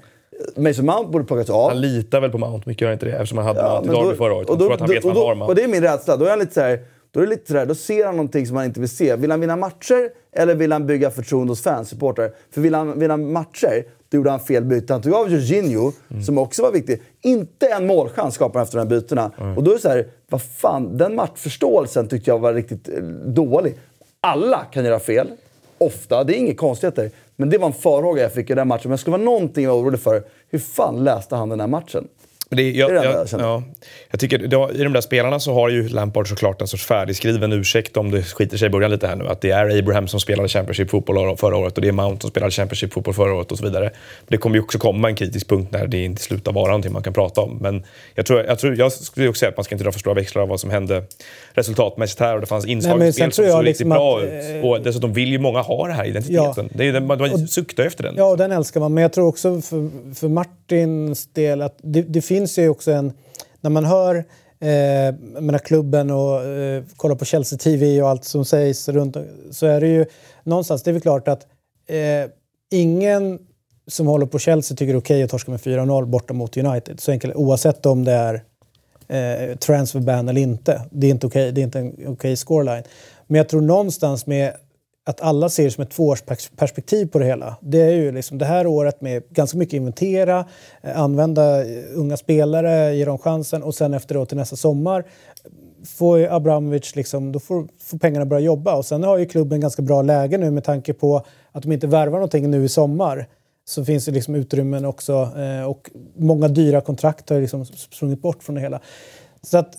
[0.56, 1.68] Mason Mount borde plockas av.
[1.68, 3.12] Han litar väl på Mount mycket, gör inte det?
[3.12, 4.50] Eftersom han hade Ja, Mount i Derby förra året.
[4.50, 5.50] och då- tror att han vet vad han har Mount.
[5.50, 6.16] Och det är min rädsla.
[6.16, 8.16] Då är han lite så här, då är det lite så här, då ser han
[8.16, 9.16] någonting som han inte vill se.
[9.16, 12.30] Vill han vinna matcher eller vill han bygga förtroende hos fans, supportrar?
[12.54, 14.92] För vill han vinna matcher, då gjorde han fel byte.
[14.92, 16.22] Han tog av Jorginho, Mm.
[16.22, 17.02] som också var viktig.
[17.22, 19.30] Inte en målchans skapade han efter de här bytena.
[19.56, 22.94] Och då är det så här, vad fan, den matchförståelsen tyckte jag var riktigt eh,
[23.26, 23.74] dålig.
[24.20, 25.28] Alla kan göra fel.
[25.82, 27.10] Ofta, det är inga konstigheter.
[27.36, 28.82] Men det var en farhåga jag fick i den matchen.
[28.84, 30.22] Men jag skulle vara någonting jag var orolig för.
[30.50, 32.08] Hur fan läste han den här matchen?
[32.56, 33.62] Det, jag, Det är det jag, jag ja,
[34.10, 37.52] jag tycker, det, I de där spelarna så har ju Lampard såklart en sorts färdigskriven
[37.52, 39.28] ursäkt om det skiter sig i början lite här nu.
[39.28, 42.50] Att det är Abraham som spelade Championship-fotboll förra året och det är Mount som spelade
[42.52, 43.90] Championship-fotboll förra året och så vidare.
[44.28, 47.02] Det kommer ju också komma en kritisk punkt när det inte slutar vara någonting man
[47.02, 47.58] kan prata om.
[47.60, 47.84] Men
[48.14, 50.14] jag, tror, jag, tror, jag skulle också säga att man ska inte dra för stora
[50.14, 51.04] växlar av vad som hände
[51.52, 54.62] resultatmässigt här och det fanns inslag i spel som såg liksom riktigt bra ut.
[54.64, 56.68] eh, Och dessutom vill ju många ha den här identiteten.
[56.74, 58.14] Det är man, man suktar efter den.
[58.16, 58.94] Ja, den älskar man.
[58.94, 62.92] Men jag tror också för, för Martins del att det, det finns finns ju också
[62.92, 63.12] en...
[63.60, 64.16] När man hör
[64.60, 69.16] eh, menar, klubben och eh, kollar på Chelsea TV och allt som sägs runt
[69.50, 70.06] så är det ju
[70.44, 71.46] någonstans, det är väl klart att
[71.86, 72.30] eh,
[72.70, 73.38] ingen
[73.86, 77.00] som håller på Chelsea tycker det är okej att torska med 4-0 borta mot United.
[77.00, 78.42] Så enkelt, oavsett om det är
[79.08, 80.82] eh, transfer ban eller inte.
[80.90, 82.84] Det är inte, okej, det är inte en okej scoreline.
[83.26, 84.52] Men jag tror någonstans med
[85.04, 87.56] att alla ser det som ett tvåårsperspektiv på det hela.
[87.60, 90.44] Det är ju liksom det här året med ganska mycket inventera,
[90.82, 95.04] eh, använda eh, unga spelare, ge dem chansen och sen efteråt till nästa sommar
[95.86, 98.76] får Abramovic liksom, då får, får pengarna börja jobba.
[98.76, 101.86] Och sen har ju klubben ganska bra läge nu med tanke på att de inte
[101.86, 103.28] värvar någonting nu i sommar.
[103.64, 108.42] Så finns det liksom utrymmen också eh, och många dyra kontrakt har liksom sprungit bort
[108.42, 108.80] från det hela.
[109.42, 109.74] Så att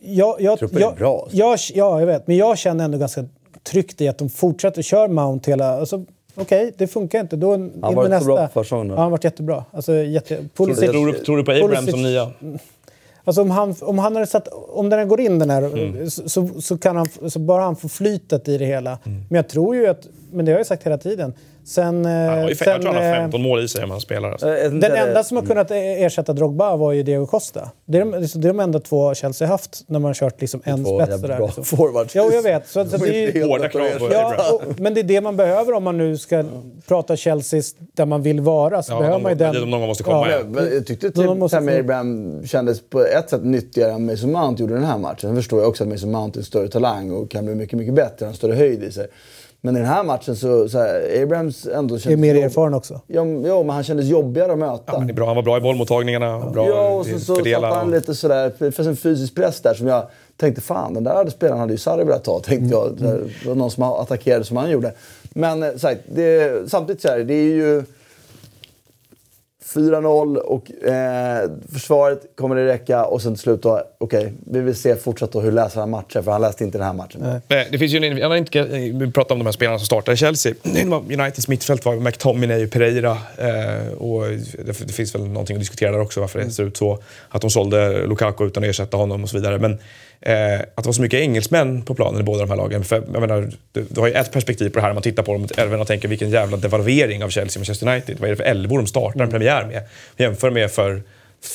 [0.00, 1.36] jag, jag, Truppen är jag, bra, alltså.
[1.36, 2.26] jag, ja, jag vet.
[2.26, 3.24] Men jag känner ändå ganska
[3.64, 5.78] tryggt i att de fortsätter köra Mount hela...
[5.80, 6.04] Alltså,
[6.36, 7.36] Okej, det funkar inte.
[7.36, 8.24] Då Han med var så nästa.
[8.26, 8.88] bra på försäsongen.
[8.88, 9.64] Ja, han har varit jättebra.
[9.70, 12.30] Alltså, jätte, Pulisic, Tror, du, tror du på Abraham som nia?
[13.24, 16.10] Alltså om, han, om, han hade satt, om den går in den här, Mm.
[16.10, 18.98] så, så, så kan han, så bara han får flytet i det hela.
[19.04, 19.24] Mm.
[19.28, 21.34] Men jag tror ju att, men det har jag sagt hela tiden,
[21.66, 22.04] sen...
[22.04, 23.90] Han har ju, eh, jag sen tror han har eh, 15 mål i sig om
[23.90, 24.30] han spelar.
[24.32, 24.48] Alltså.
[24.56, 27.70] Eh, den enda som har kunnat ersätta Drogba var ju Diego Costa.
[27.86, 28.18] Det är de, det
[28.48, 31.22] är de enda två Chelsea haft när man har kört liksom en Två spets.
[31.22, 31.64] bra liksom.
[31.64, 32.14] forwards.
[32.14, 32.68] Ja, jag vet.
[32.68, 35.36] Så, så det är ju, Hårda krav på ja, och, men det är det man
[35.36, 36.44] behöver om man nu ska
[36.88, 37.62] prata Chelsea
[37.94, 38.82] där man vill vara.
[38.82, 39.60] Så Ja, behöver de- man ju det är den...
[39.62, 40.38] de någon måste komma ja.
[40.48, 44.62] Men jag tyckte De typ Tammy Abraham kändes på ett sätt nyttigare än Mason Mount
[44.62, 45.20] gjorde den här matchen.
[45.20, 47.78] Sen förstår jag också att Mason Mount är en större talang och kan bli mycket,
[47.78, 48.16] mycket bättre.
[48.20, 49.06] Han har större höjd i sig.
[49.64, 52.20] Men i den här matchen så, så här, Abrahams ändå är kändes...
[52.20, 53.00] mer jobb- erfaren också.
[53.06, 54.82] Ja, men- jo, men han kändes jobbigare att möta.
[54.86, 55.26] Ja, men det är bra.
[55.26, 56.50] Han var bra i bollmottagningarna.
[56.50, 59.74] Bra Ja, och så, så satte han lite sådär, det fanns en fysisk press där
[59.74, 62.98] som jag tänkte fan, den där spelaren hade ju Sarri velat ta, tänkte jag.
[62.98, 64.92] Så här, Det var någon som attackerade som han gjorde.
[65.30, 67.82] Men eh, sagt, det, samtidigt så här, det är ju
[69.64, 74.74] 4-0 och eh, försvaret kommer det räcka och sen till slut då, okej, vi vill
[74.74, 77.40] se fortsatt då hur läser han matcher, för han läste inte den här matchen.
[77.48, 78.62] Nej, Det finns ju en, jag har inte,
[78.94, 80.54] vi pratar om de här spelarna som startar i Chelsea.
[81.08, 83.18] Uniteds mittfält var McTominay och Pereira.
[83.38, 84.22] Eh, och
[84.64, 86.98] det, det finns väl någonting att diskutera där också varför det ser ut så.
[87.28, 89.58] Att de sålde Lukaku utan att ersätta honom och så vidare.
[89.58, 89.78] Men
[90.24, 92.84] eh, att det var så mycket engelsmän på planen i båda de här lagen.
[92.84, 95.22] För, jag menar, du, du har ju ett perspektiv på det här när man tittar
[95.22, 98.20] på dem även och tänker vilken jävla devalvering av Chelsea och Manchester United.
[98.20, 99.82] Vad är det för elvor de startar en premiär med?
[100.16, 101.02] Jämför med för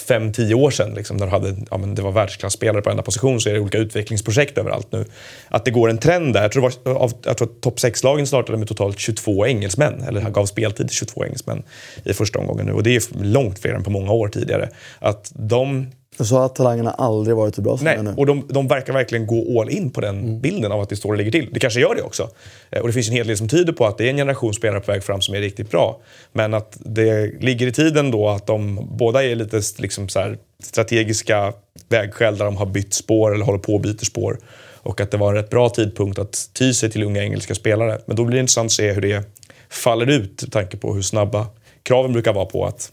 [0.08, 3.04] fem, tio år sedan, liksom, när de hade, ja, men det var världsklasspelare på enda
[3.04, 5.06] position, så är det olika utvecklingsprojekt överallt nu.
[5.48, 6.42] Att det går en trend där.
[6.42, 10.22] Jag tror, var, av, jag tror att topp 6-lagen startade med totalt 22 engelsmän, eller
[10.22, 11.64] gav speltid till 22 engelsmän
[12.04, 12.72] i första omgången nu.
[12.72, 14.70] Och det är långt fler än på många år tidigare.
[15.00, 15.88] Att de
[16.26, 18.14] Så har talangerna aldrig varit så bra som Nej, nu.
[18.18, 20.42] och de, de verkar verkligen gå all in på den Mm.
[20.42, 21.50] bilden av att det står och ligger till.
[21.54, 22.30] Det kanske gör det också.
[22.70, 24.54] Eh, Och det finns en hel del som tyder på att det är en generation
[24.54, 26.00] spelare på väg fram som är riktigt bra.
[26.34, 31.54] Men att det ligger i tiden då att de båda är lite liksom så strategiska
[31.90, 34.38] vägskäl där de har bytt spår eller håller på och byter spår.
[34.82, 38.00] Och att det var en rätt bra tidpunkt att ty sig till unga engelska spelare.
[38.06, 39.24] Men då blir det intressant att se hur det
[39.70, 41.48] faller ut med tanke på hur snabba
[41.84, 42.92] kraven brukar vara på att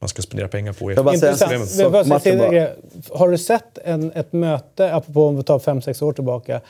[0.00, 1.82] man ska spendera pengar på Jag Intressant.
[1.82, 6.60] har bara du sett en, ett möte, apropå om vi tar fem sex år tillbaka,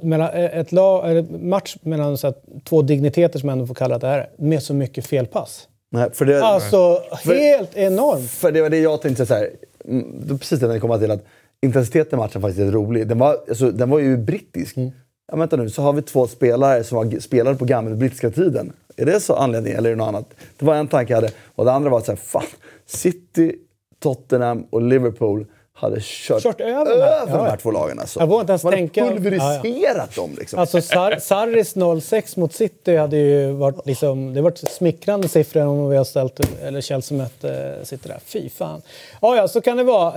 [0.00, 4.06] mellan, ett lag, match mellan så här, två digniteter som man ändå får kalla det
[4.06, 5.68] här, med så mycket felpass?
[5.90, 8.30] Nej, för det, Alltså, helt enormt!
[8.30, 9.50] För det var det jag tänkte så här.
[9.84, 11.24] mm, precis det jag komma till att
[11.62, 13.08] intensiteten i matchen faktiskt är rolig.
[13.08, 14.76] Den var, alltså, den var ju brittisk.
[14.76, 14.90] Mm.
[15.32, 18.72] Ja, vänta nu, så har vi två spelare som var, spelade på gamla brittiska tiden.
[18.96, 20.26] Är det så anledningen eller är det något annat?
[20.58, 21.32] Det var en tanke jag hade.
[21.54, 22.42] Och det andra var att så fan,
[22.86, 23.54] City,
[24.02, 25.46] Tottenham och Liverpool
[25.76, 27.10] hade kört, Kört över över, de här.
[27.20, 27.42] Ja, de ja.
[27.44, 27.98] här två lagen.
[27.98, 28.20] Alltså.
[28.20, 30.34] Jag vågar inte ens Man tänka- pulveriserat dem.
[30.38, 30.58] Liksom.
[30.58, 35.88] Alltså Sar Sarris 06 mot City hade ju varit liksom, det varit smickrande siffror om
[35.88, 38.18] vi har ställt, eller Chelsea mötte eh, City där.
[38.24, 38.82] Fy fan.
[39.22, 40.14] Ja, ja, så kan det vara.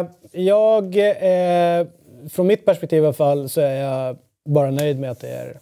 [0.00, 1.86] Eh, jag, eh,
[2.32, 4.16] från mitt perspektiv i alla fall, så är jag
[4.48, 5.58] bara nöjd med att det är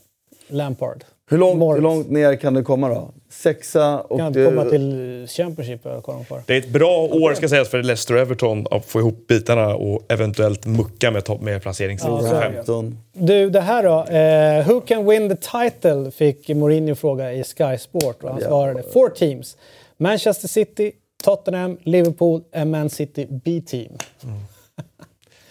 [0.48, 1.04] Lampard.
[1.30, 1.76] Hur, långt, Morris.
[1.78, 3.10] hur långt ner kan du komma då?
[3.30, 4.18] Sexa och...
[4.18, 6.24] Kan det- komma till Championship på.
[6.46, 9.74] Det är ett bra år ska sägas för Leicester och Everton att få ihop bitarna
[9.74, 12.18] och eventuellt mucka med, med placeringsstriden.
[12.24, 12.56] Ja, så är det.
[12.56, 12.98] 15.
[13.12, 14.04] Du, det här då.
[14.04, 16.10] Eh, who can win the title?
[16.10, 18.22] Fick Mourinho fråga i Sky Sport.
[18.24, 18.48] Och han Ja.
[18.48, 19.56] svarade four teams.
[19.96, 20.92] Manchester City,
[21.24, 23.92] Tottenham, Liverpool and Man City B-team.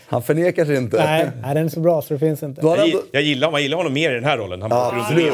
[0.09, 0.97] Han förnekar sig inte.
[0.97, 2.61] Nej, nej, den är så bra så det finns inte.
[2.65, 4.61] Jag, jag gillar, man gillar honom mer i den här rollen.
[4.61, 4.91] Han Ja,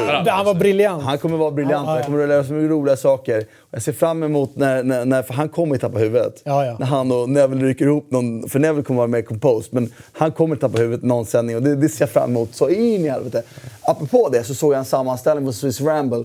[0.08, 0.32] alla.
[0.32, 1.02] Han var briljant.
[1.02, 1.86] Han kommer vara briljant.
[1.86, 2.02] Ja, ja, ja.
[2.02, 3.44] Han kommer att lära sig mycket roliga saker.
[3.70, 6.42] Jag ser fram emot när, när, när för han kommer att tappa huvudet.
[6.44, 6.76] Ja, ja.
[6.78, 9.92] När han och Neville rycker ihop någon, för Neville kommer att vara mer composed, men
[10.12, 12.68] han kommer att tappa huvudet någon sändning och det, det ser jag fram emot så
[12.68, 13.42] in i helvete.
[13.82, 16.24] Apropå det så såg jag en sammanställning på Swiss Ramble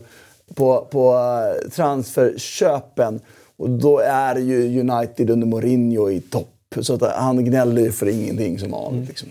[0.55, 3.19] på, på eh, transferköpen.
[3.57, 6.47] Och då är ju United under Mourinho i topp.
[6.79, 8.93] Så att han gnäller ju för ingenting som vanligt.
[8.97, 9.07] Mm.
[9.09, 9.29] Liksom.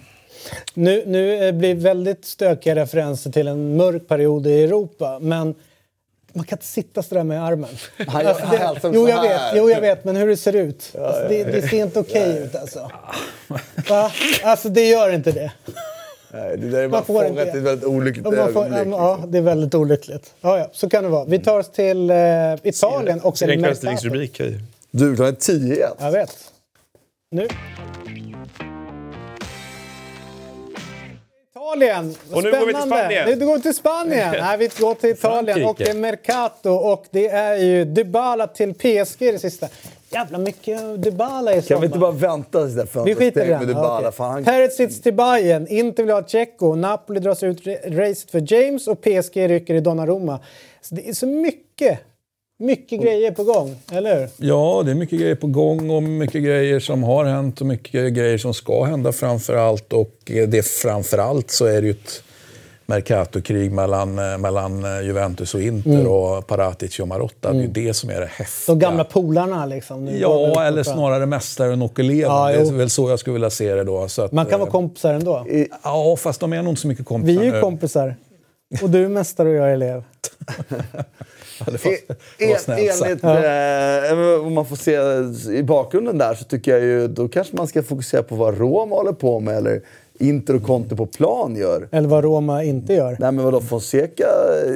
[0.75, 5.55] Nu, nu eh, blir väldigt stökiga referenser till en mörk period i Europa, men
[6.33, 7.69] man kan inte sitta sådär med armen.
[8.09, 10.53] Han gör- han hälsar jo, så jag vet, jo, jag vet, men hur det ser
[10.57, 10.93] ut.
[10.99, 12.91] Alltså, det, det ser inte okej ut alltså.
[13.89, 14.11] Va?
[14.45, 15.53] Alltså, det gör inte det.
[16.33, 18.87] Nej, Det där är bara Man får fångat i ett väldigt olyckligt får, ögonblick.
[18.95, 20.35] ja, det är väldigt olyckligt.
[20.41, 21.25] Ja, ja, så kan det vara.
[21.25, 22.17] Vi tar oss till eh,
[22.63, 24.41] Italien och Ser en en kvällstidningsrubrik.
[24.91, 26.50] Du, du har en 10 Jag vet.
[27.33, 27.49] Nu.
[31.51, 32.15] Italien!
[32.33, 32.87] Och nu går vi till Spännande.
[32.87, 33.39] Spanien.
[33.39, 34.35] Nu går vi till Spanien.
[34.41, 38.75] Nej, vi går till Italien och det är Mercato och det är ju Dybala till
[38.75, 39.69] PSG det sista.
[40.13, 41.69] Jävla mycket Dybala i sommar.
[41.69, 44.13] Kan vi inte bara vänta tills det Vi skiter i fönstret med Dybala?
[44.13, 44.45] Fan, han...
[44.45, 48.89] Perisic till Bayern, Inter vill ha Tjecko, Napoli drar sig ut ra- racet för James
[48.89, 50.41] och PSG rycker i Donnarumma.
[50.81, 51.99] Så det är så mycket,
[52.61, 54.29] mycket grejer på gång, eller hur?
[54.37, 58.13] Ja, det är mycket grejer på gång och mycket grejer som har hänt och mycket
[58.13, 59.93] grejer som ska hända framför allt.
[59.93, 62.23] Och eh, det framför allt så är det ju ett
[62.87, 67.53] Mercato-krig mellan, eh, mellan eh, Juventus och Inter och Paratici och Marotta.
[67.53, 68.75] Det är ju det som är det häftiga.
[68.75, 70.05] De gamla polarna liksom.
[70.05, 72.21] Nu Ja, eller snarare mästaren och eleven.
[72.21, 72.71] Ja, det är jo.
[72.77, 74.03] väl så jag skulle vilja se det då.
[74.19, 75.47] Att, Man kan eh, vara kompisar ändå.
[75.83, 77.61] Ja, fast de är nog inte så mycket Vi kompisar är ju nu.
[77.61, 78.17] kompisar.
[78.83, 80.03] Och du är mästare och jag är elev.
[82.39, 83.25] En, snällt sagt.
[83.25, 83.25] enligt,
[84.41, 84.97] eh, om man får se
[85.59, 88.97] i bakgrunden där så tycker jag ju då kanske man ska fokusera på vad Roma
[88.97, 89.81] håller på med eller
[90.19, 91.89] Inter och Conte på plan gör.
[91.91, 93.17] Eller vad Roma inte gör.
[93.21, 94.27] Nej men vadå Fonseca,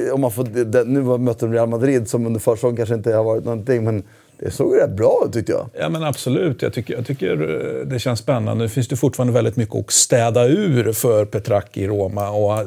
[0.07, 2.95] eh, om man får, det, nu var- mötte de Real Madrid som under försäsongen kanske
[2.95, 4.03] inte har varit någonting men
[4.39, 5.69] det såg rätt bra ut tyckte jag.
[5.73, 7.31] Ja men absolut, jag tycker, jag tycker
[7.81, 8.63] eh, det känns spännande.
[8.63, 12.29] Nu finns det fortfarande väldigt mycket att städa ur för Petracchi i Roma.
[12.29, 12.65] Och, eh,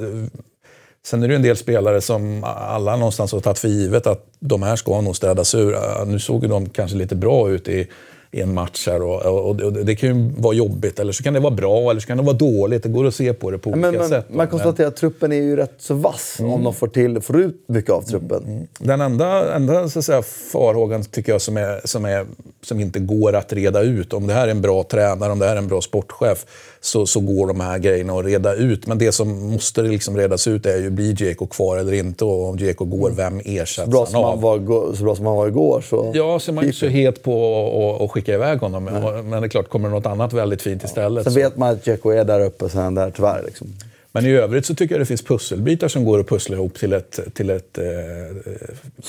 [1.08, 4.62] sen är det en del spelare som alla någonstans har tagit för givet att de
[4.62, 6.04] här ska nog städas ur.
[6.04, 7.86] Nu såg ju de kanske lite bra ut i,
[8.30, 11.34] i en match här och, och, och det kan ju vara jobbigt eller så kan
[11.34, 12.82] det vara bra eller så kan det vara dåligt.
[12.82, 14.26] Det går att se på det på olika Men, men, sätt.
[14.30, 17.64] man konstaterar att truppen är ju rätt så vass om de får, till, får ut
[17.68, 18.68] mycket av truppen.
[18.78, 22.26] Den enda, enda så att säga, farhågan tycker jag som, är, som, är,
[22.62, 25.46] som inte går att reda ut, om det här är en bra tränare, om det
[25.46, 26.46] här är en bra sportchef,
[26.80, 28.86] så, så går de här grejerna att reda ut.
[28.86, 32.24] Men det som måste liksom redas ut är ju, blir Djeko kvar eller inte?
[32.24, 34.40] Och om Djeko går, vem ersätts Bra han av?
[34.40, 36.12] var, så bra som han var igår så...
[36.14, 38.84] Ja, så är man ju så het på att skicka iväg honom.
[38.84, 41.70] Men det är klart, kommer det något annat väldigt fint istället Sen så- vet man
[41.70, 43.42] att Dzeko är där uppe, sen är han där tyvärr.
[43.46, 43.68] Liksom.
[44.12, 46.92] Men i övrigt så tycker jag det finns pusselbitar som går att pussla ihop till
[46.92, 47.84] ett, till ett eh,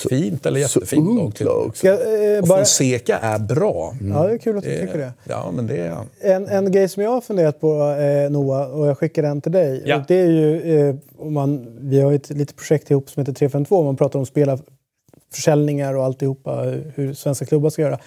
[0.09, 1.17] fint eller Så jättefint lag.
[1.25, 1.45] ungt till.
[1.45, 1.77] lag.
[1.77, 3.93] Ska, eh, Och bara, Fonseca är bra.
[4.13, 5.13] ja, det är kul att du tycker det.
[5.23, 5.97] Ja, men det är.
[6.21, 9.51] En, en grej som jag har funderat på, eh, Noah, och jag skickar den till
[9.51, 9.83] dig.
[9.85, 10.03] Ja.
[10.07, 13.33] Det är ju, eh, om man, vi har ju ett litet projekt ihop som heter
[13.33, 13.83] 352.
[13.83, 16.61] Man pratar om spelarförsäljningar och alltihopa,
[16.95, 17.99] hur svenska klubbar ska göra.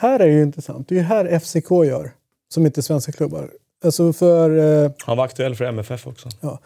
[0.00, 0.88] Här är det ju intressant.
[0.88, 2.10] Det är ju här FCK gör,
[2.48, 3.50] som inte svenska klubbar.
[3.84, 6.28] Alltså för eh, Han var aktuell för MFF också.
[6.40, 6.58] Ja.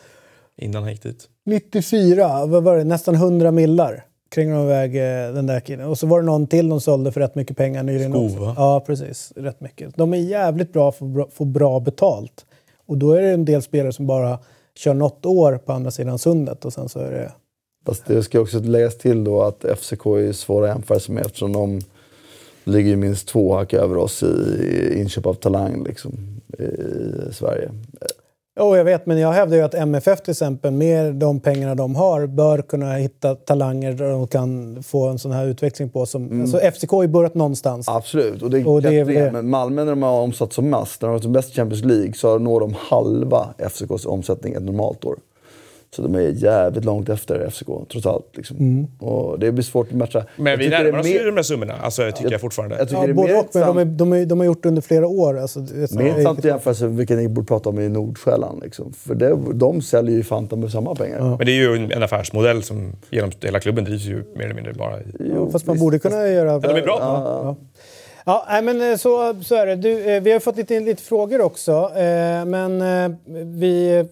[0.56, 1.28] Innan han gick dit.
[1.46, 4.04] 94, vad var det, nästan 100 millar
[4.34, 5.86] kringade de iväg eh, den där killen.
[5.86, 8.54] Och så var det någon till de sålde för rätt mycket pengar nyligen Skov?
[8.56, 9.32] Ja, precis.
[9.36, 9.96] Rätt mycket.
[9.96, 12.46] De är jävligt bra för att få bra betalt.
[12.86, 14.38] Och då är det en del spelare som bara
[14.74, 17.32] kör något år på andra sidan sundet och sen så är det...
[17.86, 21.26] Fast det ska också läggas till då att FCK är svåra att jämföra sig med
[21.26, 21.80] eftersom de,
[22.64, 26.12] Ligger ju minst två hack över oss i inköp av talang liksom,
[26.58, 27.70] i Sverige.
[28.60, 31.94] Jo, jag vet, men jag hävdar ju att MFF till exempel, med de pengarna de
[31.96, 36.06] har, bör kunna hitta talanger där de kan få en sån här utveckling på.
[36.06, 36.40] Som, Mm.
[36.40, 37.88] alltså, FCK har ju börjat någonstans.
[37.88, 39.32] Absolut, och det är, Och det är det.
[39.32, 41.54] Men Malmö när de har omsatt som mest, när de har varit som bäst i
[41.54, 45.16] Champions League, så når de halva FCKs omsättning ett normalt år.
[45.94, 48.36] Så de är jävligt långt efter FCK, trots allt.
[48.36, 48.56] Liksom.
[48.56, 48.86] Mm.
[49.00, 50.24] Och det blir svårt att matcha.
[50.36, 52.76] Men Jag vi närmar oss mer- ju de där summorna, alltså, tycker jag, fortfarande.
[52.78, 54.46] Jag tycker Ja, det är både mer och, men de, är, de, är, de har
[54.46, 55.38] gjort det under flera år.
[55.38, 58.62] Alltså, det är så- mer intressant att jämföra vilka ni borde prata om i Nordsjälland.
[58.62, 58.92] Liksom.
[58.92, 61.20] För det, de säljer ju Fanta med samma pengar.
[61.38, 64.54] Men det är ju en, en affärsmodell som genom hela klubben drivs ju mer eller
[64.54, 65.04] mindre bara i...
[65.34, 66.50] Ja, fast man borde kunna göra...
[66.52, 66.98] Ja, de är bra.
[67.00, 69.76] Ja, ja men eh, så, så är det.
[69.76, 71.72] Du, eh, vi har fått lite, lite frågor också.
[71.96, 72.82] Eh, men
[73.60, 74.04] vi,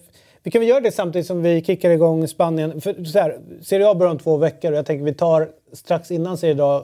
[0.42, 2.80] vi kan väl göra det samtidigt som vi kickar igång Spanien.
[2.80, 6.10] För, så här, Serie A börjar om två veckor och jag tänker vi tar strax
[6.10, 6.82] innan Serie A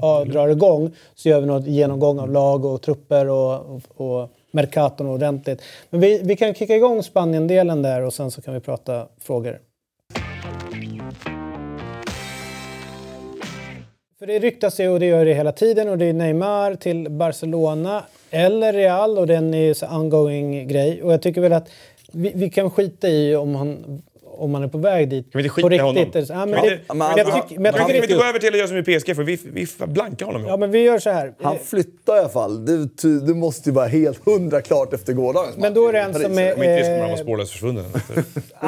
[0.00, 4.30] ja, drar igång så gör vi något genomgång av lag och trupper och, och, och
[4.50, 5.62] Mercaton ordentligt.
[5.90, 9.58] Men vi, vi kan kicka igång Spanien-delen där och sen så kan vi prata frågor.
[14.18, 17.10] För det ryktas ju och det gör det hela tiden och det är Neymar till
[17.10, 21.02] Barcelona eller Real och den är så ongoing grej.
[21.02, 21.68] Och jag tycker väl att
[22.12, 25.32] vi, vi kan skita i om han, om han är på väg dit.
[25.32, 26.04] Kan vi inte skita på i honom?
[26.04, 26.28] riktigt.
[26.28, 28.24] Ja, men, det, inte- men men jag, han- tycker- men jag Kan vi inte gå
[28.24, 29.16] över till att göra som i PSG?
[29.16, 30.44] För vi, vi blankar honom.
[30.46, 31.34] Ja, men vi gör så här.
[31.42, 32.64] Han flyttar i alla fall.
[32.64, 32.86] Det,
[33.26, 36.22] det måste ju vara helt hundra klart efter gårdagens Men då är det en som
[36.24, 37.84] är- Om inte det kommer han Eh, vara spårlöst försvunnen.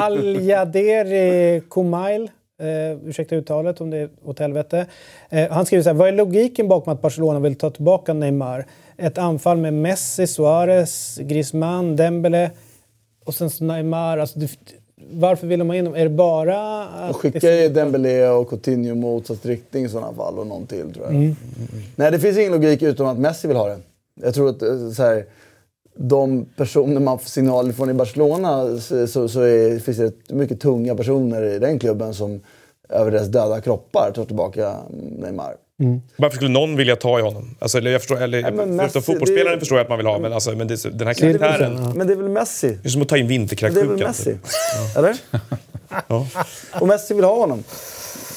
[0.41, 2.21] Al-Yaderi Kumail,
[2.61, 4.85] eh, ursäkta uttalet om det är åt helvete.
[5.29, 8.65] Eh, han skriver så här, vad är logiken bakom att Barcelona vill ta tillbaka Neymar?
[8.97, 12.51] Ett anfall med Messi, Suarez, Griezmann, Dembele
[13.25, 14.17] och sen så Neymar.
[14.17, 14.49] Alltså, det,
[15.11, 15.95] varför vill ha in dem?
[15.95, 17.13] Är det bara...
[17.13, 21.05] Skickar det- ju Dembélé och Coutinho motsatt riktning i sådana fall och någon till tror
[21.05, 21.15] jag.
[21.15, 21.35] Mm.
[21.95, 23.79] Nej, det finns ingen logik utom att Messi vill ha det.
[24.21, 25.25] Jag tror att eh, så här,
[25.95, 30.59] de personer man får signaler från i Barcelona så, så, så är, finns det mycket
[30.59, 32.39] tunga personer i den klubben som
[32.89, 34.75] över deras döda kroppar tar tillbaka
[35.19, 35.55] Neymar.
[36.15, 37.55] Varför skulle någon vilja ta i honom?
[37.59, 40.19] Alltså, eller jag förstår, eller, men förutom Messi, fotbollsspelaren förstår jag att man vill ha,
[40.19, 41.85] men, alltså, men det, den här Men karaktären...
[41.85, 42.77] väl, men det är väl Messi?
[42.81, 43.87] Det är som att ta in Det är vinterkräksjukan.
[43.95, 44.37] väl Messi?
[44.97, 45.17] Eller?
[46.07, 46.27] Ja.
[46.79, 47.63] Och Messi vill ha honom.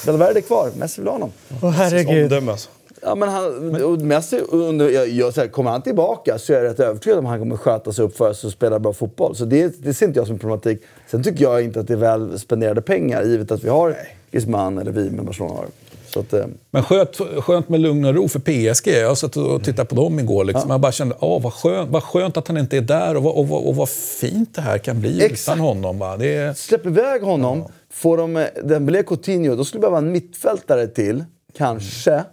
[0.07, 0.71] Valverde är kvar.
[0.77, 1.33] Messi vill ha honom.
[1.63, 2.23] Åh herregud.
[2.23, 2.69] Omdöme alltså.
[3.03, 6.65] Ja, men han, Messi, under, jag, jag, så här, kommer han tillbaka så är jag
[6.65, 9.37] rätt övertygad om att han kommer sköta sig upp för sig och spela bra fotboll.
[9.37, 10.83] Så det, det ser inte jag som problematik.
[11.11, 13.97] Sen tycker jag inte att det är väl spenderade pengar givet att vi har
[14.31, 15.67] Griezmann, eller vi med Barcelona har.
[16.15, 18.89] Så att, eh, Men skönt, skönt med lugn och ro för PSG.
[18.89, 20.45] Jag satt och tittade på dem igår.
[20.45, 20.71] Liksom.
[20.71, 23.35] Jag bara kände, åh, vad, skönt, vad skönt att han inte är där och vad,
[23.35, 25.43] och, vad- och vad fint det här kan bli Exakt.
[25.43, 25.99] utan honom.
[25.99, 26.17] Va?
[26.17, 30.13] Det är, släpp iväg honom, får de eh, Dembélé Coutinho, då skulle det behöva en
[30.13, 31.25] mittfältare till,
[31.57, 32.25] kanske.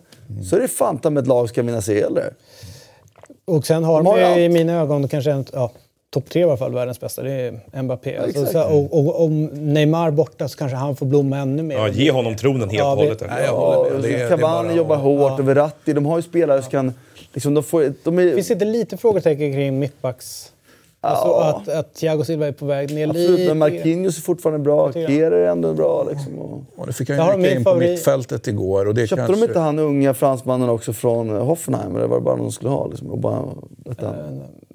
[0.50, 2.34] Så är det fan med ett lag ska vinna där.
[3.46, 5.72] Och sen har De de, har ju ju i mina ögon kanske en, ja,
[6.14, 7.22] topp tre i alla fall, världens bästa.
[7.24, 7.32] Det
[7.72, 8.18] är Mbappé.
[8.18, 8.52] alltså, exakt.
[8.52, 11.76] så, och, och om Neymar borta så kanske han får blomma ännu mer.
[11.76, 13.22] Ja, ge honom tronen helt Ja, och hållet.
[13.30, 14.02] Nej, Ja, med.
[14.02, 16.94] Det är Cavani bara- jobbar hårt och Verratti, de har ju spelare som kan...
[17.34, 20.52] Liksom, de får, de är, Finns det inte lite frågetecken kring mittbacks...
[21.04, 21.50] Alltså Ja.
[21.66, 23.48] att, att Thiago Silva är på väg ner Absolut, lite.
[23.48, 24.94] men Marquinhos är fortfarande bra.
[24.94, 26.08] Kehrer är ändå bra.
[26.12, 26.40] Liksom.
[26.40, 26.62] Och...
[26.76, 28.88] och det fick han Jag har ju rycka min in på mittfältet igår.
[28.88, 31.96] Och det Köpte kanske, de inte han unga fransmannen också från eh, Hoffenheim?
[31.96, 32.88] Eller var det bara någon de skulle ha?
[32.88, 33.44] Liksom, och bara,
[33.86, 34.16] detta.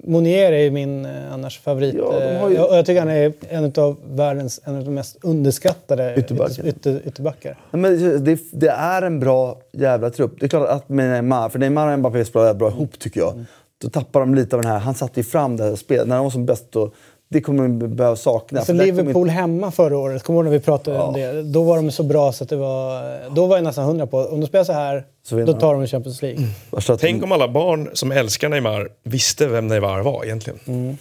[0.03, 1.95] Monier är ju min eh, annars favorit.
[1.97, 2.13] Ja,
[2.49, 6.15] ju- Eh, och jag tycker han är en av världens en av de mest underskattade
[6.17, 6.67] Ytterbackar.
[6.67, 7.57] ytter, ytterbackar.
[7.71, 10.33] Men det, det är en bra jävla trupp.
[10.39, 13.45] Det är klart att med Neymar, för Neymar och Mbappé spelar bra ihop tycker jag.
[13.81, 16.07] Då tappar de lite av den här, han satte ju fram det här spelet.
[16.07, 16.91] När de var som bäst då,
[17.29, 18.59] det kommer de behöva sakna.
[18.59, 21.43] Alltså Liverpool hemma förra året, kommer du när vi pratade om det?
[21.43, 23.01] Då var de så bra så att det var...
[23.35, 25.87] Då var jag nästan hundra på om de spelar så här, Så då tar de
[25.87, 26.39] Champions League.
[26.71, 30.97] inte- att- Tänk om alla barn som älskar Neymar visste vem Neymar var egentligen.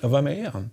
[0.00, 0.70] Ja, vem är han?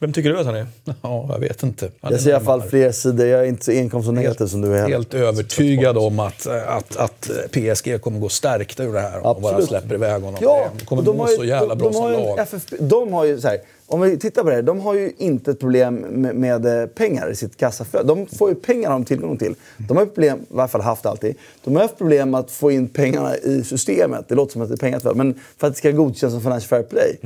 [0.00, 0.66] Vem tycker du att han är?
[1.02, 1.84] Ja, jag vet inte.
[2.00, 3.26] Han Jag är ser i alla fall fler sidor.
[3.26, 4.94] Jag är inte så enkom så negativ som du är heller.
[4.94, 9.42] Helt övertygad om att, att, att PSG kommer gå stärkta ur det här om de
[9.42, 9.68] bara Absolut.
[9.68, 10.40] släpper iväg honom.
[10.42, 12.38] Ja, de kommer och må ju- så jävla bra de, de som lag.
[12.38, 15.12] FFP, de har ju så här, om vi tittar på det här, de har ju
[15.18, 18.08] inte ett problem med, med eh, pengar i sitt kassaflöde.
[18.08, 19.54] De får ju pengar de tillgång till.
[19.88, 21.34] De har ju problem, i alla fall haft alltid,
[21.64, 24.24] de har haft problem att få in pengarna i systemet.
[24.28, 26.68] Det låter som att det är pengar men för att det ska godkännas som Financial
[26.68, 27.18] Fair Play.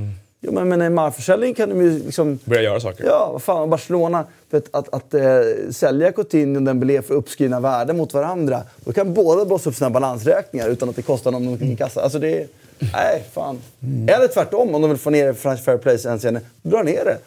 [0.44, 2.38] Jo, men med Neymar-försäljning kan de ju liksom...
[2.44, 3.04] Börja göra saker.
[3.04, 4.24] Ja, vad fan, Barcelona.
[4.50, 5.22] För att, att, att eh,
[5.70, 8.62] sälja Coutinho och Dembélé för uppskrivna värden mot varandra.
[8.84, 12.02] Då kan båda blåsa upp sina balansräkningar utan att det kostar dem någonting i kassan.
[12.02, 12.46] Alltså det är...
[12.78, 13.58] Nej, fan.
[14.08, 16.40] Eller tvärtom, om de vill få ner Financial Fair Play hänseende.
[16.62, 17.18] Dra ner det.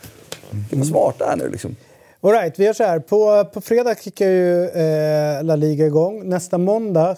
[0.69, 1.75] Det var smarta här nu liksom.
[2.21, 2.99] All right, vi gör så här.
[2.99, 6.29] På, på fredag kickar ju eh, La Liga igång.
[6.29, 7.15] Nästa måndag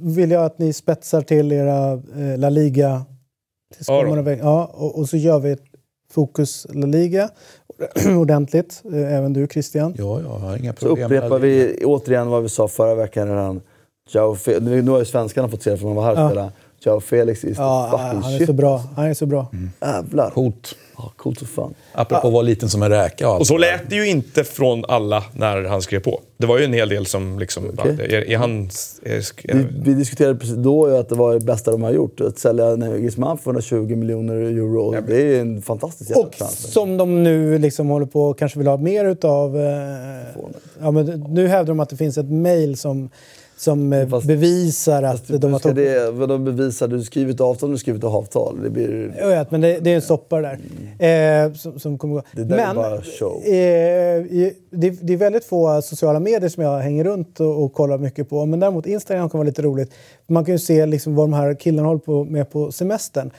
[0.00, 3.04] vill jag att ni spetsar till era eh, La Liga.
[3.74, 5.62] Tills kommande ja, och, och så gör vi ett
[6.12, 7.30] fokus La Liga
[8.18, 8.82] ordentligt.
[8.92, 9.94] Eh, även du Christian.
[9.98, 11.04] Ja, jag har inga Så problem.
[11.04, 13.60] upprepar vi återigen vad vi sa förra veckan redan.
[14.12, 16.18] Jao Fe- nu nu har ju svenskarna fått se det för de var här och
[16.18, 16.28] Ja.
[16.28, 16.52] spelade.
[16.84, 18.46] Jao Felix is Ja, the fucking han är shit.
[18.46, 18.82] så bra.
[18.96, 19.46] Han är så bra.
[19.80, 20.30] Jävlar.
[20.30, 20.76] Coolt.
[21.02, 21.74] Ja, coolt som fan.
[21.92, 24.84] Apropå att vara liten som en räka och Och så lät det ju inte från
[24.88, 26.20] alla när han skrev på.
[26.36, 27.70] Det var ju en hel del som liksom...
[27.78, 27.96] Okej.
[28.00, 28.70] Är, är han...
[29.02, 32.20] Är, Vi, vi diskuterade precis då ju att det var det bästa de har gjort.
[32.20, 34.94] Att sälja Griezmann för 120 miljoner euro.
[35.06, 36.68] Det är en fantastisk jävla Och transfer.
[36.70, 39.56] som de nu liksom håller på och kanske vill ha mer utav.
[39.56, 40.42] Eh,
[40.80, 43.10] ja, men nu hävdar de att det finns ett mail som,
[43.60, 45.86] som eh, Fast- bevisar att de har Ska tagit...
[45.86, 48.62] det, vad de bevisar, du skriver ett avtal, du skriver ett avtal.
[48.62, 49.14] Det blir...
[49.18, 50.58] Jag vet, men det, det är en stoppare
[50.98, 51.46] där.
[51.46, 52.22] Eh, som, som kommer gå.
[52.32, 53.42] Det där är men bara show.
[53.44, 57.98] Eh, det, det är väldigt få sociala medier som jag hänger runt och, och kollar
[57.98, 58.46] mycket på.
[58.46, 59.94] Men däremot Instagram kan vara lite roligt.
[60.26, 63.30] Man kan ju se liksom vad de här killarna håller på med på semestern.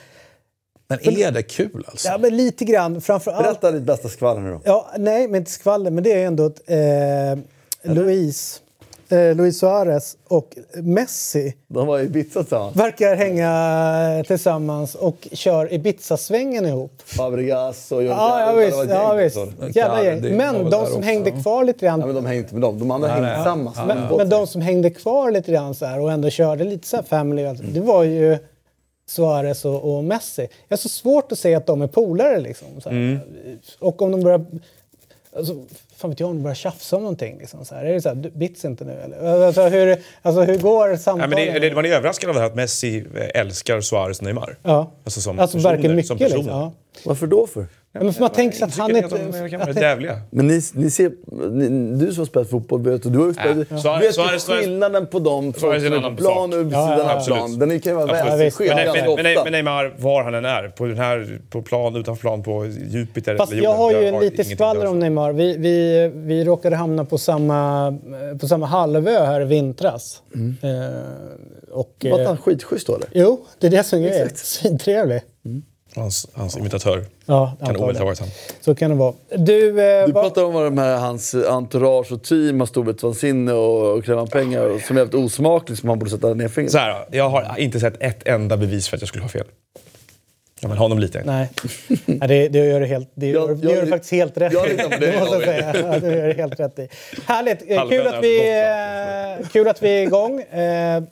[0.88, 2.08] Men är det kul alltså?
[2.08, 3.00] Ja, men lite grann.
[3.00, 3.44] Framför allt...
[3.44, 4.60] Berätta ditt bästa skvaller nu då.
[4.64, 5.90] Ja, nej, men inte skvaller.
[5.90, 8.61] Men det är ändå att eh, Luis,
[9.12, 12.76] eh, Luis Suarez och Messi De var i Ibiza tillsammans.
[12.76, 16.92] verkar hänga tillsammans och kör Ibiza-svängen ihop.
[17.04, 18.82] Fabregas och Jordi Ja, ja Alba, det visst.
[18.82, 19.76] ett Ja, gäng, visst.
[19.76, 20.22] Jävla Ja, gäng.
[20.22, 21.42] var Men väl de där som också, hängde ja.
[21.42, 22.78] kvar lite grann Ja, men de hängde inte med dem.
[22.78, 23.36] De andra hängde nej.
[23.36, 23.76] tillsammans.
[23.86, 26.96] Men, men de som hängde kvar lite grann så här och ändå körde lite så
[26.96, 28.38] här family, alltså, det var ju
[29.08, 30.42] Suarez och, och Messi.
[30.68, 32.68] Jag har så svårt att se att de är polare liksom.
[32.80, 33.20] Så här.
[33.78, 34.44] Och om de börjar...
[35.36, 35.54] Alltså,
[36.02, 37.38] fan vet jag om de börjar tjafsa om någonting.
[37.38, 37.84] Liksom, så här.
[37.84, 39.46] Är det så här, "Du, bits inte nu eller?
[39.46, 41.30] Alltså hur, alltså, hur går Ja, samtalen?
[41.30, 44.24] men det, det, man är överraskad av det här att Messi eh, älskar Suarez och
[44.24, 44.56] Neymar.
[44.62, 44.90] Ja.
[45.04, 46.38] Alltså som Alltså personer, mycket som liksom.
[46.40, 46.52] personer.
[46.52, 46.72] Ja.
[47.04, 47.66] Varför då för?
[47.94, 49.72] Ja, men för man tänker sig att han är...
[49.74, 50.20] De jävliga?
[50.30, 51.12] Men ni, ni ser,
[51.50, 51.68] ni,
[52.04, 53.98] du som har spelat fotboll vet, och du har ju spelat, Ja.
[53.98, 56.60] vet skillnaden på de två Suarez är en som är på plan sak.
[56.60, 57.38] och vid Ja, sidan ja, av absolut.
[57.38, 57.58] plan.
[57.58, 59.44] Den kan ju vara väldigt.
[59.44, 63.36] Men, Neymar, var han än är, på, den här, på plan, utanför plan, på Jupiter
[63.36, 64.98] Fast eller jag har ju det lite skvaller om.
[64.98, 65.32] Neymar.
[65.32, 67.92] Vi, vi, vi råkade hamna på samma,
[68.40, 70.22] på samma halvö här i vintras.
[70.34, 70.70] Eh,
[71.72, 73.08] och, Var inte eh, han skitschysst då eller?
[73.12, 74.22] jo, det är det som är grejen.
[74.26, 74.46] Exakt.
[74.46, 75.22] Svintrevlig.
[75.96, 78.28] Hans, hans imitatör Ja, kan omöjligt ha varit han.
[78.60, 79.14] Så kan det vara.
[79.36, 83.96] Du, eh, Du pratar om vad de här, hans entourage och team har storhetsvansinne och,
[83.96, 86.78] och kräva pengar och, som är helt osmakligt som han borde sätta ner fingret Så
[86.78, 89.46] här, jag har inte sett ett enda bevis för att jag skulle ha fel.
[90.68, 91.22] Vill ha honom lite.
[91.24, 91.48] Nej,
[92.06, 94.36] Nej det, det gör du helt, det gör, Jag- det gör jag- du faktiskt helt
[94.38, 94.76] rätt jag i.
[94.76, 95.74] på det, Det måste jag säga.
[95.92, 96.88] Ja, det gör du helt rätt i.
[97.26, 97.58] Härligt!
[97.70, 98.60] Eh, Kul att, vi,
[99.42, 100.40] eh, kul att vi är igång.
[100.40, 101.02] Eh,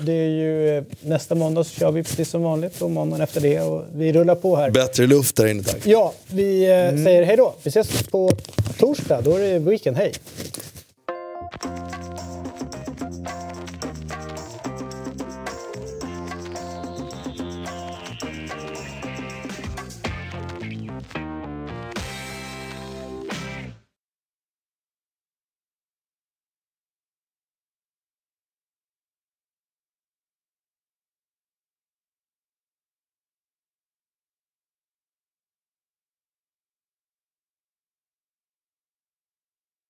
[0.00, 3.60] Det är ju nästa måndag så kör vi precis som vanligt och måndagen efter det.
[3.60, 4.70] Och vi rullar på här.
[4.70, 5.80] Bättre luft där inne tack.
[5.86, 7.04] Ja, vi Mm.
[7.04, 7.54] säger hej då.
[7.62, 8.30] Vi ses på
[8.78, 9.20] torsdag.
[9.20, 9.96] Då är det weekend.
[9.96, 10.12] Hej!